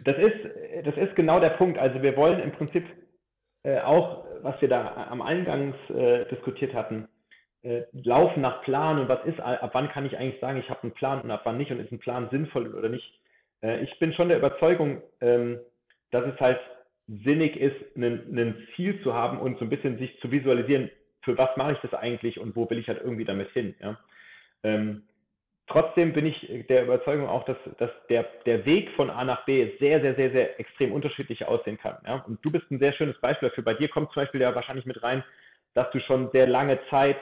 das 0.00 0.16
ist, 0.18 0.84
das 0.84 0.96
ist 0.96 1.16
genau 1.16 1.40
der 1.40 1.50
Punkt. 1.50 1.78
Also 1.78 2.02
wir 2.02 2.16
wollen 2.16 2.40
im 2.40 2.52
Prinzip 2.52 2.84
äh, 3.62 3.80
auch, 3.80 4.24
was 4.42 4.60
wir 4.60 4.68
da 4.68 5.08
am 5.10 5.22
Eingangs 5.22 5.76
äh, 5.90 6.26
diskutiert 6.26 6.74
hatten, 6.74 7.08
äh, 7.62 7.82
laufen 7.92 8.42
nach 8.42 8.62
Plan 8.62 8.98
und 8.98 9.08
was 9.08 9.24
ist, 9.24 9.40
ab 9.40 9.70
wann 9.72 9.88
kann 9.88 10.04
ich 10.04 10.18
eigentlich 10.18 10.40
sagen, 10.40 10.58
ich 10.58 10.68
habe 10.68 10.82
einen 10.82 10.92
Plan 10.92 11.20
und 11.22 11.30
ab 11.30 11.42
wann 11.44 11.56
nicht 11.56 11.70
und 11.70 11.80
ist 11.80 11.92
ein 11.92 11.98
Plan 11.98 12.28
sinnvoll 12.30 12.74
oder 12.74 12.88
nicht. 12.88 13.20
Äh, 13.62 13.82
ich 13.82 13.98
bin 13.98 14.12
schon 14.12 14.28
der 14.28 14.38
Überzeugung, 14.38 15.02
ähm, 15.20 15.60
dass 16.10 16.26
es 16.26 16.38
halt 16.40 16.60
sinnig 17.08 17.56
ist, 17.56 17.96
ein 17.96 18.66
Ziel 18.76 19.02
zu 19.02 19.14
haben 19.14 19.38
und 19.38 19.58
so 19.58 19.64
ein 19.64 19.70
bisschen 19.70 19.98
sich 19.98 20.18
zu 20.20 20.30
visualisieren, 20.30 20.90
für 21.22 21.36
was 21.38 21.56
mache 21.56 21.72
ich 21.72 21.78
das 21.78 21.94
eigentlich 21.94 22.38
und 22.38 22.54
wo 22.56 22.68
will 22.68 22.78
ich 22.78 22.88
halt 22.88 23.00
irgendwie 23.02 23.24
damit 23.24 23.50
hin. 23.50 23.74
Ja? 23.80 23.98
Ähm, 24.62 25.02
trotzdem 25.66 26.12
bin 26.12 26.26
ich 26.26 26.66
der 26.68 26.84
Überzeugung 26.84 27.28
auch, 27.28 27.44
dass, 27.44 27.56
dass 27.78 27.90
der, 28.08 28.26
der 28.46 28.64
Weg 28.66 28.90
von 28.96 29.10
A 29.10 29.24
nach 29.24 29.44
B 29.44 29.70
sehr, 29.78 30.00
sehr, 30.00 30.14
sehr, 30.14 30.30
sehr 30.30 30.60
extrem 30.60 30.92
unterschiedlich 30.92 31.46
aussehen 31.46 31.78
kann. 31.78 31.96
Ja? 32.06 32.24
Und 32.26 32.44
du 32.44 32.50
bist 32.50 32.70
ein 32.70 32.78
sehr 32.78 32.92
schönes 32.92 33.18
Beispiel 33.20 33.48
dafür. 33.48 33.64
Bei 33.64 33.74
dir 33.74 33.88
kommt 33.88 34.12
zum 34.12 34.22
Beispiel 34.22 34.40
ja 34.40 34.54
wahrscheinlich 34.54 34.86
mit 34.86 35.02
rein, 35.02 35.24
dass 35.74 35.90
du 35.90 36.00
schon 36.00 36.30
sehr 36.32 36.46
lange 36.46 36.78
Zeit 36.90 37.18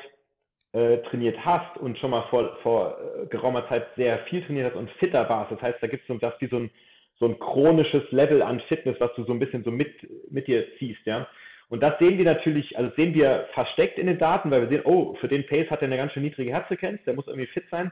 äh, 0.72 0.98
trainiert 1.08 1.36
hast 1.44 1.76
und 1.78 1.98
schon 1.98 2.10
mal 2.10 2.22
vor, 2.30 2.56
vor 2.62 2.98
äh, 2.98 3.26
geraumer 3.26 3.68
Zeit 3.68 3.86
sehr 3.96 4.18
viel 4.20 4.42
trainiert 4.44 4.70
hast 4.70 4.78
und 4.78 4.90
fitter 4.92 5.28
warst. 5.28 5.52
Das 5.52 5.62
heißt, 5.62 5.78
da 5.80 5.86
gibt 5.86 6.02
es 6.02 6.08
so, 6.08 6.18
das 6.18 6.34
wie 6.40 6.48
so 6.48 6.58
ein, 6.58 6.70
so 7.18 7.26
ein 7.26 7.38
chronisches 7.38 8.10
Level 8.10 8.42
an 8.42 8.60
Fitness, 8.68 8.96
was 8.98 9.14
du 9.14 9.24
so 9.24 9.32
ein 9.32 9.38
bisschen 9.38 9.64
so 9.64 9.70
mit, 9.70 9.92
mit 10.30 10.46
dir 10.46 10.66
ziehst, 10.78 11.04
ja. 11.04 11.28
Und 11.68 11.82
das 11.82 11.98
sehen 11.98 12.18
wir 12.18 12.24
natürlich, 12.26 12.76
also 12.76 12.90
sehen 12.96 13.14
wir 13.14 13.48
versteckt 13.54 13.98
in 13.98 14.06
den 14.06 14.18
Daten, 14.18 14.50
weil 14.50 14.60
wir 14.60 14.68
sehen, 14.68 14.82
oh, 14.84 15.14
für 15.14 15.28
den 15.28 15.46
Pace 15.46 15.70
hat 15.70 15.80
er 15.80 15.86
eine 15.86 15.96
ganz 15.96 16.12
schön 16.12 16.22
niedrige 16.22 16.52
Herzfrequenz, 16.52 17.02
der 17.04 17.14
muss 17.14 17.26
irgendwie 17.26 17.46
fit 17.46 17.64
sein. 17.70 17.90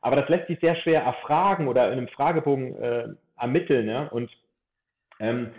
Aber 0.00 0.16
das 0.16 0.28
lässt 0.28 0.46
sich 0.46 0.58
sehr 0.60 0.76
schwer 0.76 1.02
erfragen 1.02 1.68
oder 1.68 1.86
in 1.86 1.98
einem 1.98 2.08
Fragebogen 2.08 2.76
äh, 2.80 3.08
ermitteln. 3.38 3.88
Ja? 3.88 4.04
Und 4.08 4.30
ähm, 5.18 5.50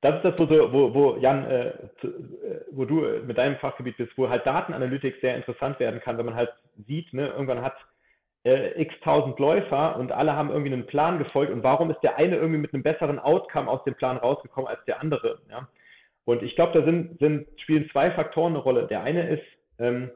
das 0.00 0.16
ist 0.16 0.24
das, 0.24 0.38
wo, 0.38 0.94
wo, 0.94 1.16
Jan, 1.16 1.44
äh, 1.44 1.72
zu, 2.00 2.08
äh, 2.08 2.64
wo 2.70 2.84
du 2.86 3.02
mit 3.26 3.36
deinem 3.36 3.56
Fachgebiet 3.56 3.98
bist, 3.98 4.16
wo 4.16 4.28
halt 4.28 4.46
Datenanalytik 4.46 5.16
sehr 5.20 5.36
interessant 5.36 5.78
werden 5.78 6.00
kann, 6.00 6.16
wenn 6.16 6.26
man 6.26 6.34
halt 6.34 6.50
sieht, 6.86 7.12
ne, 7.12 7.28
irgendwann 7.28 7.60
hat 7.60 7.76
äh, 8.44 8.80
x 8.80 8.94
tausend 9.02 9.38
Läufer 9.38 9.96
und 9.96 10.12
alle 10.12 10.34
haben 10.34 10.50
irgendwie 10.50 10.72
einen 10.72 10.86
Plan 10.86 11.18
gefolgt 11.18 11.52
und 11.52 11.62
warum 11.62 11.90
ist 11.90 12.00
der 12.02 12.16
eine 12.16 12.36
irgendwie 12.36 12.60
mit 12.60 12.72
einem 12.72 12.82
besseren 12.82 13.18
Outcome 13.18 13.70
aus 13.70 13.84
dem 13.84 13.94
Plan 13.94 14.16
rausgekommen 14.16 14.70
als 14.70 14.82
der 14.86 15.00
andere? 15.02 15.40
Ja? 15.50 15.68
Und 16.24 16.42
ich 16.42 16.54
glaube, 16.54 16.78
da 16.78 16.84
sind, 16.84 17.18
sind, 17.18 17.46
spielen 17.60 17.90
zwei 17.90 18.10
Faktoren 18.10 18.54
eine 18.54 18.62
Rolle. 18.62 18.86
Der 18.86 19.02
eine 19.02 19.28
ist, 19.28 19.44
ähm, 19.78 20.10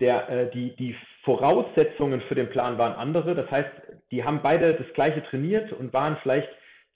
der, 0.00 0.28
äh, 0.28 0.50
die, 0.50 0.76
die 0.76 0.94
Voraussetzungen 1.26 2.20
für 2.22 2.36
den 2.36 2.48
Plan 2.48 2.78
waren 2.78 2.94
andere. 2.94 3.34
Das 3.34 3.50
heißt, 3.50 3.68
die 4.12 4.24
haben 4.24 4.40
beide 4.42 4.74
das 4.74 4.86
gleiche 4.94 5.24
trainiert 5.24 5.72
und 5.72 5.92
waren 5.92 6.16
vielleicht 6.22 6.48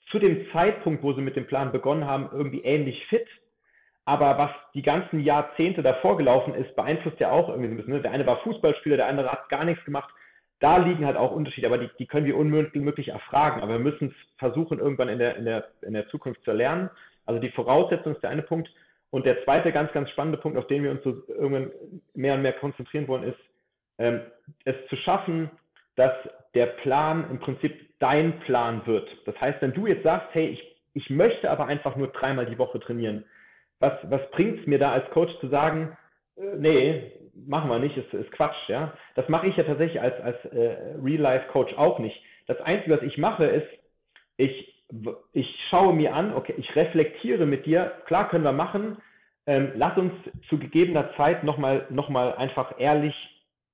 zu 0.09 0.19
dem 0.19 0.49
Zeitpunkt, 0.51 1.03
wo 1.03 1.11
sie 1.13 1.21
mit 1.21 1.35
dem 1.35 1.45
Plan 1.45 1.73
begonnen 1.73 2.07
haben, 2.07 2.29
irgendwie 2.31 2.61
ähnlich 2.61 3.05
fit. 3.07 3.27
Aber 4.05 4.37
was 4.37 4.51
die 4.73 4.81
ganzen 4.81 5.19
Jahrzehnte 5.19 5.83
davor 5.83 6.15
gelaufen 6.17 6.55
ist, 6.55 6.73
beeinflusst 6.77 7.19
ja 7.19 7.29
auch 7.29 7.49
irgendwie 7.49 7.67
so 7.67 7.73
ein 7.73 7.77
bisschen. 7.77 7.93
Ne? 7.93 8.01
Der 8.01 8.11
eine 8.11 8.25
war 8.25 8.37
Fußballspieler, 8.37 8.95
der 8.95 9.07
andere 9.07 9.31
hat 9.31 9.49
gar 9.49 9.65
nichts 9.65 9.83
gemacht. 9.83 10.09
Da 10.61 10.77
liegen 10.77 11.05
halt 11.05 11.17
auch 11.17 11.31
Unterschiede, 11.31 11.67
aber 11.67 11.77
die, 11.77 11.89
die 11.99 12.07
können 12.07 12.25
wir 12.25 12.37
unmöglich 12.37 13.09
erfragen. 13.09 13.61
Aber 13.61 13.73
wir 13.73 13.79
müssen 13.79 14.07
es 14.07 14.37
versuchen, 14.39 14.79
irgendwann 14.79 15.09
in 15.09 15.19
der, 15.19 15.35
in, 15.35 15.43
der, 15.43 15.67
in 15.81 15.93
der 15.93 16.07
Zukunft 16.07 16.41
zu 16.45 16.53
lernen. 16.53 16.89
Also 17.25 17.41
die 17.41 17.51
Voraussetzung 17.51 18.13
ist 18.13 18.23
der 18.23 18.29
eine 18.29 18.43
Punkt. 18.43 18.69
Und 19.09 19.25
der 19.25 19.43
zweite 19.43 19.73
ganz, 19.73 19.91
ganz 19.91 20.09
spannende 20.09 20.37
Punkt, 20.37 20.57
auf 20.57 20.67
den 20.67 20.83
wir 20.83 20.91
uns 20.91 21.03
so 21.03 21.21
irgendwann 21.27 21.71
mehr 22.13 22.35
und 22.35 22.43
mehr 22.43 22.53
konzentrieren 22.53 23.09
wollen, 23.09 23.23
ist, 23.23 23.39
ähm, 24.01 24.21
es 24.65 24.75
zu 24.89 24.95
schaffen, 24.97 25.49
dass 25.95 26.13
der 26.53 26.67
Plan 26.67 27.29
im 27.29 27.39
Prinzip 27.39 27.73
dein 27.99 28.39
Plan 28.41 28.85
wird. 28.85 29.09
Das 29.25 29.39
heißt, 29.39 29.61
wenn 29.61 29.73
du 29.73 29.87
jetzt 29.87 30.03
sagst, 30.03 30.27
hey, 30.33 30.47
ich, 30.47 30.63
ich 30.93 31.09
möchte 31.09 31.49
aber 31.49 31.65
einfach 31.65 31.95
nur 31.95 32.07
dreimal 32.07 32.45
die 32.45 32.57
Woche 32.57 32.79
trainieren, 32.79 33.25
was, 33.79 33.93
was 34.03 34.21
bringt 34.31 34.59
es 34.59 34.67
mir 34.67 34.79
da 34.79 34.91
als 34.91 35.09
Coach 35.11 35.31
zu 35.39 35.47
sagen, 35.47 35.97
äh, 36.37 36.55
nee, 36.57 37.11
machen 37.47 37.69
wir 37.69 37.79
nicht, 37.79 37.97
ist, 37.97 38.13
ist 38.13 38.31
Quatsch, 38.31 38.67
ja. 38.67 38.93
Das 39.15 39.27
mache 39.29 39.47
ich 39.47 39.57
ja 39.57 39.63
tatsächlich 39.63 40.01
als, 40.01 40.19
als 40.21 40.45
äh, 40.45 40.95
Real-Life-Coach 41.01 41.75
auch 41.77 41.99
nicht. 41.99 42.21
Das 42.47 42.59
Einzige, 42.61 42.97
was 42.97 43.03
ich 43.03 43.17
mache, 43.17 43.45
ist, 43.45 43.67
ich, 44.37 44.83
ich 45.33 45.59
schaue 45.69 45.93
mir 45.93 46.13
an, 46.13 46.33
okay, 46.33 46.53
ich 46.57 46.75
reflektiere 46.75 47.45
mit 47.45 47.65
dir, 47.65 47.93
klar 48.05 48.29
können 48.29 48.43
wir 48.43 48.51
machen, 48.51 48.97
äh, 48.97 48.99
ähm, 49.47 49.71
lass 49.75 49.97
uns 49.97 50.13
zu 50.49 50.57
gegebener 50.57 51.15
Zeit 51.17 51.43
nochmal 51.43 51.87
noch 51.89 52.09
mal 52.09 52.35
einfach 52.35 52.79
ehrlich 52.79 53.15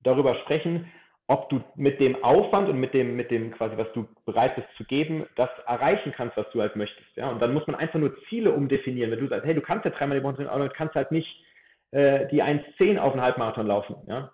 darüber 0.02 0.34
sprechen, 0.36 0.90
ob 1.26 1.50
du 1.50 1.62
mit 1.76 2.00
dem 2.00 2.22
Aufwand 2.24 2.70
und 2.70 2.80
mit 2.80 2.94
dem, 2.94 3.14
mit 3.14 3.30
dem 3.30 3.50
quasi, 3.52 3.76
was 3.76 3.92
du 3.92 4.08
bereit 4.24 4.56
bist 4.56 4.68
zu 4.76 4.84
geben, 4.84 5.26
das 5.36 5.50
erreichen 5.66 6.12
kannst, 6.16 6.36
was 6.38 6.50
du 6.52 6.60
halt 6.60 6.74
möchtest. 6.74 7.08
Ja? 7.16 7.28
Und 7.28 7.40
dann 7.40 7.52
muss 7.52 7.66
man 7.66 7.76
einfach 7.76 7.98
nur 7.98 8.16
Ziele 8.28 8.50
umdefinieren. 8.50 9.10
Wenn 9.10 9.20
du 9.20 9.28
sagst, 9.28 9.44
hey, 9.44 9.54
du 9.54 9.60
kannst 9.60 9.84
ja 9.84 9.90
dreimal 9.90 10.18
die 10.18 10.24
Woche 10.24 10.36
trainieren, 10.36 10.54
aber 10.54 10.68
du 10.68 10.74
kannst 10.74 10.94
halt 10.94 11.12
nicht 11.12 11.28
äh, 11.90 12.26
die 12.28 12.42
1,10 12.42 12.98
auf 12.98 13.12
einen 13.12 13.22
Halbmarathon 13.22 13.66
laufen. 13.66 13.96
Ja? 14.06 14.32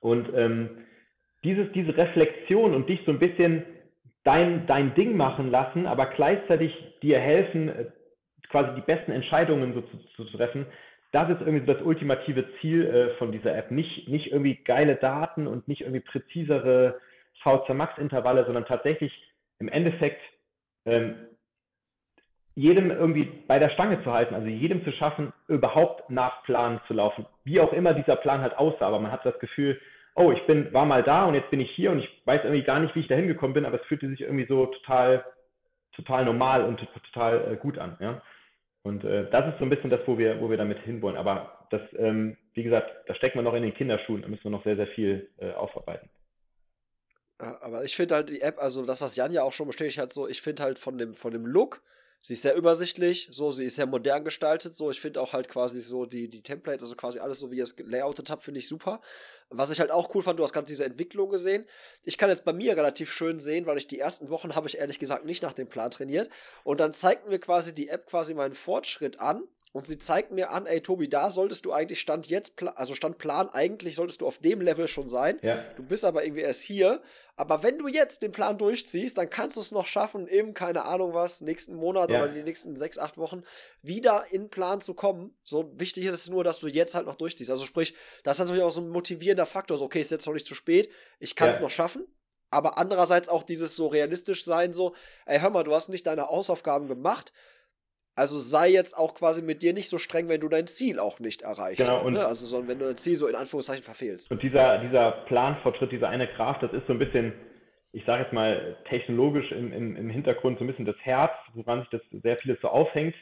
Und 0.00 0.28
ähm, 0.34 0.84
dieses, 1.42 1.72
diese 1.72 1.96
Reflexion 1.96 2.74
und 2.74 2.88
dich 2.88 3.00
so 3.06 3.12
ein 3.12 3.18
bisschen 3.18 3.64
dein, 4.24 4.66
dein 4.66 4.94
Ding 4.94 5.16
machen 5.16 5.50
lassen, 5.50 5.86
aber 5.86 6.06
gleichzeitig 6.06 6.74
dir 7.00 7.18
helfen, 7.18 7.68
äh, 7.70 7.86
quasi 8.50 8.74
die 8.74 8.86
besten 8.86 9.12
Entscheidungen 9.12 9.72
so 9.72 9.80
zu, 9.80 9.96
zu 10.16 10.36
treffen, 10.36 10.66
das 11.14 11.30
ist 11.30 11.40
irgendwie 11.40 11.64
so 11.64 11.72
das 11.72 11.82
ultimative 11.82 12.44
Ziel 12.60 12.86
äh, 12.86 13.14
von 13.18 13.30
dieser 13.30 13.56
App. 13.56 13.70
Nicht, 13.70 14.08
nicht 14.08 14.32
irgendwie 14.32 14.56
geile 14.56 14.96
Daten 14.96 15.46
und 15.46 15.68
nicht 15.68 15.82
irgendwie 15.82 16.00
präzisere 16.00 17.00
VZ 17.40 17.68
Max 17.72 17.96
Intervalle, 17.98 18.44
sondern 18.44 18.66
tatsächlich 18.66 19.12
im 19.60 19.68
Endeffekt 19.68 20.20
ähm, 20.86 21.14
jedem 22.56 22.90
irgendwie 22.90 23.24
bei 23.46 23.60
der 23.60 23.70
Stange 23.70 24.02
zu 24.02 24.12
halten, 24.12 24.34
also 24.34 24.48
jedem 24.48 24.84
zu 24.84 24.90
schaffen, 24.92 25.32
überhaupt 25.46 26.10
nach 26.10 26.42
Plan 26.42 26.80
zu 26.88 26.94
laufen. 26.94 27.26
Wie 27.44 27.60
auch 27.60 27.72
immer 27.72 27.94
dieser 27.94 28.16
Plan 28.16 28.40
halt 28.40 28.58
aussah, 28.58 28.86
aber 28.86 28.98
man 28.98 29.12
hat 29.12 29.24
das 29.24 29.38
Gefühl, 29.38 29.80
oh, 30.16 30.32
ich 30.32 30.44
bin, 30.46 30.72
war 30.72 30.84
mal 30.84 31.04
da 31.04 31.26
und 31.26 31.34
jetzt 31.34 31.50
bin 31.50 31.60
ich 31.60 31.70
hier 31.70 31.92
und 31.92 32.00
ich 32.00 32.08
weiß 32.24 32.42
irgendwie 32.42 32.64
gar 32.64 32.80
nicht, 32.80 32.94
wie 32.96 33.00
ich 33.00 33.08
da 33.08 33.14
hingekommen 33.14 33.54
bin, 33.54 33.66
aber 33.66 33.80
es 33.80 33.86
fühlte 33.86 34.08
sich 34.08 34.22
irgendwie 34.22 34.46
so 34.46 34.66
total, 34.66 35.24
total 35.94 36.24
normal 36.24 36.64
und 36.64 36.80
total 37.12 37.52
äh, 37.52 37.56
gut 37.56 37.78
an. 37.78 37.96
Ja? 38.00 38.20
Und 38.84 39.02
äh, 39.02 39.28
das 39.30 39.52
ist 39.52 39.58
so 39.58 39.64
ein 39.64 39.70
bisschen 39.70 39.88
das, 39.88 40.00
wo 40.06 40.18
wir, 40.18 40.40
wo 40.40 40.50
wir 40.50 40.58
damit 40.58 40.78
hinwollen. 40.80 41.16
Aber 41.16 41.66
das, 41.70 41.80
ähm, 41.96 42.36
wie 42.52 42.62
gesagt, 42.62 42.90
da 43.06 43.14
steckt 43.14 43.34
man 43.34 43.44
noch 43.44 43.54
in 43.54 43.62
den 43.62 43.72
Kinderschuhen, 43.72 44.20
da 44.20 44.28
müssen 44.28 44.44
wir 44.44 44.50
noch 44.50 44.62
sehr, 44.62 44.76
sehr 44.76 44.86
viel 44.88 45.30
äh, 45.38 45.52
aufarbeiten. 45.52 46.10
Aber 47.38 47.82
ich 47.82 47.96
finde 47.96 48.14
halt 48.14 48.30
die 48.30 48.42
App, 48.42 48.58
also 48.58 48.84
das, 48.84 49.00
was 49.00 49.16
Jan 49.16 49.32
ja 49.32 49.42
auch 49.42 49.52
schon 49.52 49.66
bestätigt 49.66 49.98
hat, 49.98 50.12
so, 50.12 50.28
ich 50.28 50.42
finde 50.42 50.62
halt 50.62 50.78
von 50.78 50.98
dem, 50.98 51.14
von 51.14 51.32
dem 51.32 51.46
Look, 51.46 51.82
sie 52.24 52.32
ist 52.32 52.42
sehr 52.42 52.56
übersichtlich, 52.56 53.28
so, 53.30 53.50
sie 53.50 53.66
ist 53.66 53.76
sehr 53.76 53.84
modern 53.84 54.24
gestaltet, 54.24 54.74
so, 54.74 54.90
ich 54.90 54.98
finde 54.98 55.20
auch 55.20 55.34
halt 55.34 55.46
quasi 55.46 55.78
so 55.80 56.06
die, 56.06 56.30
die 56.30 56.42
Templates, 56.42 56.82
also 56.82 56.94
quasi 56.94 57.18
alles 57.18 57.38
so, 57.38 57.50
wie 57.50 57.58
ihr 57.58 57.64
es 57.64 57.76
layoutet 57.78 58.30
habt, 58.30 58.42
finde 58.42 58.60
ich 58.60 58.66
super. 58.66 59.02
Was 59.50 59.70
ich 59.70 59.78
halt 59.78 59.90
auch 59.90 60.14
cool 60.14 60.22
fand, 60.22 60.38
du 60.38 60.42
hast 60.42 60.54
gerade 60.54 60.66
diese 60.66 60.86
Entwicklung 60.86 61.28
gesehen. 61.28 61.66
Ich 62.02 62.16
kann 62.16 62.30
jetzt 62.30 62.46
bei 62.46 62.54
mir 62.54 62.78
relativ 62.78 63.12
schön 63.12 63.40
sehen, 63.40 63.66
weil 63.66 63.76
ich 63.76 63.88
die 63.88 64.00
ersten 64.00 64.30
Wochen 64.30 64.54
habe 64.54 64.66
ich 64.66 64.78
ehrlich 64.78 64.98
gesagt 64.98 65.26
nicht 65.26 65.42
nach 65.42 65.52
dem 65.52 65.68
Plan 65.68 65.90
trainiert. 65.90 66.30
Und 66.64 66.80
dann 66.80 66.94
zeigt 66.94 67.28
mir 67.28 67.38
quasi 67.38 67.74
die 67.74 67.90
App 67.90 68.06
quasi 68.06 68.32
meinen 68.32 68.54
Fortschritt 68.54 69.20
an. 69.20 69.42
Und 69.74 69.88
sie 69.88 69.98
zeigt 69.98 70.30
mir 70.30 70.52
an, 70.52 70.66
ey 70.66 70.80
Tobi, 70.80 71.08
da 71.08 71.30
solltest 71.30 71.64
du 71.64 71.72
eigentlich 71.72 71.98
Stand 71.98 72.28
jetzt, 72.28 72.52
also 72.76 72.94
Stand 72.94 73.18
Plan, 73.18 73.48
eigentlich 73.48 73.96
solltest 73.96 74.20
du 74.20 74.26
auf 74.28 74.38
dem 74.38 74.60
Level 74.60 74.86
schon 74.86 75.08
sein. 75.08 75.40
Ja. 75.42 75.64
Du 75.74 75.82
bist 75.82 76.04
aber 76.04 76.24
irgendwie 76.24 76.42
erst 76.42 76.62
hier. 76.62 77.02
Aber 77.34 77.64
wenn 77.64 77.78
du 77.78 77.88
jetzt 77.88 78.22
den 78.22 78.30
Plan 78.30 78.56
durchziehst, 78.56 79.18
dann 79.18 79.28
kannst 79.28 79.56
du 79.56 79.60
es 79.60 79.72
noch 79.72 79.86
schaffen, 79.86 80.28
im, 80.28 80.54
keine 80.54 80.84
Ahnung 80.84 81.12
was, 81.12 81.40
nächsten 81.40 81.74
Monat 81.74 82.12
ja. 82.12 82.22
oder 82.22 82.32
die 82.32 82.44
nächsten 82.44 82.76
sechs, 82.76 82.98
acht 82.98 83.18
Wochen 83.18 83.42
wieder 83.82 84.26
in 84.30 84.48
Plan 84.48 84.80
zu 84.80 84.94
kommen. 84.94 85.36
So 85.42 85.72
wichtig 85.74 86.04
ist 86.04 86.14
es 86.14 86.30
nur, 86.30 86.44
dass 86.44 86.60
du 86.60 86.68
jetzt 86.68 86.94
halt 86.94 87.06
noch 87.06 87.16
durchziehst. 87.16 87.50
Also 87.50 87.64
sprich, 87.64 87.96
das 88.22 88.36
ist 88.36 88.44
natürlich 88.44 88.62
auch 88.62 88.70
so 88.70 88.80
ein 88.80 88.90
motivierender 88.90 89.44
Faktor. 89.44 89.76
So, 89.76 89.86
okay, 89.86 90.00
ist 90.00 90.12
jetzt 90.12 90.26
noch 90.26 90.34
nicht 90.34 90.46
zu 90.46 90.54
spät, 90.54 90.88
ich 91.18 91.34
kann 91.34 91.48
es 91.48 91.56
ja. 91.56 91.62
noch 91.62 91.70
schaffen. 91.70 92.06
Aber 92.48 92.78
andererseits 92.78 93.28
auch 93.28 93.42
dieses 93.42 93.74
so 93.74 93.88
realistisch 93.88 94.44
sein, 94.44 94.72
so, 94.72 94.94
ey, 95.26 95.40
hör 95.40 95.50
mal, 95.50 95.64
du 95.64 95.74
hast 95.74 95.88
nicht 95.88 96.06
deine 96.06 96.28
Hausaufgaben 96.28 96.86
gemacht 96.86 97.32
also 98.16 98.38
sei 98.38 98.68
jetzt 98.68 98.96
auch 98.96 99.14
quasi 99.14 99.42
mit 99.42 99.62
dir 99.62 99.72
nicht 99.72 99.88
so 99.88 99.98
streng, 99.98 100.28
wenn 100.28 100.40
du 100.40 100.48
dein 100.48 100.66
Ziel 100.66 100.98
auch 100.98 101.18
nicht 101.18 101.42
erreichst. 101.42 101.84
Genau, 101.84 102.04
und 102.04 102.14
ne? 102.14 102.24
Also 102.24 102.46
sondern 102.46 102.68
wenn 102.68 102.78
du 102.78 102.84
dein 102.86 102.96
Ziel 102.96 103.16
so 103.16 103.26
in 103.26 103.34
Anführungszeichen 103.34 103.82
verfehlst. 103.82 104.30
Und 104.30 104.42
dieser, 104.42 104.78
dieser 104.78 105.10
Planfortschritt, 105.26 105.92
dieser 105.92 106.08
eine 106.08 106.28
Kraft, 106.28 106.62
das 106.62 106.72
ist 106.72 106.86
so 106.86 106.92
ein 106.92 106.98
bisschen, 106.98 107.32
ich 107.92 108.04
sage 108.04 108.22
jetzt 108.22 108.32
mal, 108.32 108.76
technologisch 108.88 109.50
im, 109.50 109.72
im, 109.72 109.96
im 109.96 110.10
Hintergrund 110.10 110.58
so 110.58 110.64
ein 110.64 110.68
bisschen 110.68 110.84
das 110.84 110.96
Herz, 111.02 111.32
woran 111.54 111.80
sich 111.80 111.90
das 111.90 112.02
sehr 112.22 112.36
vieles 112.36 112.60
so 112.60 112.68
aufhängt. 112.68 113.16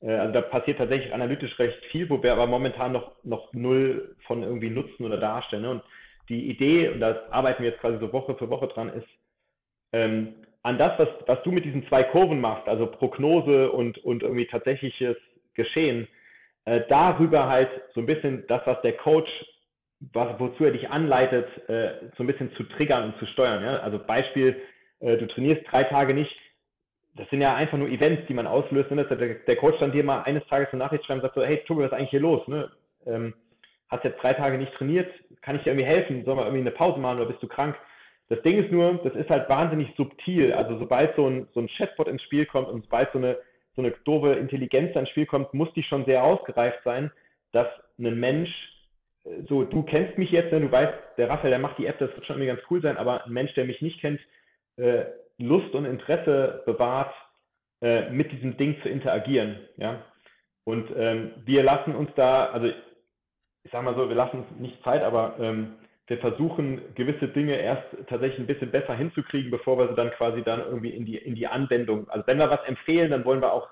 Äh, 0.00 0.12
also 0.12 0.32
da 0.32 0.40
passiert 0.42 0.78
tatsächlich 0.78 1.12
analytisch 1.12 1.58
recht 1.58 1.84
viel, 1.90 2.08
wo 2.08 2.22
wir 2.22 2.32
aber 2.32 2.46
momentan 2.46 2.92
noch, 2.92 3.12
noch 3.24 3.52
null 3.52 4.14
von 4.26 4.44
irgendwie 4.44 4.70
nutzen 4.70 5.04
oder 5.04 5.18
darstellen. 5.18 5.62
Ne? 5.62 5.70
Und 5.70 5.82
die 6.28 6.48
Idee, 6.48 6.90
und 6.90 7.00
da 7.00 7.22
arbeiten 7.30 7.62
wir 7.62 7.70
jetzt 7.70 7.80
quasi 7.80 7.98
so 7.98 8.12
Woche 8.12 8.36
für 8.36 8.50
Woche 8.50 8.68
dran, 8.68 8.90
ist, 8.90 9.08
ähm, 9.92 10.34
an 10.68 10.76
das, 10.76 10.98
was, 10.98 11.08
was 11.26 11.42
du 11.44 11.50
mit 11.50 11.64
diesen 11.64 11.86
zwei 11.88 12.02
Kurven 12.02 12.40
machst, 12.40 12.68
also 12.68 12.86
Prognose 12.86 13.72
und, 13.72 13.96
und 14.04 14.22
irgendwie 14.22 14.46
tatsächliches 14.46 15.16
Geschehen, 15.54 16.06
äh, 16.66 16.82
darüber 16.88 17.48
halt 17.48 17.70
so 17.94 18.00
ein 18.00 18.06
bisschen 18.06 18.44
das, 18.48 18.60
was 18.66 18.80
der 18.82 18.92
Coach, 18.92 19.30
was, 20.12 20.38
wozu 20.38 20.64
er 20.64 20.72
dich 20.72 20.90
anleitet, 20.90 21.48
äh, 21.68 22.10
so 22.16 22.22
ein 22.22 22.26
bisschen 22.26 22.52
zu 22.56 22.64
triggern 22.64 23.04
und 23.04 23.18
zu 23.18 23.26
steuern. 23.26 23.64
Ja? 23.64 23.78
Also 23.78 23.98
Beispiel, 23.98 24.60
äh, 25.00 25.16
du 25.16 25.26
trainierst 25.26 25.62
drei 25.70 25.84
Tage 25.84 26.12
nicht, 26.12 26.36
das 27.16 27.28
sind 27.30 27.40
ja 27.40 27.54
einfach 27.54 27.78
nur 27.78 27.88
Events, 27.88 28.26
die 28.28 28.34
man 28.34 28.46
auslöst. 28.46 28.90
Ne? 28.90 29.04
Der, 29.06 29.16
der, 29.16 29.56
Coach 29.56 29.78
dann 29.80 29.90
dir 29.90 30.04
mal 30.04 30.22
eines 30.22 30.46
Tages 30.48 30.68
eine 30.72 30.84
Nachricht 30.84 31.04
schreiben 31.06 31.20
und 31.20 31.22
sagt 31.22 31.34
so, 31.34 31.42
hey 31.42 31.62
Tobi, 31.66 31.82
was 31.82 31.90
ist 31.90 31.96
eigentlich 31.96 32.10
hier 32.10 32.20
los? 32.20 32.46
Ne? 32.46 32.70
Ähm, 33.06 33.32
hast 33.88 34.04
jetzt 34.04 34.22
drei 34.22 34.34
Tage 34.34 34.58
nicht 34.58 34.74
trainiert, 34.74 35.10
kann 35.40 35.56
ich 35.56 35.62
dir 35.62 35.70
irgendwie 35.70 35.86
helfen? 35.86 36.24
Sollen 36.26 36.36
wir 36.36 36.44
irgendwie 36.44 36.60
eine 36.60 36.70
Pause 36.72 37.00
machen 37.00 37.16
oder 37.16 37.28
bist 37.28 37.42
du 37.42 37.48
krank? 37.48 37.74
Das 38.28 38.42
Ding 38.42 38.62
ist 38.62 38.70
nur, 38.70 39.00
das 39.02 39.14
ist 39.14 39.30
halt 39.30 39.48
wahnsinnig 39.48 39.94
subtil. 39.96 40.52
Also 40.52 40.78
sobald 40.78 41.16
so 41.16 41.28
ein, 41.28 41.48
so 41.54 41.60
ein 41.60 41.68
Chatbot 41.68 42.08
ins 42.08 42.22
Spiel 42.22 42.46
kommt 42.46 42.68
und 42.68 42.82
sobald 42.84 43.10
so 43.12 43.18
eine, 43.18 43.38
so 43.74 43.82
eine 43.82 43.92
doofe 44.04 44.34
Intelligenz 44.34 44.94
ins 44.94 45.08
Spiel 45.08 45.26
kommt, 45.26 45.54
muss 45.54 45.72
die 45.74 45.82
schon 45.82 46.04
sehr 46.04 46.22
ausgereift 46.22 46.80
sein, 46.84 47.10
dass 47.52 47.68
ein 47.98 48.18
Mensch, 48.20 48.50
äh, 49.24 49.42
so 49.48 49.64
du 49.64 49.82
kennst 49.82 50.18
mich 50.18 50.30
jetzt, 50.30 50.52
wenn 50.52 50.62
du 50.62 50.72
weißt, 50.72 50.92
der 51.16 51.30
Raphael, 51.30 51.50
der 51.50 51.58
macht 51.58 51.78
die 51.78 51.86
App, 51.86 51.98
das 51.98 52.10
wird 52.14 52.26
schon 52.26 52.36
irgendwie 52.36 52.54
ganz 52.56 52.60
cool 52.70 52.82
sein, 52.82 52.96
aber 52.98 53.24
ein 53.24 53.32
Mensch, 53.32 53.54
der 53.54 53.64
mich 53.64 53.80
nicht 53.80 54.00
kennt, 54.00 54.20
äh, 54.76 55.04
Lust 55.38 55.74
und 55.74 55.84
Interesse 55.86 56.62
bewahrt, 56.66 57.14
äh, 57.80 58.10
mit 58.10 58.30
diesem 58.32 58.56
Ding 58.56 58.80
zu 58.82 58.88
interagieren. 58.88 59.60
Ja? 59.76 60.04
Und 60.64 60.90
ähm, 60.96 61.30
wir 61.46 61.62
lassen 61.62 61.94
uns 61.94 62.10
da, 62.16 62.46
also 62.46 62.66
ich 62.66 63.70
sag 63.72 63.82
mal 63.84 63.94
so, 63.94 64.08
wir 64.08 64.16
lassen 64.16 64.40
uns 64.40 64.60
nicht 64.60 64.82
Zeit, 64.82 65.02
aber 65.02 65.36
ähm, 65.40 65.76
wir 66.08 66.18
versuchen, 66.18 66.94
gewisse 66.94 67.28
Dinge 67.28 67.60
erst 67.60 67.84
tatsächlich 68.08 68.40
ein 68.40 68.46
bisschen 68.46 68.70
besser 68.70 68.94
hinzukriegen, 68.94 69.50
bevor 69.50 69.78
wir 69.78 69.88
sie 69.88 69.94
dann 69.94 70.10
quasi 70.12 70.42
dann 70.42 70.60
irgendwie 70.60 70.90
in 70.90 71.04
die, 71.04 71.16
in 71.16 71.34
die 71.34 71.46
Anwendung, 71.46 72.08
also 72.08 72.26
wenn 72.26 72.38
wir 72.38 72.50
was 72.50 72.64
empfehlen, 72.66 73.10
dann 73.10 73.24
wollen 73.24 73.42
wir 73.42 73.52
auch 73.52 73.68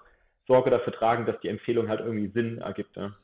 Sorge 0.46 0.70
dafür 0.70 0.92
tragen, 0.92 1.26
dass 1.26 1.40
die 1.40 1.48
Empfehlung 1.48 1.88
halt 1.88 2.00
irgendwie 2.00 2.30
Sinn 2.32 2.58
ergibt. 2.58 2.94
Ja. 2.96 3.16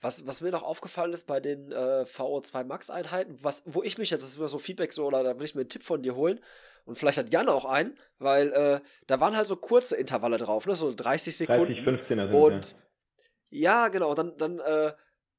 Was, 0.00 0.26
was 0.26 0.42
mir 0.42 0.50
noch 0.50 0.64
aufgefallen 0.64 1.12
ist 1.12 1.26
bei 1.26 1.40
den 1.40 1.72
äh, 1.72 2.04
VO2 2.04 2.64
Max-Einheiten, 2.64 3.36
was, 3.42 3.62
wo 3.64 3.82
ich 3.82 3.96
mich 3.96 4.10
jetzt, 4.10 4.22
das 4.22 4.30
ist 4.30 4.36
immer 4.36 4.48
so 4.48 4.58
Feedback 4.58 4.92
so, 4.92 5.06
oder 5.06 5.22
da 5.22 5.38
will 5.38 5.46
ich 5.46 5.54
mir 5.54 5.62
einen 5.62 5.70
Tipp 5.70 5.82
von 5.82 6.02
dir 6.02 6.14
holen. 6.14 6.40
Und 6.84 6.98
vielleicht 6.98 7.16
hat 7.16 7.32
Jan 7.32 7.48
auch 7.48 7.64
einen, 7.64 7.94
weil 8.18 8.52
äh, 8.52 8.80
da 9.06 9.20
waren 9.20 9.34
halt 9.34 9.46
so 9.46 9.56
kurze 9.56 9.96
Intervalle 9.96 10.36
drauf, 10.36 10.66
ne? 10.66 10.74
So 10.74 10.92
30 10.94 11.34
Sekunden. 11.34 11.72
30, 11.72 11.84
15 11.84 12.18
er 12.18 12.26
sind, 12.26 12.36
Und 12.36 12.76
ja. 13.50 13.84
ja, 13.84 13.88
genau, 13.88 14.14
dann, 14.14 14.36
dann 14.36 14.58
äh, 14.58 14.92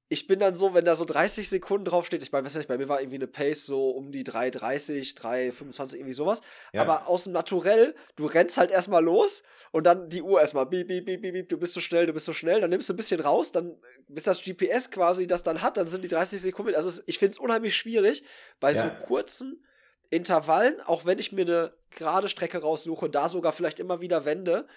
ich 0.07 0.27
bin 0.27 0.39
dann 0.39 0.53
so, 0.53 0.75
wenn 0.75 0.85
da 0.85 0.93
so 0.93 1.03
30 1.03 1.49
Sekunden 1.49 1.85
draufsteht, 1.85 2.21
ich 2.21 2.31
meine, 2.31 2.45
weiß 2.45 2.55
nicht, 2.55 2.67
bei 2.67 2.77
mir 2.77 2.87
war 2.87 3.01
irgendwie 3.01 3.15
eine 3.15 3.27
Pace 3.27 3.65
so 3.65 3.89
um 3.89 4.11
die 4.11 4.23
3,30, 4.23 5.17
3,25, 5.17 5.95
irgendwie 5.95 6.13
sowas. 6.13 6.41
Ja. 6.73 6.81
Aber 6.81 7.07
aus 7.07 7.23
dem 7.23 7.33
Naturell, 7.33 7.95
du 8.15 8.27
rennst 8.27 8.57
halt 8.57 8.69
erstmal 8.69 9.03
los 9.03 9.41
und 9.71 9.85
dann 9.85 10.09
die 10.09 10.21
Uhr 10.21 10.39
erstmal, 10.39 10.67
bieb, 10.67 10.87
bieb, 10.87 11.05
bieb, 11.05 11.21
bieb, 11.21 11.49
du 11.49 11.57
bist 11.57 11.73
so 11.73 11.81
schnell, 11.81 12.05
du 12.05 12.13
bist 12.13 12.27
so 12.27 12.33
schnell, 12.33 12.61
dann 12.61 12.69
nimmst 12.69 12.87
du 12.87 12.93
ein 12.93 12.97
bisschen 12.97 13.19
raus, 13.19 13.51
dann, 13.51 13.77
bis 14.07 14.25
das 14.25 14.43
GPS 14.43 14.91
quasi 14.91 15.25
das 15.25 15.41
dann 15.41 15.63
hat, 15.63 15.77
dann 15.77 15.87
sind 15.87 16.03
die 16.03 16.07
30 16.07 16.39
Sekunden, 16.39 16.75
also 16.75 17.01
ich 17.07 17.17
finde 17.17 17.31
es 17.31 17.39
unheimlich 17.39 17.75
schwierig, 17.75 18.23
bei 18.59 18.73
ja. 18.73 18.81
so 18.81 19.05
kurzen 19.05 19.65
Intervallen, 20.11 20.79
auch 20.81 21.05
wenn 21.05 21.17
ich 21.17 21.31
mir 21.31 21.41
eine 21.41 21.71
gerade 21.89 22.27
Strecke 22.27 22.59
raussuche, 22.59 23.09
da 23.09 23.27
sogar 23.27 23.53
vielleicht 23.53 23.79
immer 23.79 24.01
wieder 24.01 24.23
wende, 24.23 24.67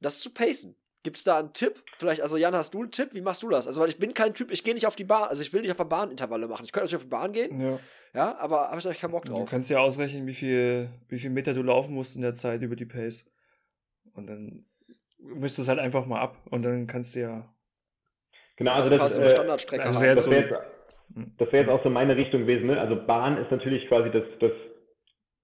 das 0.00 0.20
zu 0.20 0.30
pacen. 0.30 0.76
Gibt 1.02 1.16
es 1.16 1.24
da 1.24 1.38
einen 1.38 1.52
Tipp? 1.52 1.82
Vielleicht, 1.98 2.22
also 2.22 2.36
Jan, 2.36 2.54
hast 2.54 2.74
du 2.74 2.80
einen 2.80 2.90
Tipp? 2.90 3.10
Wie 3.12 3.20
machst 3.20 3.42
du 3.42 3.48
das? 3.48 3.66
Also, 3.66 3.80
weil 3.80 3.88
ich 3.88 3.98
bin 3.98 4.14
kein 4.14 4.34
Typ, 4.34 4.52
ich 4.52 4.62
gehe 4.62 4.74
nicht 4.74 4.86
auf 4.86 4.94
die 4.94 5.04
Bahn, 5.04 5.28
also 5.28 5.42
ich 5.42 5.52
will 5.52 5.62
nicht 5.62 5.70
auf 5.70 5.76
der 5.76 5.84
Bahn 5.84 6.10
Intervalle 6.10 6.46
machen. 6.46 6.64
Ich 6.64 6.72
könnte 6.72 6.84
natürlich 6.84 6.96
auf 6.96 7.02
die 7.02 7.08
Bahn 7.08 7.32
gehen. 7.32 7.60
Ja. 7.60 7.78
Ja, 8.14 8.38
aber 8.38 8.68
habe 8.68 8.78
ich 8.78 8.86
eigentlich 8.86 9.00
keinen 9.00 9.12
Bock 9.12 9.24
drauf. 9.24 9.38
Du 9.38 9.46
kannst 9.46 9.70
ja 9.70 9.78
ausrechnen, 9.78 10.26
wie 10.26 10.34
viel, 10.34 10.90
wie 11.08 11.18
viel 11.18 11.30
Meter 11.30 11.54
du 11.54 11.62
laufen 11.62 11.94
musst 11.94 12.14
in 12.14 12.22
der 12.22 12.34
Zeit 12.34 12.60
über 12.60 12.76
die 12.76 12.84
Pace. 12.84 13.24
Und 14.12 14.28
dann 14.28 14.66
misst 15.18 15.58
es 15.58 15.68
halt 15.68 15.78
einfach 15.78 16.04
mal 16.04 16.20
ab 16.20 16.36
und 16.50 16.62
dann 16.62 16.86
kannst 16.86 17.16
du 17.16 17.20
ja. 17.20 17.54
Genau, 18.56 18.72
also, 18.72 18.90
also 18.90 19.02
das 19.02 19.12
ist 19.12 19.18
eine 19.18 19.30
Standardstrecke. 19.30 19.82
Also 19.82 20.00
das 20.00 20.30
wäre 20.30 20.40
jetzt, 20.40 21.40
wär 21.52 21.60
jetzt 21.60 21.70
auch 21.70 21.82
so 21.82 21.90
meine 21.90 22.16
Richtung 22.16 22.42
gewesen. 22.42 22.66
Ne? 22.66 22.78
Also 22.78 22.96
Bahn 22.96 23.38
ist 23.38 23.50
natürlich 23.50 23.88
quasi 23.88 24.10
das, 24.10 24.24
das 24.40 24.52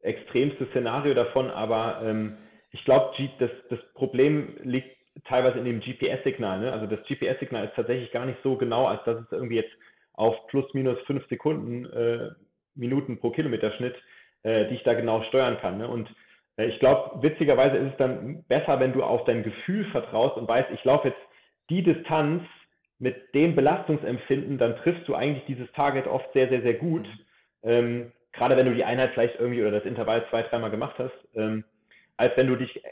extremste 0.01 0.67
Szenario 0.71 1.15
davon, 1.15 1.51
aber 1.51 2.03
ähm, 2.05 2.37
ich 2.71 2.85
glaube, 2.85 3.15
das, 3.39 3.51
das 3.71 3.79
Problem 3.95 4.59
liegt 4.63 4.98
teilweise 5.25 5.59
in 5.59 5.65
dem 5.65 5.81
GPS-Signal. 5.81 6.61
Ne? 6.61 6.73
Also 6.73 6.87
das 6.87 7.01
GPS-Signal 7.07 7.67
ist 7.67 7.75
tatsächlich 7.75 8.11
gar 8.13 8.27
nicht 8.27 8.39
so 8.43 8.57
genau, 8.57 8.87
als 8.87 9.03
dass 9.05 9.21
es 9.21 9.33
irgendwie 9.33 9.57
jetzt 9.57 9.73
auf 10.15 10.47
plus 10.49 10.73
minus 10.75 10.99
fünf 11.07 11.27
Sekunden 11.29 11.87
äh, 11.87 12.31
Minuten 12.75 13.19
pro 13.19 13.31
Kilometer 13.31 13.73
Schnitt, 13.73 13.97
äh, 14.43 14.67
die 14.67 14.77
ich 14.77 14.83
da 14.83 14.95
genau 14.95 15.23
steuern 15.25 15.59
kann. 15.61 15.79
Ne? 15.79 15.89
Und 15.89 16.13
äh, 16.57 16.67
ich 16.67 16.79
glaube, 16.79 17.23
witzigerweise 17.23 17.77
ist 17.77 17.93
es 17.93 17.97
dann 17.99 18.45
besser, 18.49 18.81
wenn 18.81 18.93
du 18.93 19.03
auf 19.03 19.25
dein 19.25 19.43
Gefühl 19.43 19.85
vertraust 19.87 20.37
und 20.37 20.49
weißt, 20.49 20.71
ich 20.73 20.85
laufe 20.85 21.09
jetzt 21.09 21.21
die 21.71 21.83
Distanz 21.83 22.43
mit 22.99 23.35
dem 23.35 23.55
Belastungsempfinden, 23.55 24.59
dann 24.59 24.77
triffst 24.77 25.07
du 25.07 25.15
eigentlich 25.15 25.45
dieses 25.47 25.71
Target 25.73 26.07
oft 26.07 26.33
sehr, 26.33 26.49
sehr, 26.49 26.63
sehr 26.63 26.75
gut. 26.75 27.07
Mhm. 27.63 27.71
Ähm, 27.71 28.13
gerade 28.33 28.57
wenn 28.57 28.67
du 28.67 28.75
die 28.75 28.85
Einheit 28.85 29.13
vielleicht 29.15 29.39
irgendwie 29.39 29.63
oder 29.63 29.71
das 29.71 29.85
Intervall 29.85 30.27
zwei, 30.31 30.43
dreimal 30.43 30.71
gemacht 30.71 30.97
hast, 30.99 31.15
ähm, 31.35 31.65
als 32.17 32.37
wenn 32.37 32.49
du 32.49 32.57
dich 32.57 32.85
äh, 32.85 32.91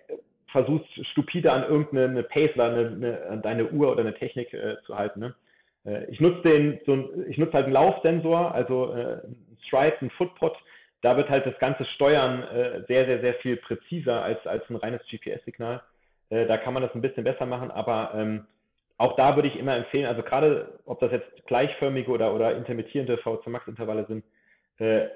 versuchst, 0.57 0.89
stupide 1.13 1.53
an 1.53 1.65
irgendeine 1.65 2.23
Pace 2.23 2.55
oder 2.55 2.71
eine, 2.71 2.87
eine, 2.89 3.27
an 3.29 3.43
deine 3.43 3.69
Uhr 3.69 3.93
oder 3.93 4.01
eine 4.01 4.15
Technik 4.15 4.55
äh, 4.55 4.77
zu 4.87 4.97
halten. 4.97 5.21
Ne? 5.21 5.35
Äh, 5.85 6.11
ich 6.11 6.19
nutze 6.19 6.43
den, 6.43 6.81
so 6.87 6.95
ein, 6.95 7.27
ich 7.29 7.37
nutze 7.37 7.53
halt 7.53 7.67
einen 7.67 7.75
Laufsensor, 7.75 8.55
also 8.55 8.95
äh, 8.95 9.27
ein 9.27 9.59
Stride, 9.67 9.97
ein 10.01 10.11
Footpod. 10.11 10.57
Da 11.03 11.17
wird 11.19 11.29
halt 11.29 11.45
das 11.45 11.59
ganze 11.59 11.85
Steuern 11.85 12.43
äh, 12.43 12.83
sehr, 12.89 13.05
sehr, 13.05 13.21
sehr 13.21 13.35
viel 13.35 13.59
präziser 13.59 14.23
als, 14.23 14.47
als 14.47 14.69
ein 14.71 14.77
reines 14.77 15.03
GPS-Signal. 15.11 15.83
Äh, 16.31 16.47
da 16.47 16.57
kann 16.57 16.73
man 16.73 16.83
das 16.83 16.95
ein 16.95 17.03
bisschen 17.03 17.25
besser 17.25 17.45
machen, 17.45 17.71
aber 17.71 18.13
ähm, 18.15 18.47
auch 18.97 19.15
da 19.17 19.37
würde 19.37 19.49
ich 19.49 19.59
immer 19.59 19.77
empfehlen, 19.77 20.07
also 20.07 20.23
gerade 20.23 20.79
ob 20.87 21.01
das 21.01 21.13
jetzt 21.13 21.47
gleichförmige 21.47 22.11
oder, 22.11 22.35
oder 22.35 22.57
intermittierende 22.57 23.19
VC 23.19 23.47
Max 23.49 23.69
Intervalle 23.69 24.07
sind, 24.07 24.25
äh, 24.79 25.09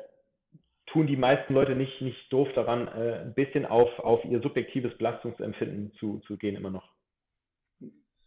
tun 0.93 1.07
die 1.07 1.17
meisten 1.17 1.55
Leute 1.55 1.75
nicht, 1.75 2.01
nicht 2.01 2.33
doof 2.33 2.49
daran, 2.55 2.89
äh, 2.89 3.21
ein 3.23 3.35
bisschen 3.35 3.67
auf, 3.67 3.91
auf 3.99 4.25
ihr 4.25 4.41
subjektives 4.41 4.97
Belastungsempfinden 4.99 5.93
zu, 5.99 6.21
zu 6.27 6.37
gehen 6.37 6.57
immer 6.57 6.71
noch. 6.71 6.89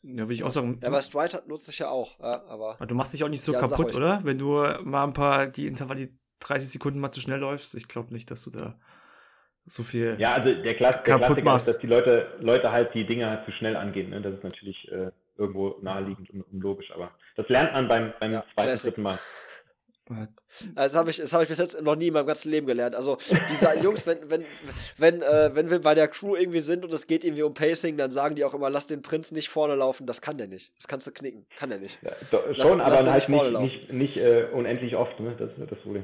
Ja, 0.01 0.27
will 0.27 0.35
ich 0.35 0.43
auch 0.43 0.49
sagen. 0.49 0.79
Ja, 0.81 0.89
aber 0.89 1.01
Stride 1.01 1.43
nutze 1.47 1.71
ich 1.71 1.79
ja 1.79 1.89
auch, 1.89 2.19
ja, 2.19 2.43
aber. 2.47 2.77
Du 2.85 2.95
machst 2.95 3.13
dich 3.13 3.23
auch 3.23 3.29
nicht 3.29 3.41
so 3.41 3.53
ja, 3.53 3.59
kaputt, 3.59 3.95
oder? 3.95 4.19
Wenn 4.23 4.37
du 4.37 4.63
mal 4.83 5.05
ein 5.05 5.13
paar, 5.13 5.47
die 5.47 5.67
Intervalle, 5.67 6.07
die 6.07 6.19
30 6.43 6.69
Sekunden 6.69 6.99
mal 6.99 7.11
zu 7.11 7.21
schnell 7.21 7.39
läufst. 7.39 7.75
Ich 7.75 7.87
glaube 7.87 8.13
nicht, 8.13 8.29
dass 8.29 8.43
du 8.43 8.51
da 8.51 8.75
so 9.65 9.83
viel. 9.83 10.17
Ja, 10.19 10.33
also 10.33 10.53
der, 10.53 10.75
Klass 10.75 11.01
der 11.03 11.17
Klassiker 11.17 11.43
machst. 11.43 11.67
ist, 11.67 11.75
dass 11.75 11.81
die 11.81 11.87
Leute, 11.87 12.37
Leute 12.39 12.71
halt 12.71 12.93
die 12.93 13.05
Dinge 13.05 13.29
halt 13.29 13.45
zu 13.45 13.51
schnell 13.51 13.75
angehen. 13.75 14.09
Ne? 14.09 14.21
Das 14.21 14.33
ist 14.33 14.43
natürlich 14.43 14.91
äh, 14.91 15.11
irgendwo 15.37 15.77
naheliegend 15.81 16.29
und, 16.31 16.41
und, 16.41 16.61
logisch, 16.61 16.91
aber 16.93 17.11
das 17.35 17.47
lernt 17.49 17.73
man 17.73 17.87
beim, 17.87 18.13
beim 18.19 18.33
ja, 18.33 18.43
zweiten, 18.53 18.77
dritten 18.77 19.01
Mal. 19.01 19.19
Das 20.75 20.95
habe 20.95 21.09
ich, 21.09 21.19
hab 21.19 21.41
ich 21.41 21.47
bis 21.47 21.57
jetzt 21.59 21.81
noch 21.81 21.95
nie 21.95 22.07
in 22.07 22.13
meinem 22.13 22.27
ganzen 22.27 22.51
Leben 22.51 22.67
gelernt. 22.67 22.95
Also, 22.95 23.17
diese 23.49 23.73
Jungs, 23.81 24.05
wenn, 24.05 24.29
wenn, 24.29 24.45
wenn, 24.97 25.21
äh, 25.21 25.51
wenn 25.53 25.69
wir 25.69 25.79
bei 25.79 25.95
der 25.95 26.07
Crew 26.07 26.35
irgendwie 26.35 26.59
sind 26.59 26.83
und 26.83 26.93
es 26.93 27.07
geht 27.07 27.23
irgendwie 27.23 27.43
um 27.43 27.53
Pacing, 27.53 27.97
dann 27.97 28.11
sagen 28.11 28.35
die 28.35 28.43
auch 28.43 28.53
immer, 28.53 28.69
lass 28.69 28.87
den 28.87 29.01
Prinz 29.01 29.31
nicht 29.31 29.49
vorne 29.49 29.75
laufen. 29.75 30.05
Das 30.05 30.21
kann 30.21 30.37
der 30.37 30.47
nicht. 30.47 30.73
Das 30.77 30.87
kannst 30.87 31.07
du 31.07 31.11
knicken. 31.11 31.45
Kann 31.55 31.69
der 31.69 31.79
nicht. 31.79 31.99
Ja, 32.01 32.11
doch, 32.31 32.43
lass, 32.55 32.67
schon, 32.67 32.81
aber 32.81 32.95
halt 32.97 33.29
nicht, 33.29 33.29
nicht, 33.29 33.59
nicht, 33.59 33.93
nicht 33.93 34.17
äh, 34.17 34.47
unendlich 34.53 34.95
oft. 34.95 35.19
Ne? 35.19 35.35
Das 35.37 35.51
ist 35.51 35.71
das 35.71 35.79
Problem. 35.79 36.03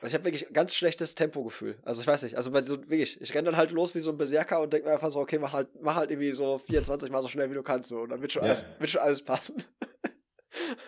Also 0.00 0.08
ich 0.08 0.14
habe 0.14 0.24
wirklich 0.24 0.52
ganz 0.52 0.74
schlechtes 0.74 1.14
Tempogefühl. 1.14 1.78
Also 1.82 2.02
ich 2.02 2.06
weiß 2.06 2.22
nicht, 2.22 2.36
also 2.36 2.50
so 2.62 2.78
wirklich, 2.90 3.20
ich 3.20 3.34
renne 3.34 3.46
dann 3.46 3.56
halt 3.56 3.70
los 3.70 3.94
wie 3.94 4.00
so 4.00 4.10
ein 4.10 4.18
Berserker 4.18 4.60
und 4.60 4.72
denke 4.72 4.86
mir 4.86 4.94
einfach 4.94 5.10
so, 5.10 5.20
okay, 5.20 5.38
mach 5.38 5.52
halt, 5.52 5.68
mach 5.80 5.96
halt 5.96 6.10
irgendwie 6.10 6.32
so 6.32 6.58
24 6.58 7.10
Mal 7.10 7.22
so 7.22 7.28
schnell 7.28 7.50
wie 7.50 7.54
du 7.54 7.62
kannst 7.62 7.88
so 7.88 8.00
und 8.00 8.10
dann 8.10 8.20
wird 8.20 8.32
schon, 8.32 8.42
ja. 8.42 8.48
alles, 8.48 8.66
wird 8.78 8.90
schon 8.90 9.00
alles 9.00 9.24
passen. 9.24 9.64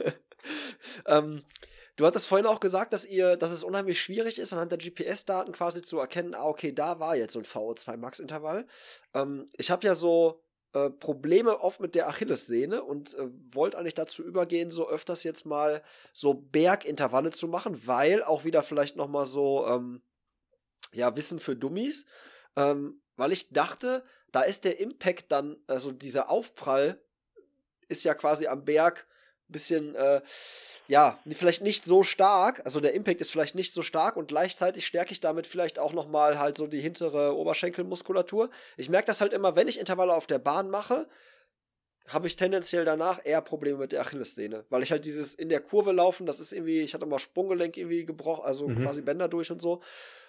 ähm, 1.06 1.42
Du 1.98 2.06
hattest 2.06 2.28
vorhin 2.28 2.46
auch 2.46 2.60
gesagt, 2.60 2.92
dass 2.92 3.04
ihr, 3.04 3.36
dass 3.36 3.50
es 3.50 3.64
unheimlich 3.64 4.00
schwierig 4.00 4.38
ist, 4.38 4.52
anhand 4.52 4.70
der 4.70 4.78
GPS-Daten 4.78 5.50
quasi 5.50 5.82
zu 5.82 5.98
erkennen, 5.98 6.36
ah, 6.36 6.44
okay, 6.44 6.72
da 6.72 7.00
war 7.00 7.16
jetzt 7.16 7.32
so 7.32 7.40
ein 7.40 7.44
VO2 7.44 7.96
Max-Intervall. 7.96 8.68
Ähm, 9.14 9.46
ich 9.56 9.72
habe 9.72 9.84
ja 9.84 9.96
so 9.96 10.40
äh, 10.74 10.90
Probleme 10.90 11.58
oft 11.58 11.80
mit 11.80 11.96
der 11.96 12.08
Achillessehne 12.08 12.84
und 12.84 13.14
äh, 13.14 13.28
wollte 13.50 13.78
eigentlich 13.78 13.94
dazu 13.94 14.22
übergehen, 14.22 14.70
so 14.70 14.88
öfters 14.88 15.24
jetzt 15.24 15.44
mal 15.44 15.82
so 16.12 16.34
Bergintervalle 16.34 17.32
zu 17.32 17.48
machen, 17.48 17.84
weil 17.84 18.22
auch 18.22 18.44
wieder 18.44 18.62
vielleicht 18.62 18.94
nochmal 18.94 19.26
so, 19.26 19.66
ähm, 19.66 20.00
ja, 20.92 21.16
Wissen 21.16 21.40
für 21.40 21.56
Dummies, 21.56 22.06
ähm, 22.54 23.02
weil 23.16 23.32
ich 23.32 23.50
dachte, 23.50 24.04
da 24.30 24.42
ist 24.42 24.64
der 24.64 24.78
Impact 24.78 25.32
dann, 25.32 25.56
also 25.66 25.90
dieser 25.90 26.30
Aufprall 26.30 27.02
ist 27.88 28.04
ja 28.04 28.14
quasi 28.14 28.46
am 28.46 28.64
Berg 28.64 29.07
bisschen, 29.48 29.94
äh, 29.94 30.20
ja, 30.86 31.18
vielleicht 31.30 31.62
nicht 31.62 31.84
so 31.84 32.02
stark, 32.02 32.62
also 32.64 32.80
der 32.80 32.94
Impact 32.94 33.20
ist 33.20 33.30
vielleicht 33.30 33.54
nicht 33.54 33.72
so 33.72 33.82
stark 33.82 34.16
und 34.16 34.28
gleichzeitig 34.28 34.86
stärke 34.86 35.12
ich 35.12 35.20
damit 35.20 35.46
vielleicht 35.46 35.78
auch 35.78 35.92
nochmal 35.92 36.38
halt 36.38 36.56
so 36.56 36.66
die 36.66 36.80
hintere 36.80 37.36
Oberschenkelmuskulatur. 37.36 38.50
Ich 38.76 38.88
merke 38.88 39.06
das 39.06 39.20
halt 39.20 39.32
immer, 39.32 39.56
wenn 39.56 39.68
ich 39.68 39.78
Intervalle 39.78 40.14
auf 40.14 40.26
der 40.26 40.38
Bahn 40.38 40.70
mache, 40.70 41.08
habe 42.06 42.26
ich 42.26 42.36
tendenziell 42.36 42.86
danach 42.86 43.20
eher 43.22 43.42
Probleme 43.42 43.78
mit 43.78 43.92
der 43.92 44.00
Achillessehne, 44.00 44.64
weil 44.70 44.82
ich 44.82 44.90
halt 44.90 45.04
dieses 45.04 45.34
in 45.34 45.50
der 45.50 45.60
Kurve 45.60 45.92
laufen, 45.92 46.24
das 46.24 46.40
ist 46.40 46.52
irgendwie, 46.52 46.80
ich 46.80 46.94
hatte 46.94 47.04
mal 47.04 47.18
Sprunggelenk 47.18 47.76
irgendwie 47.76 48.04
gebrochen, 48.04 48.44
also 48.44 48.66
mhm. 48.66 48.82
quasi 48.82 49.02
Bänder 49.02 49.28
durch 49.28 49.50
und 49.50 49.60
so 49.60 49.82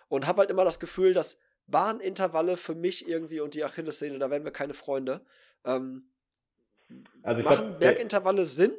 und 0.09 0.27
habe 0.27 0.39
halt 0.39 0.49
immer 0.49 0.65
das 0.65 0.79
Gefühl, 0.79 1.13
dass 1.13 1.37
Bahnintervalle 1.67 2.57
für 2.57 2.75
mich 2.75 3.07
irgendwie 3.07 3.39
und 3.39 3.53
die 3.53 3.63
Achillessehne, 3.63 4.19
da 4.19 4.29
werden 4.29 4.43
wir 4.43 4.51
keine 4.51 4.73
Freunde. 4.73 5.21
Ähm, 5.63 6.09
also 7.21 7.41
machen 7.43 7.67
glaub, 7.67 7.79
Bergintervalle 7.79 8.45
Sinn? 8.45 8.73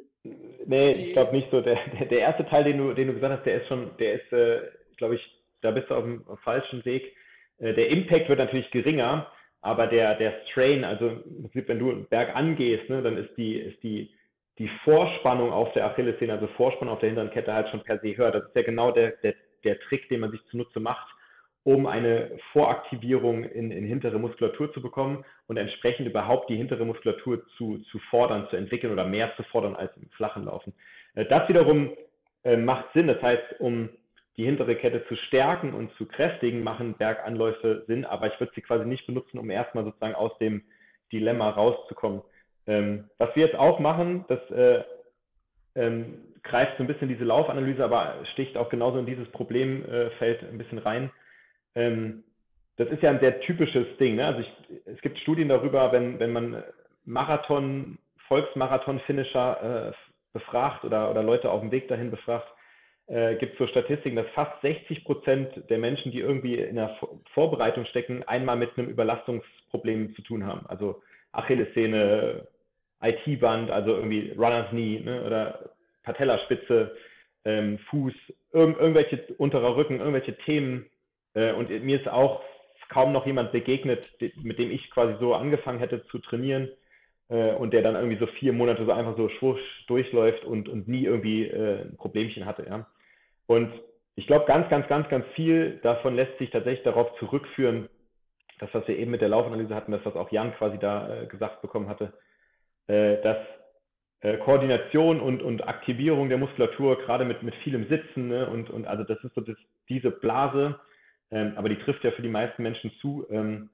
Nee, 0.71 0.91
ich 0.91 1.13
glaube 1.13 1.35
nicht 1.35 1.51
so. 1.51 1.59
Der, 1.59 1.77
der, 1.99 2.07
der, 2.07 2.19
erste 2.19 2.45
Teil, 2.45 2.63
den 2.63 2.77
du, 2.77 2.93
den 2.93 3.07
du 3.07 3.13
gesagt 3.13 3.37
hast, 3.37 3.45
der 3.45 3.61
ist 3.61 3.67
schon, 3.67 3.91
der 3.99 4.13
ist, 4.13 4.31
äh, 4.31 4.61
glaube 4.95 5.15
ich, 5.15 5.41
da 5.61 5.71
bist 5.71 5.89
du 5.89 5.95
auf 5.95 6.03
dem, 6.03 6.23
falschen 6.43 6.83
Weg. 6.85 7.13
Äh, 7.59 7.73
der 7.73 7.89
Impact 7.89 8.29
wird 8.29 8.39
natürlich 8.39 8.71
geringer, 8.71 9.29
aber 9.61 9.87
der, 9.87 10.15
der 10.15 10.33
Strain, 10.49 10.85
also 10.85 11.17
wenn 11.53 11.79
du 11.79 11.91
einen 11.91 12.07
Berg 12.07 12.35
angehst, 12.35 12.89
ne, 12.89 13.01
dann 13.01 13.17
ist 13.17 13.35
die, 13.35 13.57
ist 13.57 13.83
die, 13.83 14.11
die 14.59 14.69
Vorspannung 14.85 15.51
auf 15.51 15.73
der 15.73 15.85
Achillessehne, 15.85 16.33
also 16.33 16.47
Vorspannung 16.55 16.93
auf 16.93 16.99
der 17.01 17.09
hinteren 17.09 17.31
Kette 17.31 17.53
halt 17.53 17.69
schon 17.69 17.83
per 17.83 17.99
se 17.99 18.15
höher. 18.15 18.31
Das 18.31 18.45
ist 18.45 18.55
ja 18.55 18.61
genau 18.61 18.91
der, 18.91 19.11
der, 19.23 19.35
der 19.65 19.77
Trick, 19.81 20.07
den 20.07 20.21
man 20.21 20.31
sich 20.31 20.41
zunutze 20.51 20.79
macht, 20.79 21.07
um 21.63 21.85
eine 21.85 22.31
Voraktivierung 22.53 23.43
in, 23.43 23.71
in 23.71 23.85
hintere 23.85 24.17
Muskulatur 24.17 24.73
zu 24.73 24.81
bekommen 24.81 25.23
und 25.47 25.57
entsprechend 25.57 26.07
überhaupt 26.07 26.49
die 26.49 26.55
hintere 26.55 26.85
Muskulatur 26.85 27.45
zu, 27.57 27.77
zu 27.91 27.99
fordern, 28.09 28.47
zu 28.49 28.55
entwickeln 28.55 28.91
oder 28.91 29.05
mehr 29.05 29.35
zu 29.35 29.43
fordern 29.43 29.75
als 29.75 29.95
im 29.97 30.09
flachen 30.11 30.45
Laufen. 30.45 30.73
Äh, 31.13 31.25
das 31.25 31.47
wiederum 31.49 31.91
äh, 32.43 32.57
macht 32.57 32.91
Sinn. 32.93 33.07
Das 33.07 33.21
heißt, 33.21 33.59
um 33.59 33.89
die 34.37 34.45
hintere 34.45 34.75
Kette 34.75 35.05
zu 35.07 35.15
stärken 35.15 35.73
und 35.73 35.93
zu 35.97 36.07
kräftigen, 36.07 36.63
machen 36.63 36.95
Berganläufe 36.97 37.83
Sinn, 37.85 38.05
aber 38.05 38.27
ich 38.27 38.39
würde 38.39 38.53
sie 38.55 38.61
quasi 38.61 38.85
nicht 38.85 39.05
benutzen, 39.05 39.37
um 39.37 39.49
erstmal 39.51 39.83
sozusagen 39.83 40.15
aus 40.15 40.35
dem 40.39 40.63
Dilemma 41.11 41.49
rauszukommen. 41.49 42.21
Ähm, 42.65 43.09
was 43.17 43.35
wir 43.35 43.45
jetzt 43.45 43.57
auch 43.57 43.79
machen, 43.79 44.25
das 44.29 44.39
äh, 44.49 44.83
ähm, 45.75 46.19
greift 46.43 46.77
so 46.77 46.83
ein 46.83 46.87
bisschen 46.87 47.09
diese 47.09 47.23
Laufanalyse, 47.23 47.83
aber 47.83 48.15
sticht 48.33 48.57
auch 48.57 48.69
genauso 48.69 48.97
in 48.97 49.05
dieses 49.05 49.29
Problemfeld 49.29 50.41
ein 50.43 50.57
bisschen 50.57 50.79
rein 50.79 51.11
ähm, 51.75 52.23
das 52.77 52.89
ist 52.89 53.03
ja 53.03 53.09
ein 53.11 53.19
sehr 53.19 53.39
typisches 53.41 53.85
Ding. 53.97 54.15
Ne? 54.15 54.25
Also 54.25 54.41
ich, 54.41 54.51
es 54.85 55.01
gibt 55.01 55.17
Studien 55.19 55.49
darüber, 55.49 55.91
wenn, 55.91 56.19
wenn 56.19 56.31
man 56.31 56.63
Marathon, 57.05 57.97
Volksmarathon-Finisher 58.27 59.89
äh, 59.89 59.91
befragt 60.33 60.83
oder, 60.85 61.11
oder 61.11 61.23
Leute 61.23 61.51
auf 61.51 61.61
dem 61.61 61.71
Weg 61.71 61.87
dahin 61.87 62.11
befragt, 62.11 62.47
äh, 63.07 63.35
gibt 63.35 63.53
es 63.53 63.59
so 63.59 63.67
Statistiken, 63.67 64.15
dass 64.15 64.27
fast 64.29 64.61
60 64.61 65.03
Prozent 65.03 65.69
der 65.69 65.77
Menschen, 65.77 66.11
die 66.11 66.19
irgendwie 66.19 66.55
in 66.55 66.75
der 66.75 66.97
Vorbereitung 67.33 67.85
stecken, 67.85 68.23
einmal 68.23 68.55
mit 68.55 68.77
einem 68.77 68.87
Überlastungsproblem 68.87 70.15
zu 70.15 70.21
tun 70.21 70.45
haben. 70.45 70.65
Also 70.67 71.01
Achillessehne, 71.33 72.47
IT-Band, 73.01 73.71
also 73.71 73.95
irgendwie 73.95 74.31
Runner's 74.37 74.69
Knee 74.69 75.01
ne? 75.03 75.23
oder 75.23 75.71
Patellaspitze, 76.03 76.95
ähm, 77.45 77.79
Fuß, 77.89 78.13
irg 78.53 78.79
irgendwelche 78.79 79.33
unterer 79.37 79.75
Rücken, 79.75 79.99
irgendwelche 79.99 80.37
Themen, 80.39 80.85
äh, 81.33 81.53
und 81.53 81.69
mir 81.69 81.99
ist 81.99 82.07
auch 82.07 82.41
kaum 82.89 83.13
noch 83.13 83.25
jemand 83.25 83.51
begegnet, 83.51 84.11
mit 84.41 84.59
dem 84.59 84.69
ich 84.71 84.89
quasi 84.91 85.15
so 85.19 85.33
angefangen 85.33 85.79
hätte 85.79 86.05
zu 86.07 86.19
trainieren 86.19 86.69
äh, 87.29 87.53
und 87.53 87.71
der 87.73 87.81
dann 87.81 87.95
irgendwie 87.95 88.17
so 88.17 88.27
vier 88.27 88.53
Monate 88.53 88.85
so 88.85 88.91
einfach 88.91 89.15
so 89.15 89.29
schwusch 89.29 89.61
durchläuft 89.87 90.43
und, 90.43 90.67
und 90.67 90.87
nie 90.87 91.05
irgendwie 91.05 91.47
äh, 91.47 91.83
ein 91.83 91.97
Problemchen 91.97 92.45
hatte. 92.45 92.65
Ja. 92.67 92.87
Und 93.47 93.71
ich 94.15 94.27
glaube, 94.27 94.45
ganz, 94.45 94.69
ganz, 94.69 94.87
ganz, 94.87 95.07
ganz 95.09 95.25
viel 95.35 95.79
davon 95.83 96.15
lässt 96.15 96.37
sich 96.37 96.49
tatsächlich 96.49 96.83
darauf 96.83 97.17
zurückführen, 97.17 97.87
das, 98.59 98.69
was 98.73 98.87
wir 98.87 98.97
eben 98.97 99.11
mit 99.11 99.21
der 99.21 99.29
Laufanalyse 99.29 99.73
hatten, 99.73 99.91
das, 99.91 100.05
was 100.05 100.15
auch 100.15 100.31
Jan 100.31 100.53
quasi 100.55 100.77
da 100.77 101.23
äh, 101.23 101.25
gesagt 101.27 101.61
bekommen 101.61 101.87
hatte, 101.87 102.13
äh, 102.87 103.21
dass 103.21 103.37
äh, 104.19 104.37
Koordination 104.37 105.19
und, 105.19 105.41
und 105.41 105.67
Aktivierung 105.67 106.29
der 106.29 106.37
Muskulatur, 106.37 106.97
gerade 106.99 107.25
mit, 107.25 107.41
mit 107.41 107.55
vielem 107.63 107.87
Sitzen, 107.87 108.27
ne, 108.27 108.47
und, 108.49 108.69
und 108.69 108.85
also 108.85 109.03
das 109.03 109.23
ist 109.23 109.33
so 109.33 109.41
das, 109.41 109.57
diese 109.89 110.11
Blase, 110.11 110.79
ähm, 111.31 111.53
aber 111.55 111.69
die 111.69 111.77
trifft 111.77 112.03
ja 112.03 112.11
für 112.11 112.21
die 112.21 112.29
meisten 112.29 112.61
Menschen 112.63 112.91
zu. 113.01 113.25
Ähm, 113.29 113.69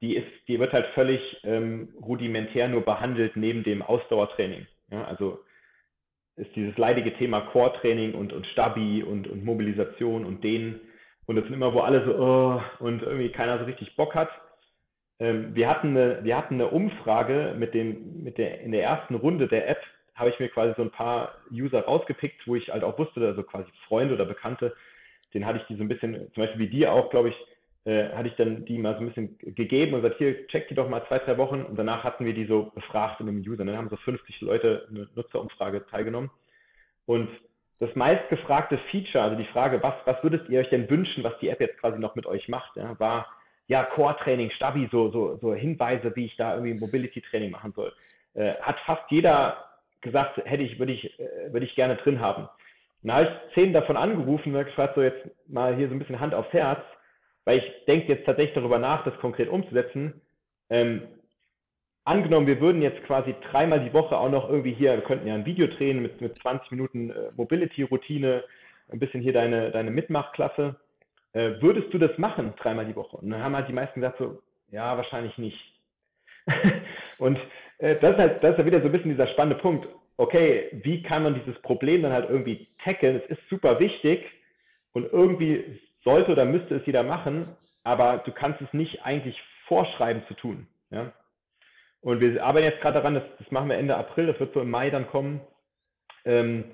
die, 0.00 0.16
ist, 0.16 0.28
die 0.46 0.58
wird 0.58 0.72
halt 0.72 0.86
völlig 0.94 1.20
ähm, 1.44 1.88
rudimentär 2.00 2.68
nur 2.68 2.82
behandelt 2.84 3.36
neben 3.36 3.64
dem 3.64 3.82
Ausdauertraining. 3.82 4.66
Ja, 4.90 5.04
also 5.04 5.40
ist 6.36 6.54
dieses 6.54 6.76
leidige 6.78 7.12
Thema 7.14 7.40
Core-Training 7.40 8.14
und, 8.14 8.32
und 8.32 8.46
Stabi 8.46 9.02
und, 9.02 9.26
und 9.26 9.44
Mobilisation 9.44 10.24
und 10.24 10.44
Dehnen. 10.44 10.80
Und 11.26 11.36
das 11.36 11.44
sind 11.44 11.54
immer, 11.54 11.74
wo 11.74 11.80
alle 11.80 12.04
so, 12.04 12.16
oh, 12.16 12.62
und 12.78 13.02
irgendwie 13.02 13.30
keiner 13.30 13.58
so 13.58 13.64
richtig 13.64 13.96
Bock 13.96 14.14
hat. 14.14 14.30
Ähm, 15.18 15.54
wir, 15.54 15.68
hatten 15.68 15.88
eine, 15.88 16.24
wir 16.24 16.36
hatten 16.36 16.54
eine 16.54 16.68
Umfrage 16.68 17.54
mit 17.58 17.74
dem, 17.74 18.22
mit 18.22 18.38
der, 18.38 18.60
in 18.60 18.70
der 18.70 18.84
ersten 18.84 19.16
Runde 19.16 19.48
der 19.48 19.68
App, 19.68 19.82
habe 20.14 20.30
ich 20.30 20.38
mir 20.38 20.48
quasi 20.48 20.74
so 20.76 20.82
ein 20.82 20.90
paar 20.90 21.34
User 21.50 21.80
rausgepickt, 21.80 22.46
wo 22.46 22.54
ich 22.56 22.70
halt 22.70 22.84
auch 22.84 22.98
wusste, 22.98 23.20
also 23.26 23.42
quasi 23.42 23.70
Freunde 23.86 24.14
oder 24.14 24.24
Bekannte, 24.24 24.74
den 25.34 25.46
hatte 25.46 25.58
ich 25.58 25.66
die 25.66 25.76
so 25.76 25.82
ein 25.82 25.88
bisschen, 25.88 26.14
zum 26.34 26.42
Beispiel 26.42 26.60
wie 26.60 26.70
dir 26.70 26.92
auch, 26.92 27.10
glaube 27.10 27.30
ich, 27.30 27.36
äh, 27.84 28.10
hatte 28.10 28.28
ich 28.28 28.34
dann 28.36 28.64
die 28.64 28.78
mal 28.78 28.94
so 28.94 29.00
ein 29.00 29.08
bisschen 29.08 29.38
gegeben 29.54 29.94
und 29.94 30.02
gesagt, 30.02 30.18
hier, 30.18 30.46
check 30.48 30.68
die 30.68 30.74
doch 30.74 30.88
mal 30.88 31.06
zwei, 31.08 31.18
drei 31.18 31.38
Wochen. 31.38 31.62
Und 31.62 31.78
danach 31.78 32.04
hatten 32.04 32.24
wir 32.24 32.34
die 32.34 32.46
so 32.46 32.70
befragt 32.74 33.20
in 33.20 33.28
einem 33.28 33.40
User. 33.40 33.64
Dann 33.64 33.76
haben 33.76 33.88
so 33.88 33.96
50 33.96 34.40
Leute 34.40 34.86
eine 34.90 35.08
Nutzerumfrage 35.14 35.86
teilgenommen. 35.86 36.30
Und 37.06 37.28
das 37.78 37.94
meistgefragte 37.94 38.78
Feature, 38.90 39.22
also 39.22 39.36
die 39.36 39.46
Frage, 39.46 39.82
was, 39.82 39.94
was 40.04 40.22
würdet 40.22 40.48
ihr 40.48 40.60
euch 40.60 40.68
denn 40.68 40.90
wünschen, 40.90 41.22
was 41.24 41.38
die 41.38 41.48
App 41.48 41.60
jetzt 41.60 41.78
quasi 41.78 41.98
noch 41.98 42.16
mit 42.16 42.26
euch 42.26 42.48
macht, 42.48 42.76
ja, 42.76 42.98
war 42.98 43.26
ja 43.68 43.84
Core-Training, 43.84 44.50
Stabi, 44.50 44.88
so, 44.90 45.10
so, 45.10 45.36
so 45.36 45.54
Hinweise, 45.54 46.14
wie 46.16 46.26
ich 46.26 46.36
da 46.36 46.54
irgendwie 46.54 46.74
Mobility-Training 46.74 47.50
machen 47.50 47.72
soll. 47.72 47.92
Äh, 48.34 48.54
hat 48.60 48.78
fast 48.80 49.10
jeder 49.10 49.64
gesagt, 50.00 50.38
hätte 50.44 50.62
ich, 50.62 50.78
würde 50.78 50.92
ich, 50.92 51.18
äh, 51.20 51.52
würde 51.52 51.66
ich 51.66 51.74
gerne 51.74 51.96
drin 51.96 52.20
haben. 52.20 52.48
Dann 53.02 53.16
habe 53.16 53.24
ich 53.24 53.54
zehn 53.54 53.72
davon 53.72 53.96
angerufen 53.96 54.54
und 54.54 54.64
gefragt, 54.64 54.94
so 54.94 55.02
jetzt 55.02 55.28
mal 55.48 55.76
hier 55.76 55.88
so 55.88 55.94
ein 55.94 55.98
bisschen 55.98 56.20
Hand 56.20 56.34
aufs 56.34 56.52
Herz, 56.52 56.80
weil 57.44 57.58
ich 57.58 57.84
denke 57.86 58.08
jetzt 58.08 58.26
tatsächlich 58.26 58.54
darüber 58.54 58.78
nach, 58.78 59.04
das 59.04 59.16
konkret 59.18 59.48
umzusetzen. 59.48 60.20
Ähm, 60.70 61.02
angenommen, 62.04 62.46
wir 62.46 62.60
würden 62.60 62.82
jetzt 62.82 63.02
quasi 63.04 63.34
dreimal 63.50 63.80
die 63.80 63.92
Woche 63.92 64.16
auch 64.16 64.30
noch 64.30 64.48
irgendwie 64.48 64.72
hier, 64.72 64.94
wir 64.94 65.02
könnten 65.02 65.26
ja 65.26 65.34
ein 65.34 65.46
Video 65.46 65.66
drehen 65.66 66.02
mit, 66.02 66.20
mit 66.20 66.36
20 66.40 66.70
Minuten 66.72 67.10
äh, 67.10 67.30
Mobility-Routine, 67.36 68.44
ein 68.90 68.98
bisschen 68.98 69.20
hier 69.20 69.32
deine, 69.32 69.70
deine 69.70 69.90
Mitmachklasse. 69.90 70.76
Äh, 71.34 71.60
würdest 71.60 71.92
du 71.92 71.98
das 71.98 72.16
machen, 72.18 72.54
dreimal 72.56 72.86
die 72.86 72.96
Woche? 72.96 73.18
Und 73.18 73.30
dann 73.30 73.42
haben 73.42 73.54
halt 73.54 73.68
die 73.68 73.74
meisten 73.74 74.00
gesagt 74.00 74.18
so, 74.18 74.42
ja, 74.70 74.96
wahrscheinlich 74.96 75.36
nicht. 75.38 75.58
und 77.18 77.38
äh, 77.78 77.96
das, 78.00 78.12
ist 78.12 78.18
halt, 78.18 78.44
das 78.44 78.52
ist 78.52 78.58
ja 78.58 78.64
wieder 78.64 78.80
so 78.80 78.86
ein 78.86 78.92
bisschen 78.92 79.10
dieser 79.10 79.28
spannende 79.28 79.60
Punkt. 79.60 79.86
Okay, 80.18 80.68
wie 80.82 81.02
kann 81.02 81.22
man 81.22 81.34
dieses 81.34 81.60
Problem 81.62 82.02
dann 82.02 82.12
halt 82.12 82.28
irgendwie 82.28 82.66
tackeln? 82.82 83.22
Es 83.24 83.38
ist 83.38 83.48
super 83.48 83.78
wichtig 83.78 84.24
und 84.92 85.10
irgendwie 85.12 85.80
sollte 86.02 86.32
oder 86.32 86.44
müsste 86.44 86.74
es 86.74 86.86
jeder 86.86 87.04
machen, 87.04 87.56
aber 87.84 88.18
du 88.18 88.32
kannst 88.32 88.60
es 88.60 88.72
nicht 88.72 89.04
eigentlich 89.04 89.40
vorschreiben 89.68 90.24
zu 90.26 90.34
tun. 90.34 90.66
Ja? 90.90 91.12
Und 92.00 92.20
wir 92.20 92.44
arbeiten 92.44 92.66
jetzt 92.66 92.80
gerade 92.80 92.98
daran, 92.98 93.14
das, 93.14 93.22
das, 93.38 93.50
machen 93.52 93.68
wir 93.68 93.76
Ende 93.76 93.96
April, 93.96 94.26
das 94.26 94.40
wird 94.40 94.54
so 94.54 94.60
im 94.60 94.70
Mai 94.70 94.90
dann 94.90 95.06
kommen, 95.06 95.40
ähm, 96.24 96.64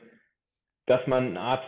dass 0.86 1.06
man 1.06 1.28
eine 1.28 1.40
Art 1.40 1.64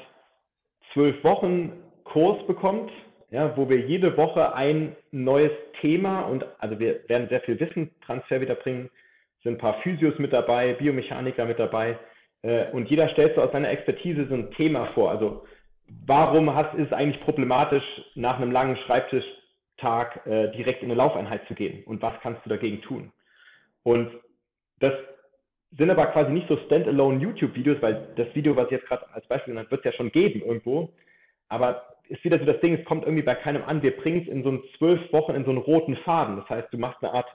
zwölf 0.94 1.22
Wochen 1.24 1.72
Kurs 2.04 2.46
bekommt, 2.46 2.90
ja, 3.30 3.54
wo 3.56 3.68
wir 3.68 3.80
jede 3.80 4.16
Woche 4.16 4.54
ein 4.54 4.96
neues 5.10 5.52
Thema 5.80 6.22
und 6.22 6.46
also 6.58 6.78
wir 6.78 7.06
werden 7.08 7.28
sehr 7.28 7.42
viel 7.42 7.60
Wissenstransfer 7.60 8.40
wieder 8.40 8.54
bringen, 8.54 8.88
sind 9.46 9.54
ein 9.54 9.58
paar 9.58 9.80
Physios 9.82 10.18
mit 10.18 10.32
dabei, 10.32 10.72
Biomechaniker 10.72 11.44
mit 11.44 11.58
dabei 11.58 11.98
äh, 12.42 12.70
und 12.72 12.90
jeder 12.90 13.08
stellt 13.10 13.36
so 13.36 13.42
aus 13.42 13.52
seiner 13.52 13.70
Expertise 13.70 14.26
so 14.28 14.34
ein 14.34 14.50
Thema 14.52 14.86
vor. 14.86 15.10
Also 15.10 15.46
warum 16.04 16.52
hast, 16.54 16.74
ist 16.74 16.86
es 16.86 16.92
eigentlich 16.92 17.22
problematisch, 17.22 17.84
nach 18.16 18.36
einem 18.36 18.50
langen 18.50 18.76
Schreibtischtag 18.78 20.26
äh, 20.26 20.50
direkt 20.50 20.82
in 20.82 20.90
eine 20.90 20.98
Laufeinheit 20.98 21.46
zu 21.46 21.54
gehen? 21.54 21.84
Und 21.84 22.02
was 22.02 22.14
kannst 22.22 22.44
du 22.44 22.50
dagegen 22.50 22.82
tun? 22.82 23.12
Und 23.84 24.10
das 24.80 24.92
sind 25.78 25.90
aber 25.90 26.06
quasi 26.06 26.32
nicht 26.32 26.48
so 26.48 26.56
standalone 26.66 27.20
YouTube-Videos, 27.20 27.80
weil 27.80 28.08
das 28.16 28.34
Video, 28.34 28.56
was 28.56 28.66
ich 28.66 28.72
jetzt 28.72 28.86
gerade 28.86 29.06
als 29.12 29.26
Beispiel 29.28 29.52
genannt 29.52 29.70
wird 29.70 29.84
es 29.84 29.92
ja 29.92 29.96
schon 29.96 30.10
geben 30.10 30.42
irgendwo. 30.42 30.92
Aber 31.48 31.84
ist 32.08 32.24
wieder 32.24 32.38
so 32.38 32.44
das 32.44 32.60
Ding, 32.60 32.74
es 32.74 32.84
kommt 32.84 33.04
irgendwie 33.04 33.22
bei 33.22 33.34
keinem 33.36 33.62
an. 33.64 33.82
Wir 33.82 33.96
bringen 33.96 34.22
es 34.22 34.28
in 34.28 34.42
so 34.42 34.60
zwölf 34.76 35.12
Wochen 35.12 35.36
in 35.36 35.44
so 35.44 35.50
einen 35.50 35.58
roten 35.58 35.96
Faden. 35.98 36.36
Das 36.36 36.48
heißt, 36.48 36.72
du 36.72 36.78
machst 36.78 37.02
eine 37.02 37.12
Art 37.12 37.28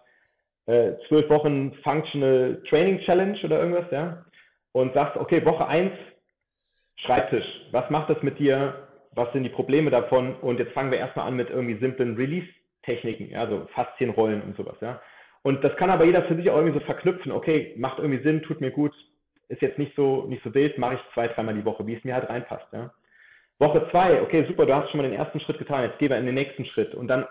äh, 0.67 0.93
zwölf 1.07 1.29
Wochen 1.29 1.73
Functional 1.83 2.61
Training 2.69 2.99
Challenge 2.99 3.37
oder 3.43 3.59
irgendwas, 3.59 3.91
ja, 3.91 4.25
und 4.73 4.93
sagst, 4.93 5.17
okay, 5.17 5.43
Woche 5.45 5.67
eins 5.67 5.93
Schreibtisch, 7.05 7.45
was 7.71 7.89
macht 7.89 8.09
das 8.09 8.21
mit 8.21 8.37
dir? 8.37 8.87
Was 9.13 9.31
sind 9.33 9.43
die 9.43 9.49
Probleme 9.49 9.89
davon? 9.89 10.35
Und 10.35 10.59
jetzt 10.59 10.73
fangen 10.73 10.91
wir 10.91 10.99
erstmal 10.99 11.27
an 11.27 11.35
mit 11.35 11.49
irgendwie 11.49 11.79
simplen 11.79 12.15
Release-Techniken, 12.15 13.31
ja, 13.31 13.47
so 13.47 13.67
Faszienrollen 13.73 14.41
und 14.41 14.55
sowas, 14.55 14.75
ja. 14.81 15.01
Und 15.41 15.63
das 15.63 15.75
kann 15.77 15.89
aber 15.89 16.05
jeder 16.05 16.23
für 16.23 16.35
sich 16.35 16.49
auch 16.49 16.57
irgendwie 16.57 16.77
so 16.77 16.85
verknüpfen, 16.85 17.31
okay, 17.31 17.73
macht 17.77 17.97
irgendwie 17.97 18.21
Sinn, 18.21 18.43
tut 18.43 18.61
mir 18.61 18.69
gut, 18.69 18.93
ist 19.49 19.63
jetzt 19.63 19.79
nicht 19.79 19.95
so, 19.95 20.27
nicht 20.27 20.43
so 20.43 20.53
wild, 20.53 20.77
mache 20.77 20.95
ich 20.95 21.13
zwei, 21.13 21.27
dreimal 21.27 21.55
die 21.55 21.65
Woche, 21.65 21.85
wie 21.87 21.95
es 21.95 22.03
mir 22.03 22.13
halt 22.13 22.29
reinpasst, 22.29 22.67
ja. 22.71 22.93
Woche 23.57 23.87
zwei, 23.89 24.21
okay, 24.21 24.45
super, 24.47 24.65
du 24.67 24.75
hast 24.75 24.91
schon 24.91 25.01
mal 25.01 25.09
den 25.09 25.17
ersten 25.17 25.39
Schritt 25.39 25.57
getan, 25.57 25.83
jetzt 25.83 25.97
gehen 25.97 26.09
wir 26.09 26.17
in 26.17 26.25
den 26.25 26.35
nächsten 26.35 26.65
Schritt 26.65 26.93
und 26.93 27.07
dann 27.07 27.25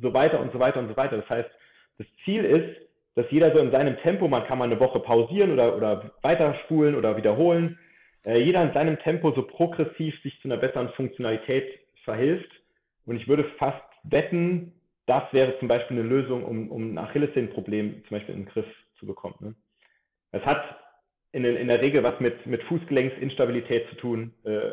so 0.00 0.12
weiter 0.12 0.40
und 0.40 0.52
so 0.52 0.58
weiter 0.58 0.80
und 0.80 0.88
so 0.88 0.96
weiter. 0.96 1.16
Das 1.16 1.28
heißt, 1.28 1.50
das 1.98 2.06
Ziel 2.24 2.44
ist, 2.44 2.80
dass 3.14 3.30
jeder 3.30 3.52
so 3.52 3.58
in 3.58 3.70
seinem 3.70 3.96
Tempo, 3.98 4.26
man 4.28 4.44
kann 4.44 4.58
mal 4.58 4.64
eine 4.64 4.80
Woche 4.80 5.00
pausieren 5.00 5.52
oder, 5.52 5.76
oder 5.76 6.12
weiterspulen 6.22 6.94
oder 6.94 7.16
wiederholen, 7.16 7.78
äh, 8.24 8.38
jeder 8.38 8.62
in 8.62 8.72
seinem 8.72 8.98
Tempo 8.98 9.32
so 9.32 9.42
progressiv 9.42 10.20
sich 10.22 10.40
zu 10.40 10.48
einer 10.48 10.56
besseren 10.56 10.88
Funktionalität 10.90 11.80
verhilft. 12.04 12.50
Und 13.06 13.16
ich 13.16 13.28
würde 13.28 13.44
fast 13.58 13.82
wetten, 14.02 14.72
das 15.06 15.22
wäre 15.32 15.58
zum 15.58 15.68
Beispiel 15.68 15.98
eine 15.98 16.08
Lösung, 16.08 16.44
um, 16.44 16.70
um 16.70 16.94
ein 16.94 16.98
Achillessehnenproblem 16.98 18.02
zum 18.08 18.16
Beispiel 18.16 18.34
in 18.34 18.42
den 18.42 18.48
Griff 18.48 18.66
zu 18.98 19.06
bekommen. 19.06 19.36
Ne? 19.40 19.54
Es 20.32 20.44
hat 20.44 20.62
in, 21.32 21.44
in, 21.44 21.68
der 21.68 21.80
Regel 21.80 22.02
was 22.02 22.18
mit, 22.20 22.46
mit 22.46 22.62
Fußgelenksinstabilität 22.64 23.88
zu 23.90 23.96
tun, 23.96 24.34
äh, 24.44 24.70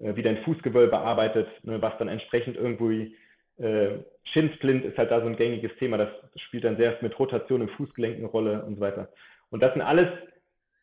äh, 0.00 0.16
wie 0.16 0.22
dein 0.22 0.42
Fußgewölbe 0.44 0.98
arbeitet, 0.98 1.48
ne, 1.64 1.80
was 1.80 1.96
dann 1.98 2.08
entsprechend 2.08 2.56
irgendwie 2.56 3.14
äh, 3.60 3.98
ist 4.32 4.98
halt 4.98 5.10
da 5.10 5.20
so 5.20 5.26
ein 5.26 5.36
gängiges 5.36 5.74
Thema, 5.78 5.98
das 5.98 6.08
spielt 6.36 6.64
dann 6.64 6.76
sehr 6.76 6.96
mit 7.00 7.18
Rotation 7.18 7.62
im 7.62 7.68
Fußgelenk 7.70 8.18
eine 8.18 8.26
Rolle 8.26 8.64
und 8.64 8.76
so 8.76 8.80
weiter. 8.80 9.08
Und 9.50 9.62
das 9.62 9.72
sind 9.72 9.82
alles 9.82 10.08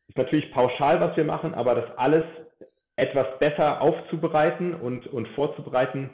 ist 0.08 0.18
natürlich 0.18 0.52
pauschal, 0.52 1.02
was 1.02 1.16
wir 1.18 1.26
machen, 1.26 1.54
aber 1.54 1.76
das 1.76 1.98
alles 1.98 2.24
etwas 2.96 3.38
besser 3.40 3.82
aufzubereiten 3.82 4.74
und, 4.74 5.08
und 5.08 5.28
vorzubereiten, 5.30 6.10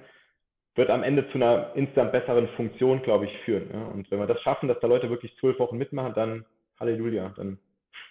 wird 0.76 0.90
am 0.90 1.04
Ende 1.04 1.30
zu 1.30 1.36
einer 1.36 1.72
insgesamt 1.76 2.12
besseren 2.12 2.48
Funktion, 2.50 3.04
glaube 3.04 3.26
ich, 3.26 3.38
führen. 3.46 3.70
Ja? 3.72 3.84
Und 3.86 4.10
wenn 4.10 4.20
wir 4.20 4.26
das 4.26 4.42
schaffen, 4.42 4.68
dass 4.68 4.80
da 4.80 4.88
Leute 4.88 5.10
wirklich 5.10 5.36
zwölf 5.38 5.60
Wochen 5.60 5.78
mitmachen, 5.78 6.14
dann 6.16 6.46
Halleluja, 6.80 7.32
dann 7.38 7.60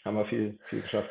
haben 0.05 0.17
wir 0.17 0.25
viel, 0.27 0.59
viel 0.67 0.81
geschafft. 0.81 1.11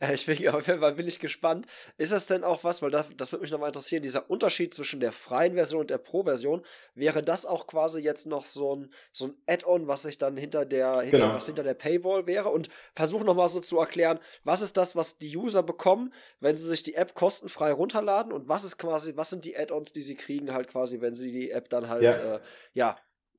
Ich 0.00 0.24
bin 0.24 0.48
auf 0.48 0.66
jeden 0.66 0.80
Fall 0.80 0.94
bin 0.94 1.06
ich 1.06 1.18
gespannt. 1.18 1.66
Ist 1.98 2.12
das 2.12 2.26
denn 2.26 2.42
auch 2.42 2.64
was, 2.64 2.80
weil 2.80 2.90
das, 2.90 3.06
das 3.16 3.32
würde 3.32 3.42
mich 3.42 3.50
nochmal 3.50 3.68
interessieren, 3.68 4.02
dieser 4.02 4.30
Unterschied 4.30 4.72
zwischen 4.72 5.00
der 5.00 5.12
freien 5.12 5.54
Version 5.54 5.82
und 5.82 5.90
der 5.90 5.98
Pro-Version, 5.98 6.62
wäre 6.94 7.22
das 7.22 7.44
auch 7.44 7.66
quasi 7.66 8.00
jetzt 8.00 8.26
noch 8.26 8.44
so 8.44 8.76
ein, 8.76 8.90
so 9.12 9.26
ein 9.26 9.34
Add-on, 9.46 9.88
was 9.88 10.02
sich 10.02 10.16
dann 10.16 10.36
hinter 10.36 10.64
der, 10.64 11.00
hinter, 11.00 11.18
genau. 11.18 11.34
was 11.34 11.46
hinter 11.46 11.62
der 11.62 11.74
Paywall 11.74 12.26
wäre? 12.26 12.48
Und 12.48 12.68
versuche 12.94 13.24
nochmal 13.24 13.48
so 13.48 13.60
zu 13.60 13.78
erklären, 13.78 14.18
was 14.44 14.62
ist 14.62 14.76
das, 14.76 14.96
was 14.96 15.18
die 15.18 15.36
User 15.36 15.62
bekommen, 15.62 16.12
wenn 16.40 16.56
sie 16.56 16.66
sich 16.66 16.82
die 16.82 16.94
App 16.94 17.14
kostenfrei 17.14 17.72
runterladen 17.72 18.32
und 18.32 18.48
was 18.48 18.64
ist 18.64 18.78
quasi, 18.78 19.16
was 19.16 19.30
sind 19.30 19.44
die 19.44 19.56
Add-ons, 19.56 19.92
die 19.92 20.02
sie 20.02 20.16
kriegen, 20.16 20.52
halt 20.52 20.68
quasi, 20.68 21.00
wenn 21.00 21.14
sie 21.14 21.30
die 21.30 21.50
App 21.50 21.68
dann 21.68 21.88
halt, 21.88 22.02
ja, 22.02 22.36
äh, 22.36 22.40
ja 22.72 22.96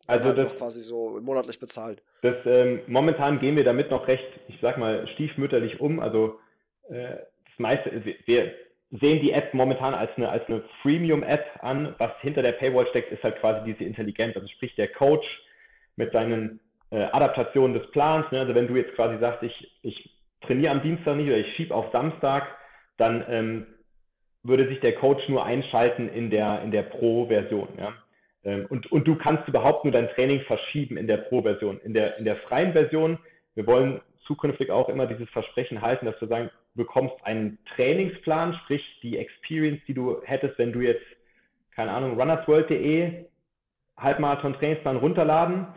also 0.08 0.30
halt 0.30 0.38
das, 0.38 0.56
quasi 0.56 0.82
so 0.82 1.20
monatlich 1.22 1.60
bezahlen. 1.60 2.00
Das, 2.22 2.36
ähm, 2.46 2.82
momentan 2.88 3.40
gehen 3.40 3.56
wir 3.56 3.64
damit 3.64 3.90
noch 3.90 4.08
recht, 4.08 4.28
ich 4.48 4.58
sag 4.62 4.78
mal, 4.78 5.08
stiefmütterlich 5.08 5.80
um. 5.80 6.00
Also 6.00 6.28
äh, 6.28 6.41
das 6.92 7.60
meiste, 7.60 8.04
wir 8.26 8.54
sehen 8.92 9.22
die 9.22 9.32
App 9.32 9.54
momentan 9.54 9.94
als 9.94 10.12
eine, 10.18 10.30
als 10.30 10.46
eine 10.48 10.64
Freemium-App 10.82 11.60
an. 11.62 11.96
Was 11.98 12.12
hinter 12.22 12.42
der 12.42 12.54
Paywall 12.54 12.88
steckt, 12.88 13.12
ist 13.12 13.24
halt 13.24 13.40
quasi 13.40 13.72
diese 13.72 13.86
Intelligenz. 13.86 14.36
Also 14.36 14.48
sprich 14.48 14.76
der 14.76 14.90
Coach 14.90 15.26
mit 15.96 16.12
seinen 16.12 16.60
äh, 16.92 17.04
Adaptationen 17.04 17.78
des 17.78 17.90
Plans. 17.92 18.30
Ne? 18.32 18.42
Also 18.42 18.56
wenn 18.56 18.68
du 18.68 18.76
jetzt 18.76 18.94
quasi 18.96 19.18
sagst, 19.20 19.44
ich, 19.44 19.72
ich 19.82 20.12
trainiere 20.42 20.72
am 20.72 20.82
Dienstag 20.82 21.16
nicht 21.16 21.28
oder 21.28 21.38
ich 21.38 21.56
schiebe 21.56 21.74
auf 21.74 21.92
Samstag, 21.92 22.48
dann 22.98 23.24
ähm, 23.30 23.68
würde 24.44 24.68
sich 24.68 24.80
der 24.82 24.96
Coach 24.96 25.28
nur 25.30 25.46
einschalten 25.46 26.10
in 26.10 26.30
der, 26.30 26.62
in 26.64 26.72
der 26.72 26.84
Pro-Version. 26.84 27.70
Ja? 27.78 27.94
Ähm, 28.44 28.66
und, 28.70 28.92
und 28.92 29.08
du 29.08 29.16
kannst 29.16 29.48
überhaupt 29.48 29.86
nur 29.86 29.94
dein 29.94 30.10
Training 30.10 30.42
verschieben 30.42 30.98
in 30.98 31.08
der 31.08 31.18
Pro-Version. 31.18 31.80
In 31.82 31.94
der, 31.94 32.18
in 32.18 32.26
der 32.26 32.36
freien 32.38 32.74
Version, 32.74 33.20
wir 33.56 33.66
wollen 33.68 34.02
zukünftig 34.26 34.70
auch 34.72 34.90
immer 34.90 35.08
dieses 35.08 35.30
Versprechen 35.30 35.82
halten, 35.82 36.06
dass 36.06 36.20
wir 36.20 36.28
sagen, 36.28 36.50
bekommst 36.76 37.16
einen 37.24 37.58
Trainingsplan, 37.76 38.54
sprich 38.64 38.84
die 39.02 39.18
Experience, 39.18 39.82
die 39.88 39.94
du 39.94 40.22
hättest, 40.24 40.58
wenn 40.58 40.72
du 40.72 40.82
jetzt, 40.82 41.06
keine 41.76 41.92
Ahnung, 41.92 42.20
runnersworld.de 42.20 43.26
Halbmarathon-Trainingsplan 43.98 44.98
runterladen, 44.98 45.68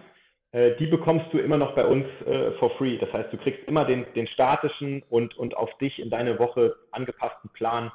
äh, 0.52 0.76
die 0.76 0.86
bekommst 0.86 1.26
du 1.32 1.38
immer 1.38 1.56
noch 1.56 1.74
bei 1.74 1.84
uns 1.84 2.06
äh, 2.26 2.52
for 2.52 2.70
free. 2.78 2.96
Das 2.98 3.12
heißt, 3.12 3.32
du 3.32 3.36
kriegst 3.36 3.66
immer 3.66 3.84
den, 3.84 4.06
den 4.14 4.26
statischen 4.28 5.02
und, 5.10 5.36
und 5.36 5.56
auf 5.56 5.76
dich 5.78 5.98
in 5.98 6.10
deine 6.10 6.38
Woche 6.38 6.74
angepassten 6.92 7.50
Plan 7.50 7.90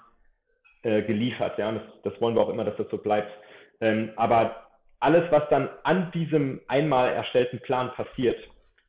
äh, 0.83 1.01
geliefert. 1.03 1.57
Ja? 1.57 1.69
Und 1.69 1.75
das, 1.75 2.13
das 2.13 2.21
wollen 2.21 2.35
wir 2.35 2.41
auch 2.41 2.49
immer, 2.49 2.65
dass 2.65 2.77
das 2.77 2.89
so 2.89 2.97
bleibt. 2.97 3.31
Ähm, 3.81 4.11
aber 4.17 4.67
alles, 4.99 5.31
was 5.31 5.47
dann 5.49 5.69
an 5.83 6.11
diesem 6.11 6.59
einmal 6.67 7.13
erstellten 7.13 7.59
Plan 7.59 7.91
passiert, 7.93 8.37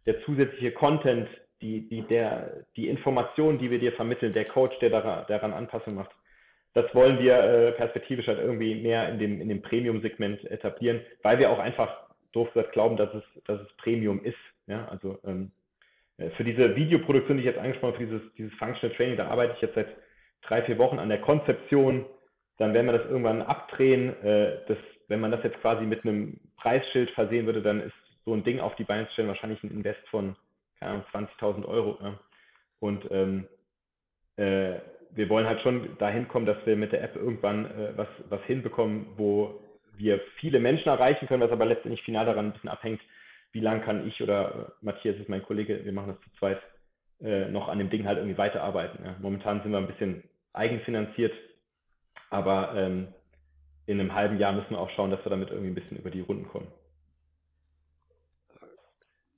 der 0.06 0.20
zusätzliche 0.24 0.72
Content, 0.72 1.28
die, 1.62 1.88
die, 1.88 2.02
der, 2.02 2.64
die 2.76 2.88
Informationen, 2.88 3.58
die 3.58 3.70
wir 3.70 3.78
dir 3.78 3.92
vermitteln, 3.92 4.32
der 4.32 4.44
Coach, 4.44 4.78
der 4.78 4.90
daran, 4.90 5.24
daran 5.28 5.52
Anpassung 5.52 5.94
macht, 5.94 6.10
das 6.72 6.94
wollen 6.94 7.18
wir 7.18 7.36
äh, 7.42 7.72
perspektivisch 7.72 8.28
halt 8.28 8.38
irgendwie 8.38 8.76
mehr 8.76 9.08
in 9.08 9.18
dem, 9.18 9.40
in 9.40 9.48
dem 9.48 9.60
Premium-Segment 9.60 10.44
etablieren, 10.44 11.00
weil 11.22 11.38
wir 11.38 11.50
auch 11.50 11.58
einfach 11.58 12.10
doof 12.32 12.52
gesagt 12.52 12.72
glauben, 12.72 12.96
dass 12.96 13.12
es, 13.12 13.24
dass 13.44 13.60
es 13.60 13.76
Premium 13.78 14.22
ist. 14.24 14.38
Ja? 14.66 14.86
Also 14.88 15.18
ähm, 15.26 15.50
äh, 16.18 16.30
für 16.30 16.44
diese 16.44 16.76
Videoproduktion, 16.76 17.38
die 17.38 17.42
ich 17.42 17.48
jetzt 17.48 17.58
angesprochen 17.58 17.94
habe, 17.94 18.04
für 18.04 18.10
dieses, 18.10 18.34
dieses 18.34 18.54
Functional 18.54 18.96
Training, 18.96 19.16
da 19.16 19.26
arbeite 19.26 19.54
ich 19.56 19.62
jetzt 19.62 19.74
seit 19.74 19.88
drei, 20.42 20.62
vier 20.62 20.78
Wochen 20.78 20.98
an 20.98 21.08
der 21.08 21.20
Konzeption 21.20 22.06
dann 22.60 22.74
werden 22.74 22.86
wir 22.86 22.98
das 22.98 23.06
irgendwann 23.06 23.40
abdrehen. 23.40 24.10
Äh, 24.22 24.58
das, 24.68 24.76
wenn 25.08 25.20
man 25.20 25.30
das 25.30 25.42
jetzt 25.42 25.58
quasi 25.62 25.86
mit 25.86 26.04
einem 26.04 26.38
Preisschild 26.58 27.10
versehen 27.12 27.46
würde, 27.46 27.62
dann 27.62 27.80
ist 27.80 27.94
so 28.26 28.34
ein 28.34 28.44
Ding 28.44 28.60
auf 28.60 28.76
die 28.76 28.84
Beine 28.84 29.06
zu 29.06 29.14
stellen 29.14 29.28
wahrscheinlich 29.28 29.64
ein 29.64 29.70
Invest 29.70 30.06
von 30.10 30.36
20.000 30.80 31.64
Euro. 31.66 31.98
Ja. 32.02 32.18
Und 32.80 33.10
ähm, 33.10 33.46
äh, 34.36 34.78
wir 35.12 35.28
wollen 35.28 35.46
halt 35.46 35.60
schon 35.60 35.98
dahin 35.98 36.28
kommen, 36.28 36.46
dass 36.46 36.64
wir 36.64 36.76
mit 36.76 36.92
der 36.92 37.02
App 37.02 37.16
irgendwann 37.16 37.66
äh, 37.66 37.92
was, 37.96 38.08
was 38.28 38.42
hinbekommen, 38.44 39.06
wo 39.16 39.60
wir 39.96 40.20
viele 40.38 40.60
Menschen 40.60 40.88
erreichen 40.88 41.28
können, 41.28 41.42
was 41.42 41.50
aber 41.50 41.66
letztendlich 41.66 42.02
final 42.02 42.26
daran 42.26 42.46
ein 42.46 42.52
bisschen 42.52 42.70
abhängt, 42.70 43.00
wie 43.52 43.60
lange 43.60 43.80
kann 43.82 44.06
ich 44.06 44.22
oder 44.22 44.70
äh, 44.80 44.84
Matthias 44.84 45.16
ist 45.16 45.28
mein 45.28 45.42
Kollege, 45.42 45.84
wir 45.84 45.92
machen 45.92 46.14
das 46.14 46.20
zu 46.20 46.38
zweit, 46.38 46.60
äh, 47.20 47.48
noch 47.50 47.68
an 47.68 47.78
dem 47.78 47.90
Ding 47.90 48.06
halt 48.06 48.18
irgendwie 48.18 48.38
weiterarbeiten. 48.38 49.04
Ja. 49.04 49.16
Momentan 49.20 49.62
sind 49.62 49.72
wir 49.72 49.78
ein 49.78 49.86
bisschen 49.86 50.22
eigenfinanziert, 50.52 51.34
aber 52.30 52.72
ähm, 52.76 53.08
in 53.86 54.00
einem 54.00 54.14
halben 54.14 54.38
Jahr 54.38 54.52
müssen 54.52 54.70
wir 54.70 54.78
auch 54.78 54.90
schauen, 54.90 55.10
dass 55.10 55.24
wir 55.24 55.30
damit 55.30 55.50
irgendwie 55.50 55.70
ein 55.70 55.74
bisschen 55.74 55.98
über 55.98 56.10
die 56.10 56.20
Runden 56.20 56.48
kommen. 56.48 56.68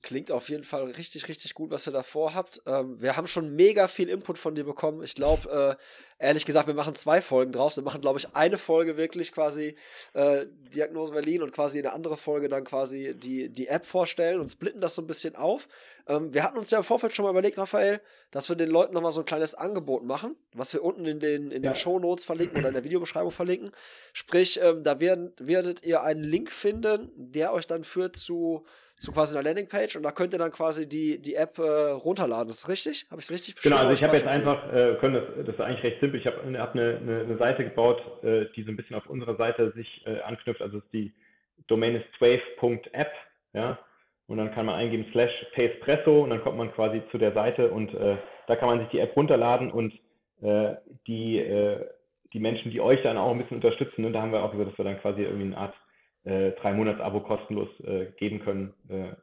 Klingt 0.03 0.33
auf 0.33 0.49
jeden 0.49 0.65
Fall 0.65 0.83
richtig, 0.91 1.29
richtig 1.29 1.55
gut, 1.55 1.71
was 1.71 1.87
ihr 1.87 1.93
da 1.93 2.03
vorhabt. 2.03 2.61
Ähm, 2.67 3.01
wir 3.01 3.17
haben 3.17 3.29
schon 3.29 3.55
mega 3.55 3.87
viel 3.87 4.09
Input 4.09 4.37
von 4.37 4.57
dir 4.57 4.65
bekommen. 4.65 5.05
Ich 5.05 5.15
glaube, 5.15 5.79
äh, 5.79 6.25
ehrlich 6.27 6.45
gesagt, 6.45 6.67
wir 6.67 6.75
machen 6.75 6.97
zwei 6.97 7.21
Folgen 7.21 7.53
draus. 7.53 7.77
Wir 7.77 7.85
machen, 7.85 8.01
glaube 8.01 8.19
ich, 8.19 8.35
eine 8.35 8.59
Folge 8.59 8.97
wirklich 8.97 9.31
quasi 9.31 9.77
äh, 10.15 10.47
Diagnose 10.75 11.13
Berlin 11.13 11.43
und 11.43 11.53
quasi 11.53 11.79
eine 11.79 11.93
andere 11.93 12.17
Folge 12.17 12.49
dann 12.49 12.65
quasi 12.65 13.15
die, 13.17 13.49
die 13.49 13.69
App 13.69 13.87
vorstellen 13.87 14.41
und 14.41 14.49
splitten 14.49 14.81
das 14.81 14.97
so 14.97 15.03
ein 15.03 15.07
bisschen 15.07 15.37
auf. 15.37 15.69
Ähm, 16.09 16.35
wir 16.35 16.43
hatten 16.43 16.59
uns 16.59 16.73
ja 16.73 16.79
im 16.79 16.85
Vorfeld 16.85 17.15
schon 17.15 17.25
mal 17.25 17.31
überlegt, 17.31 17.59
Raphael, 17.59 18.01
dass 18.33 18.49
wir 18.49 18.57
den 18.57 18.71
Leuten 18.71 18.95
nochmal 18.95 19.13
so 19.13 19.21
ein 19.21 19.27
kleines 19.27 19.55
Angebot 19.55 20.05
machen, 20.05 20.35
was 20.53 20.73
wir 20.73 20.83
unten 20.83 21.05
in 21.05 21.21
den, 21.21 21.53
in 21.53 21.63
den 21.63 21.65
ja. 21.65 21.75
Show 21.75 22.01
Notes 22.01 22.25
verlinken 22.25 22.59
oder 22.59 22.69
in 22.69 22.75
der 22.75 22.83
Videobeschreibung 22.83 23.31
verlinken. 23.31 23.71
Sprich, 24.13 24.59
ähm, 24.61 24.83
da 24.83 24.99
werden, 24.99 25.33
werdet 25.39 25.85
ihr 25.85 26.03
einen 26.03 26.25
Link 26.25 26.51
finden, 26.51 27.13
der 27.15 27.53
euch 27.53 27.69
dann 27.69 27.85
führt 27.85 28.17
zu, 28.17 28.65
zu 29.03 29.11
quasi 29.11 29.37
einer 29.37 29.45
Landingpage 29.45 29.97
und 29.97 30.05
da 30.05 30.13
könnt 30.13 30.33
ihr 30.33 30.39
dann 30.39 30.53
quasi 30.53 30.89
die, 30.89 31.21
die 31.21 31.35
App 31.35 31.59
äh, 31.59 31.63
runterladen. 31.63 32.47
Das 32.47 32.59
ist 32.59 32.69
richtig? 32.69 33.07
Habe 33.11 33.21
ich 33.21 33.25
es 33.25 33.33
richtig 33.33 33.57
beschrieben? 33.57 33.75
Genau, 33.75 33.89
also 33.89 33.95
ich 33.95 34.03
habe 34.05 34.17
jetzt 34.17 34.29
einfach, 34.29 34.73
äh, 34.73 34.95
können 35.01 35.15
das, 35.15 35.25
das 35.45 35.55
ist 35.57 35.61
eigentlich 35.61 35.83
recht 35.83 36.01
simpel, 36.01 36.21
ich 36.21 36.27
habe 36.27 36.37
hab 36.59 36.75
eine, 36.75 36.99
eine, 36.99 37.21
eine, 37.23 37.37
Seite 37.37 37.65
gebaut, 37.65 38.01
äh, 38.23 38.47
die 38.55 38.63
so 38.63 38.71
ein 38.71 38.77
bisschen 38.77 38.95
auf 38.95 39.07
unserer 39.07 39.37
Seite 39.37 39.73
sich 39.73 40.07
äh, 40.07 40.21
anknüpft. 40.21 40.63
Also 40.63 40.81
die 40.93 41.13
Domain 41.67 41.97
ist 41.97 42.07
wave.app, 42.21 43.11
ja, 43.55 43.79
und 44.29 44.39
dann 44.39 44.55
kann 44.55 44.67
man 44.67 44.77
eingeben 44.77 45.07
slash 45.11 45.33
Pacepresso 45.55 46.23
und 46.23 46.31
dann 46.31 46.43
kommt 46.43 46.57
man 46.57 46.73
quasi 46.73 47.03
zu 47.11 47.19
der 47.19 47.33
Seite 47.33 47.73
und 47.73 47.93
äh, 47.95 48.17
da 48.47 48.55
kann 48.55 48.69
man 48.69 48.79
sich 48.79 48.89
die 48.91 49.01
App 49.01 49.17
runterladen 49.17 49.73
und 49.73 49.93
äh, 50.43 50.77
die, 51.09 51.45
die 52.33 52.41
Menschen, 52.41 52.71
die 52.71 52.81
euch 52.81 53.03
dann 53.03 53.19
auch 53.19 53.33
ein 53.33 53.39
bisschen 53.39 53.57
unterstützen, 53.57 54.05
und 54.05 54.13
da 54.13 54.23
haben 54.23 54.33
wir 54.33 54.43
auch 54.43 54.53
gesagt, 54.53 54.71
dass 54.71 54.79
wir 54.79 54.85
dann 54.85 55.01
quasi 55.01 55.23
irgendwie 55.23 55.47
eine 55.47 55.59
Art 55.59 55.75
äh, 56.25 56.53
drei 56.53 56.73
Monats 56.73 57.01
Abo 57.01 57.21
kostenlos 57.21 57.69
äh, 57.81 58.07
geben 58.19 58.41
können. 58.41 58.75
Äh, 58.89 59.17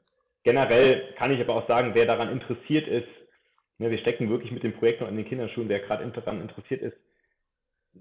generell 0.43 1.13
kann 1.17 1.31
ich 1.31 1.39
aber 1.39 1.55
auch 1.55 1.67
sagen, 1.67 1.91
wer 1.93 2.05
daran 2.05 2.31
interessiert 2.31 2.87
ist, 2.87 3.07
ne, 3.77 3.89
wir 3.91 3.97
stecken 3.99 4.29
wirklich 4.29 4.51
mit 4.51 4.63
dem 4.63 4.73
Projekt 4.73 5.01
noch 5.01 5.07
in 5.07 5.15
den 5.15 5.27
Kinderschuhen, 5.27 5.69
wer 5.69 5.79
gerade 5.79 6.05
daran 6.07 6.41
interessiert 6.41 6.81
ist, 6.81 6.97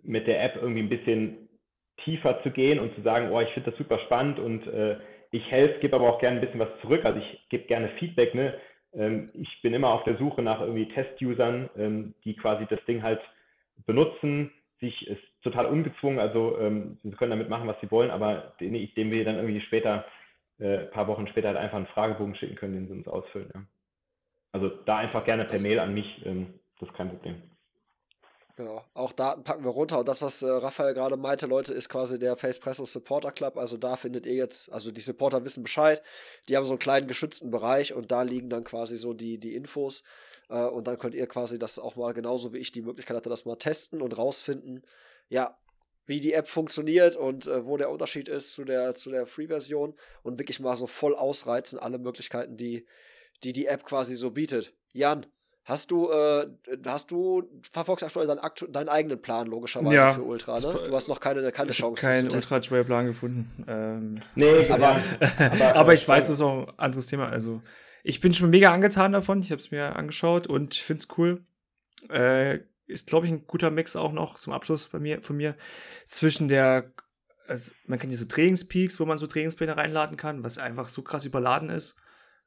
mit 0.02 0.26
der 0.26 0.42
App 0.42 0.56
irgendwie 0.56 0.82
ein 0.82 0.88
bisschen 0.88 1.48
tiefer 2.04 2.42
zu 2.42 2.50
gehen 2.50 2.78
und 2.78 2.94
zu 2.94 3.02
sagen, 3.02 3.30
oh, 3.32 3.40
ich 3.40 3.50
finde 3.50 3.70
das 3.70 3.78
super 3.78 3.98
spannend 4.00 4.38
und 4.38 4.66
äh, 4.66 4.98
ich 5.30 5.50
helfe, 5.50 5.80
gebe 5.80 5.96
aber 5.96 6.08
auch 6.08 6.20
gerne 6.20 6.38
ein 6.38 6.44
bisschen 6.44 6.60
was 6.60 6.80
zurück. 6.80 7.04
Also 7.04 7.18
ich 7.18 7.48
gebe 7.48 7.64
gerne 7.64 7.88
Feedback. 7.98 8.34
Ne? 8.34 8.54
Ähm, 8.94 9.30
ich 9.34 9.60
bin 9.62 9.74
immer 9.74 9.90
auf 9.90 10.04
der 10.04 10.16
Suche 10.16 10.42
nach 10.42 10.60
irgendwie 10.60 10.88
Test-Usern, 10.88 11.68
ähm, 11.76 12.14
die 12.24 12.34
quasi 12.34 12.66
das 12.70 12.82
Ding 12.86 13.02
halt 13.02 13.20
benutzen. 13.86 14.50
Sich 14.80 15.06
ist 15.08 15.22
total 15.42 15.66
ungezwungen, 15.66 16.20
also 16.20 16.58
ähm, 16.58 16.98
sie 17.02 17.10
können 17.10 17.30
damit 17.30 17.48
machen, 17.48 17.66
was 17.66 17.80
sie 17.80 17.90
wollen, 17.90 18.10
aber 18.10 18.54
den, 18.60 18.72
dem 18.94 19.10
wir 19.10 19.24
dann 19.24 19.36
irgendwie 19.36 19.60
später, 19.60 20.04
äh, 20.58 20.78
ein 20.78 20.90
paar 20.90 21.08
Wochen 21.08 21.26
später 21.26 21.48
halt 21.48 21.56
einfach 21.56 21.78
einen 21.78 21.86
Fragebogen 21.86 22.36
schicken 22.36 22.56
können, 22.56 22.74
den 22.74 22.86
sie 22.86 22.92
uns 22.92 23.08
ausfüllen. 23.08 23.50
Ja. 23.54 23.62
Also 24.52 24.68
da 24.68 24.98
einfach 24.98 25.24
gerne 25.24 25.44
per 25.44 25.60
Mail 25.60 25.78
an 25.78 25.94
mich, 25.94 26.24
ähm, 26.24 26.54
das 26.78 26.88
ist 26.88 26.94
kein 26.94 27.08
Problem. 27.08 27.42
Genau. 28.58 28.84
Auch 28.92 29.12
Daten 29.12 29.44
packen 29.44 29.62
wir 29.62 29.70
runter. 29.70 30.00
Und 30.00 30.08
das, 30.08 30.20
was 30.20 30.42
äh, 30.42 30.48
Raphael 30.48 30.92
gerade 30.92 31.16
meinte, 31.16 31.46
Leute, 31.46 31.72
ist 31.72 31.88
quasi 31.88 32.18
der 32.18 32.34
Pacepresso 32.34 32.84
Supporter 32.84 33.30
Club. 33.30 33.56
Also 33.56 33.76
da 33.76 33.94
findet 33.94 34.26
ihr 34.26 34.34
jetzt, 34.34 34.72
also 34.72 34.90
die 34.90 35.00
Supporter 35.00 35.44
wissen 35.44 35.62
Bescheid. 35.62 36.02
Die 36.48 36.56
haben 36.56 36.64
so 36.64 36.72
einen 36.72 36.80
kleinen 36.80 37.06
geschützten 37.06 37.52
Bereich 37.52 37.94
und 37.94 38.10
da 38.10 38.22
liegen 38.22 38.50
dann 38.50 38.64
quasi 38.64 38.96
so 38.96 39.14
die, 39.14 39.38
die 39.38 39.54
Infos. 39.54 40.02
Äh, 40.48 40.64
und 40.64 40.86
dann 40.86 40.98
könnt 40.98 41.14
ihr 41.14 41.26
quasi 41.26 41.58
das 41.58 41.78
auch 41.78 41.96
mal 41.96 42.12
genauso 42.12 42.52
wie 42.52 42.58
ich 42.58 42.72
die 42.72 42.82
Möglichkeit 42.82 43.16
hatte, 43.16 43.30
das 43.30 43.44
mal 43.44 43.56
testen 43.56 44.02
und 44.02 44.16
rausfinden. 44.16 44.82
Ja, 45.28 45.58
wie 46.06 46.20
die 46.20 46.32
App 46.32 46.48
funktioniert 46.48 47.16
und 47.16 47.46
äh, 47.46 47.66
wo 47.66 47.76
der 47.76 47.90
Unterschied 47.90 48.28
ist 48.28 48.52
zu 48.52 48.64
der, 48.64 48.94
zu 48.94 49.10
der 49.10 49.26
Free-Version 49.26 49.94
und 50.22 50.38
wirklich 50.38 50.58
mal 50.58 50.76
so 50.76 50.86
voll 50.86 51.14
ausreizen, 51.14 51.78
alle 51.78 51.98
Möglichkeiten, 51.98 52.56
die, 52.56 52.86
die 53.44 53.52
die 53.52 53.66
App 53.66 53.84
quasi 53.84 54.14
so 54.14 54.30
bietet. 54.30 54.74
Jan, 54.92 55.26
Hast 55.68 55.90
du, 55.90 56.10
äh, 56.10 56.46
hast 56.86 57.10
du, 57.10 57.42
verfolgst 57.70 58.02
aktuell 58.02 58.26
deinen, 58.26 58.38
aktu 58.38 58.66
deinen 58.68 58.88
eigenen 58.88 59.20
Plan, 59.20 59.46
logischerweise, 59.46 59.94
ja, 59.94 60.14
für 60.14 60.22
Ultra, 60.22 60.58
ne? 60.60 60.80
Du 60.88 60.96
hast 60.96 61.08
noch 61.08 61.20
keine, 61.20 61.52
keine 61.52 61.72
Chance. 61.72 62.06
Keinen 62.06 62.32
Ultra-Trail-Plan 62.32 63.04
gefunden. 63.04 63.66
Ähm, 63.68 64.22
nee, 64.34 64.66
aber, 64.70 64.98
aber, 65.38 65.76
aber, 65.76 65.92
ich 65.92 66.08
weiß, 66.08 66.28
das 66.28 66.38
ist 66.38 66.40
auch 66.40 66.68
ein 66.68 66.78
anderes 66.78 67.08
Thema. 67.08 67.28
Also, 67.28 67.60
ich 68.02 68.20
bin 68.20 68.34
schon 68.34 68.50
mega 68.50 68.72
angetan 68.72 69.12
davon. 69.12 69.40
Ich 69.40 69.50
habe 69.50 69.60
es 69.60 69.70
mir 69.70 69.96
angeschaut 69.96 70.46
und 70.46 70.74
finde 70.74 71.02
es 71.02 71.18
cool. 71.18 71.44
Äh, 72.08 72.60
ist, 72.86 73.06
glaube 73.06 73.26
ich, 73.26 73.32
ein 73.32 73.46
guter 73.46 73.70
Mix 73.70 73.96
auch 73.96 74.12
noch 74.12 74.38
zum 74.38 74.52
Abschluss 74.52 74.88
bei 74.88 74.98
mir, 74.98 75.22
von 75.22 75.36
mir 75.36 75.56
zwischen 76.06 76.48
der, 76.48 76.92
also 77.46 77.72
man 77.86 77.98
kennt 77.98 78.12
ja 78.12 78.18
so 78.18 78.24
Trainingspeaks, 78.24 78.98
wo 78.98 79.04
man 79.04 79.18
so 79.18 79.26
Trainingspläne 79.26 79.76
reinladen 79.76 80.16
kann, 80.16 80.42
was 80.42 80.58
einfach 80.58 80.88
so 80.88 81.02
krass 81.02 81.26
überladen 81.26 81.68
ist, 81.68 81.96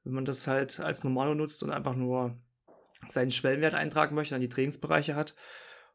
wenn 0.03 0.13
man 0.13 0.25
das 0.25 0.47
halt 0.47 0.79
als 0.79 1.03
Normalo 1.03 1.35
nutzt 1.35 1.61
und 1.61 1.69
einfach 1.69 1.95
nur 1.95 2.39
seinen 3.07 3.31
Schwellenwert 3.31 3.75
eintragen 3.75 4.15
möchte, 4.15 4.33
dann 4.33 4.41
die 4.41 4.49
Trainingsbereiche 4.49 5.15
hat 5.15 5.35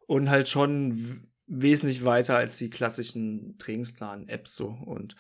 und 0.06 0.30
halt 0.30 0.48
schon 0.48 1.28
wesentlich 1.46 2.04
weiter 2.04 2.36
als 2.36 2.58
die 2.58 2.70
klassischen 2.70 3.56
Trainingsplan-Apps 3.58 4.56
so 4.56 4.68
und 4.68 5.16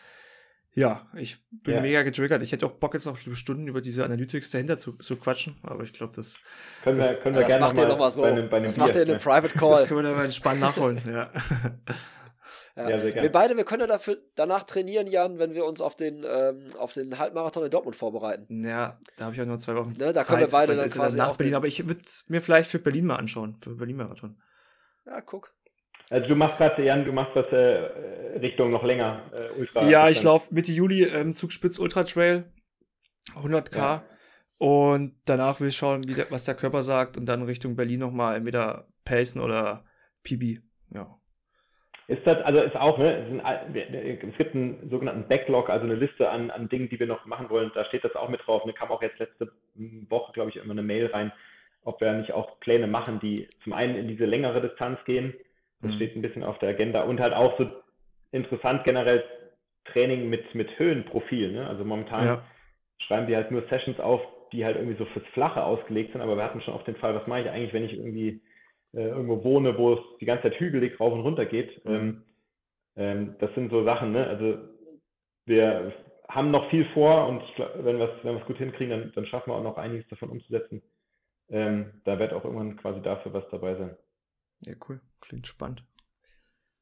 ja, 0.76 1.06
ich 1.16 1.38
bin 1.50 1.74
ja. 1.74 1.80
mega 1.80 2.02
getriggert. 2.02 2.42
Ich 2.42 2.52
hätte 2.52 2.66
auch 2.66 2.72
Bock 2.72 2.92
jetzt 2.92 3.06
noch 3.06 3.16
Stunden 3.16 3.66
über 3.66 3.80
diese 3.80 4.04
Analytics 4.04 4.50
dahinter 4.50 4.76
zu, 4.76 4.92
zu 4.98 5.16
quatschen, 5.16 5.56
aber 5.62 5.82
ich 5.84 5.94
glaube, 5.94 6.12
das 6.14 6.38
können 6.84 6.98
das, 6.98 7.08
wir, 7.08 7.14
können 7.16 7.34
wir 7.34 7.42
ja, 7.42 7.48
gerne 7.48 7.60
das 7.64 7.74
macht 7.74 7.88
noch 7.88 7.98
mal 7.98 8.10
so. 8.10 8.20
Bei 8.20 8.32
einem, 8.32 8.50
bei 8.50 8.58
einem 8.58 8.66
das 8.66 8.76
macht 8.76 8.94
ihr 8.94 9.02
in 9.02 9.10
einem 9.10 9.18
Private 9.18 9.58
Call. 9.58 9.80
Das 9.80 9.88
können 9.88 10.00
wir 10.00 10.02
dann 10.10 10.16
mal 10.16 10.26
entspannt 10.26 10.60
nachholen, 10.60 11.00
ja. 11.06 11.30
Ja. 12.76 12.90
ja, 12.90 12.98
sehr 12.98 13.12
gerne. 13.12 13.26
Wir 13.26 13.32
beide, 13.32 13.56
wir 13.56 13.64
können 13.64 13.80
ja 13.80 13.86
dafür 13.86 14.18
danach 14.34 14.64
trainieren, 14.64 15.06
Jan, 15.06 15.38
wenn 15.38 15.54
wir 15.54 15.64
uns 15.64 15.80
auf 15.80 15.96
den, 15.96 16.26
ähm, 16.28 16.66
auf 16.78 16.92
den 16.92 17.18
Halbmarathon 17.18 17.64
in 17.64 17.70
Dortmund 17.70 17.96
vorbereiten. 17.96 18.62
Ja, 18.62 18.98
da 19.16 19.24
habe 19.24 19.34
ich 19.34 19.40
auch 19.40 19.46
nur 19.46 19.58
zwei 19.58 19.76
Wochen. 19.76 19.92
Ne, 19.92 20.12
da 20.12 20.22
Zeit, 20.22 20.26
können 20.26 20.40
wir 20.42 20.52
beide 20.52 20.76
dann 20.76 20.90
quasi 20.90 21.16
nach 21.16 21.36
Berlin, 21.36 21.54
aber 21.54 21.68
ich 21.68 21.88
würde 21.88 22.02
mir 22.26 22.42
vielleicht 22.42 22.70
für 22.70 22.78
Berlin 22.78 23.06
mal 23.06 23.16
anschauen, 23.16 23.56
für 23.60 23.70
Berlin-Marathon. 23.76 24.36
Ja, 25.06 25.22
guck. 25.22 25.55
Also 26.10 26.28
du 26.28 26.36
machst 26.36 26.58
gerade, 26.58 26.84
Jan, 26.84 27.04
du 27.04 27.12
machst 27.12 27.34
das 27.34 27.48
äh, 27.48 28.38
Richtung 28.38 28.70
noch 28.70 28.84
länger, 28.84 29.22
äh, 29.32 29.58
Ultra. 29.58 29.88
Ja, 29.88 30.08
ich 30.08 30.22
laufe 30.22 30.54
Mitte 30.54 30.72
Juli 30.72 31.04
ähm, 31.04 31.34
Zugspitz 31.34 31.78
Ultra 31.78 32.04
Trail, 32.04 32.44
100k. 33.34 33.76
Ja. 33.76 34.04
Und 34.58 35.16
danach 35.26 35.60
will 35.60 35.68
ich 35.68 35.76
schauen, 35.76 36.08
wie 36.08 36.14
der, 36.14 36.30
was 36.30 36.44
der 36.44 36.54
Körper 36.54 36.82
sagt 36.82 37.16
und 37.16 37.26
dann 37.26 37.42
Richtung 37.42 37.76
Berlin 37.76 38.00
nochmal 38.00 38.36
entweder 38.36 38.86
Pacen 39.04 39.42
oder 39.42 39.84
PB. 40.22 40.60
Ja. 40.94 41.18
Ist 42.08 42.24
das, 42.24 42.40
also 42.44 42.60
ist 42.60 42.76
auch, 42.76 42.98
ne, 42.98 43.42
es 43.74 44.36
gibt 44.38 44.54
einen 44.54 44.88
sogenannten 44.88 45.28
Backlog, 45.28 45.68
also 45.68 45.84
eine 45.84 45.96
Liste 45.96 46.30
an, 46.30 46.52
an 46.52 46.68
Dingen, 46.68 46.88
die 46.88 47.00
wir 47.00 47.08
noch 47.08 47.26
machen 47.26 47.50
wollen. 47.50 47.72
Da 47.74 47.84
steht 47.84 48.04
das 48.04 48.14
auch 48.14 48.28
mit 48.28 48.46
drauf. 48.46 48.64
Ne, 48.64 48.72
kam 48.72 48.92
auch 48.92 49.02
jetzt 49.02 49.18
letzte 49.18 49.50
Woche, 50.08 50.32
glaube 50.32 50.50
ich, 50.50 50.56
immer 50.56 50.70
eine 50.70 50.84
Mail 50.84 51.06
rein, 51.06 51.32
ob 51.82 52.00
wir 52.00 52.12
nicht 52.12 52.32
auch 52.32 52.60
Pläne 52.60 52.86
machen, 52.86 53.18
die 53.18 53.48
zum 53.64 53.72
einen 53.72 53.96
in 53.96 54.06
diese 54.06 54.24
längere 54.24 54.60
Distanz 54.60 55.00
gehen. 55.04 55.34
Das 55.80 55.90
mhm. 55.90 55.96
steht 55.96 56.16
ein 56.16 56.22
bisschen 56.22 56.44
auf 56.44 56.58
der 56.58 56.70
Agenda 56.70 57.02
und 57.02 57.20
halt 57.20 57.34
auch 57.34 57.58
so 57.58 57.68
interessant 58.32 58.84
generell 58.84 59.24
Training 59.86 60.28
mit, 60.28 60.54
mit 60.54 60.78
Höhenprofil. 60.78 61.52
Ne? 61.52 61.66
Also 61.66 61.84
momentan 61.84 62.26
ja. 62.26 62.44
schreiben 62.98 63.28
wir 63.28 63.36
halt 63.36 63.50
nur 63.50 63.62
Sessions 63.68 64.00
auf, 64.00 64.20
die 64.52 64.64
halt 64.64 64.76
irgendwie 64.76 64.98
so 64.98 65.04
fürs 65.06 65.26
Flache 65.28 65.62
ausgelegt 65.64 66.12
sind, 66.12 66.20
aber 66.20 66.36
wir 66.36 66.44
hatten 66.44 66.60
schon 66.60 66.74
oft 66.74 66.86
den 66.86 66.96
Fall, 66.96 67.14
was 67.14 67.26
mache 67.26 67.42
ich 67.42 67.50
eigentlich, 67.50 67.72
wenn 67.72 67.84
ich 67.84 67.94
irgendwie 67.94 68.42
äh, 68.92 69.08
irgendwo 69.08 69.42
wohne, 69.44 69.76
wo 69.76 69.94
es 69.94 70.00
die 70.20 70.24
ganze 70.24 70.44
Zeit 70.44 70.60
hügelig 70.60 70.98
rauf 70.98 71.12
und 71.12 71.20
runter 71.20 71.46
geht. 71.46 71.84
Mhm. 71.84 71.94
Ähm, 71.94 72.22
ähm, 72.96 73.34
das 73.38 73.54
sind 73.54 73.70
so 73.70 73.84
Sachen, 73.84 74.12
ne? 74.12 74.26
Also 74.26 74.58
wir 75.44 75.92
haben 76.28 76.50
noch 76.50 76.70
viel 76.70 76.86
vor 76.92 77.28
und 77.28 77.42
ich 77.42 77.54
glaub, 77.54 77.72
wenn 77.84 77.98
wir 77.98 78.08
es 78.08 78.24
wenn 78.24 78.40
gut 78.40 78.58
hinkriegen, 78.58 78.90
dann, 78.90 79.12
dann, 79.14 79.26
schaffen 79.26 79.50
wir 79.50 79.56
auch 79.56 79.62
noch 79.62 79.76
einiges 79.76 80.08
davon 80.08 80.30
umzusetzen. 80.30 80.82
Ähm, 81.48 82.00
da 82.04 82.18
wird 82.18 82.32
auch 82.32 82.44
irgendwann 82.44 82.76
quasi 82.76 83.00
dafür 83.02 83.32
was 83.32 83.48
dabei 83.50 83.76
sein. 83.76 83.96
Ja, 84.66 84.74
cool. 84.88 85.00
Klingt 85.28 85.46
spannend. 85.46 85.84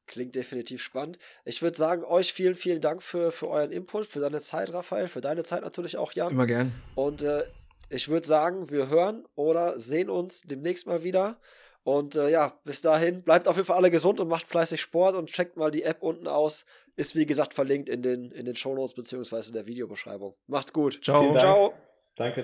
Klingt 0.07 0.35
definitiv 0.35 0.83
spannend. 0.83 1.17
Ich 1.45 1.61
würde 1.61 1.77
sagen, 1.77 2.03
euch 2.03 2.31
vielen, 2.31 2.53
vielen 2.53 2.79
Dank 2.79 3.01
für, 3.01 3.31
für 3.31 3.47
euren 3.47 3.71
Input, 3.71 4.05
für 4.05 4.19
deine 4.19 4.39
Zeit, 4.39 4.71
Raphael, 4.71 5.07
für 5.07 5.21
deine 5.21 5.43
Zeit 5.43 5.63
natürlich 5.63 5.97
auch, 5.97 6.13
Jan. 6.13 6.31
Immer 6.31 6.45
gern. 6.45 6.71
Und 6.93 7.23
äh, 7.23 7.43
ich 7.89 8.07
würde 8.07 8.27
sagen, 8.27 8.69
wir 8.69 8.89
hören 8.89 9.25
oder 9.35 9.79
sehen 9.79 10.09
uns 10.09 10.41
demnächst 10.41 10.85
mal 10.85 11.03
wieder. 11.03 11.39
Und 11.83 12.15
äh, 12.15 12.29
ja, 12.29 12.53
bis 12.63 12.81
dahin, 12.81 13.23
bleibt 13.23 13.47
auf 13.47 13.55
jeden 13.55 13.67
Fall 13.67 13.77
alle 13.77 13.91
gesund 13.91 14.19
und 14.19 14.27
macht 14.27 14.47
fleißig 14.47 14.81
Sport 14.81 15.15
und 15.15 15.29
checkt 15.29 15.55
mal 15.55 15.71
die 15.71 15.83
App 15.83 16.01
unten 16.01 16.27
aus. 16.27 16.65
Ist 16.95 17.15
wie 17.15 17.25
gesagt 17.25 17.53
verlinkt 17.53 17.89
in 17.89 18.01
den, 18.01 18.31
in 18.31 18.45
den 18.45 18.55
Shownotes 18.55 18.93
beziehungsweise 18.95 19.49
in 19.49 19.53
der 19.53 19.67
Videobeschreibung. 19.67 20.35
Macht's 20.47 20.73
gut. 20.73 21.03
Ciao. 21.03 21.37
Ciao. 21.37 21.73
Danke. 22.15 22.43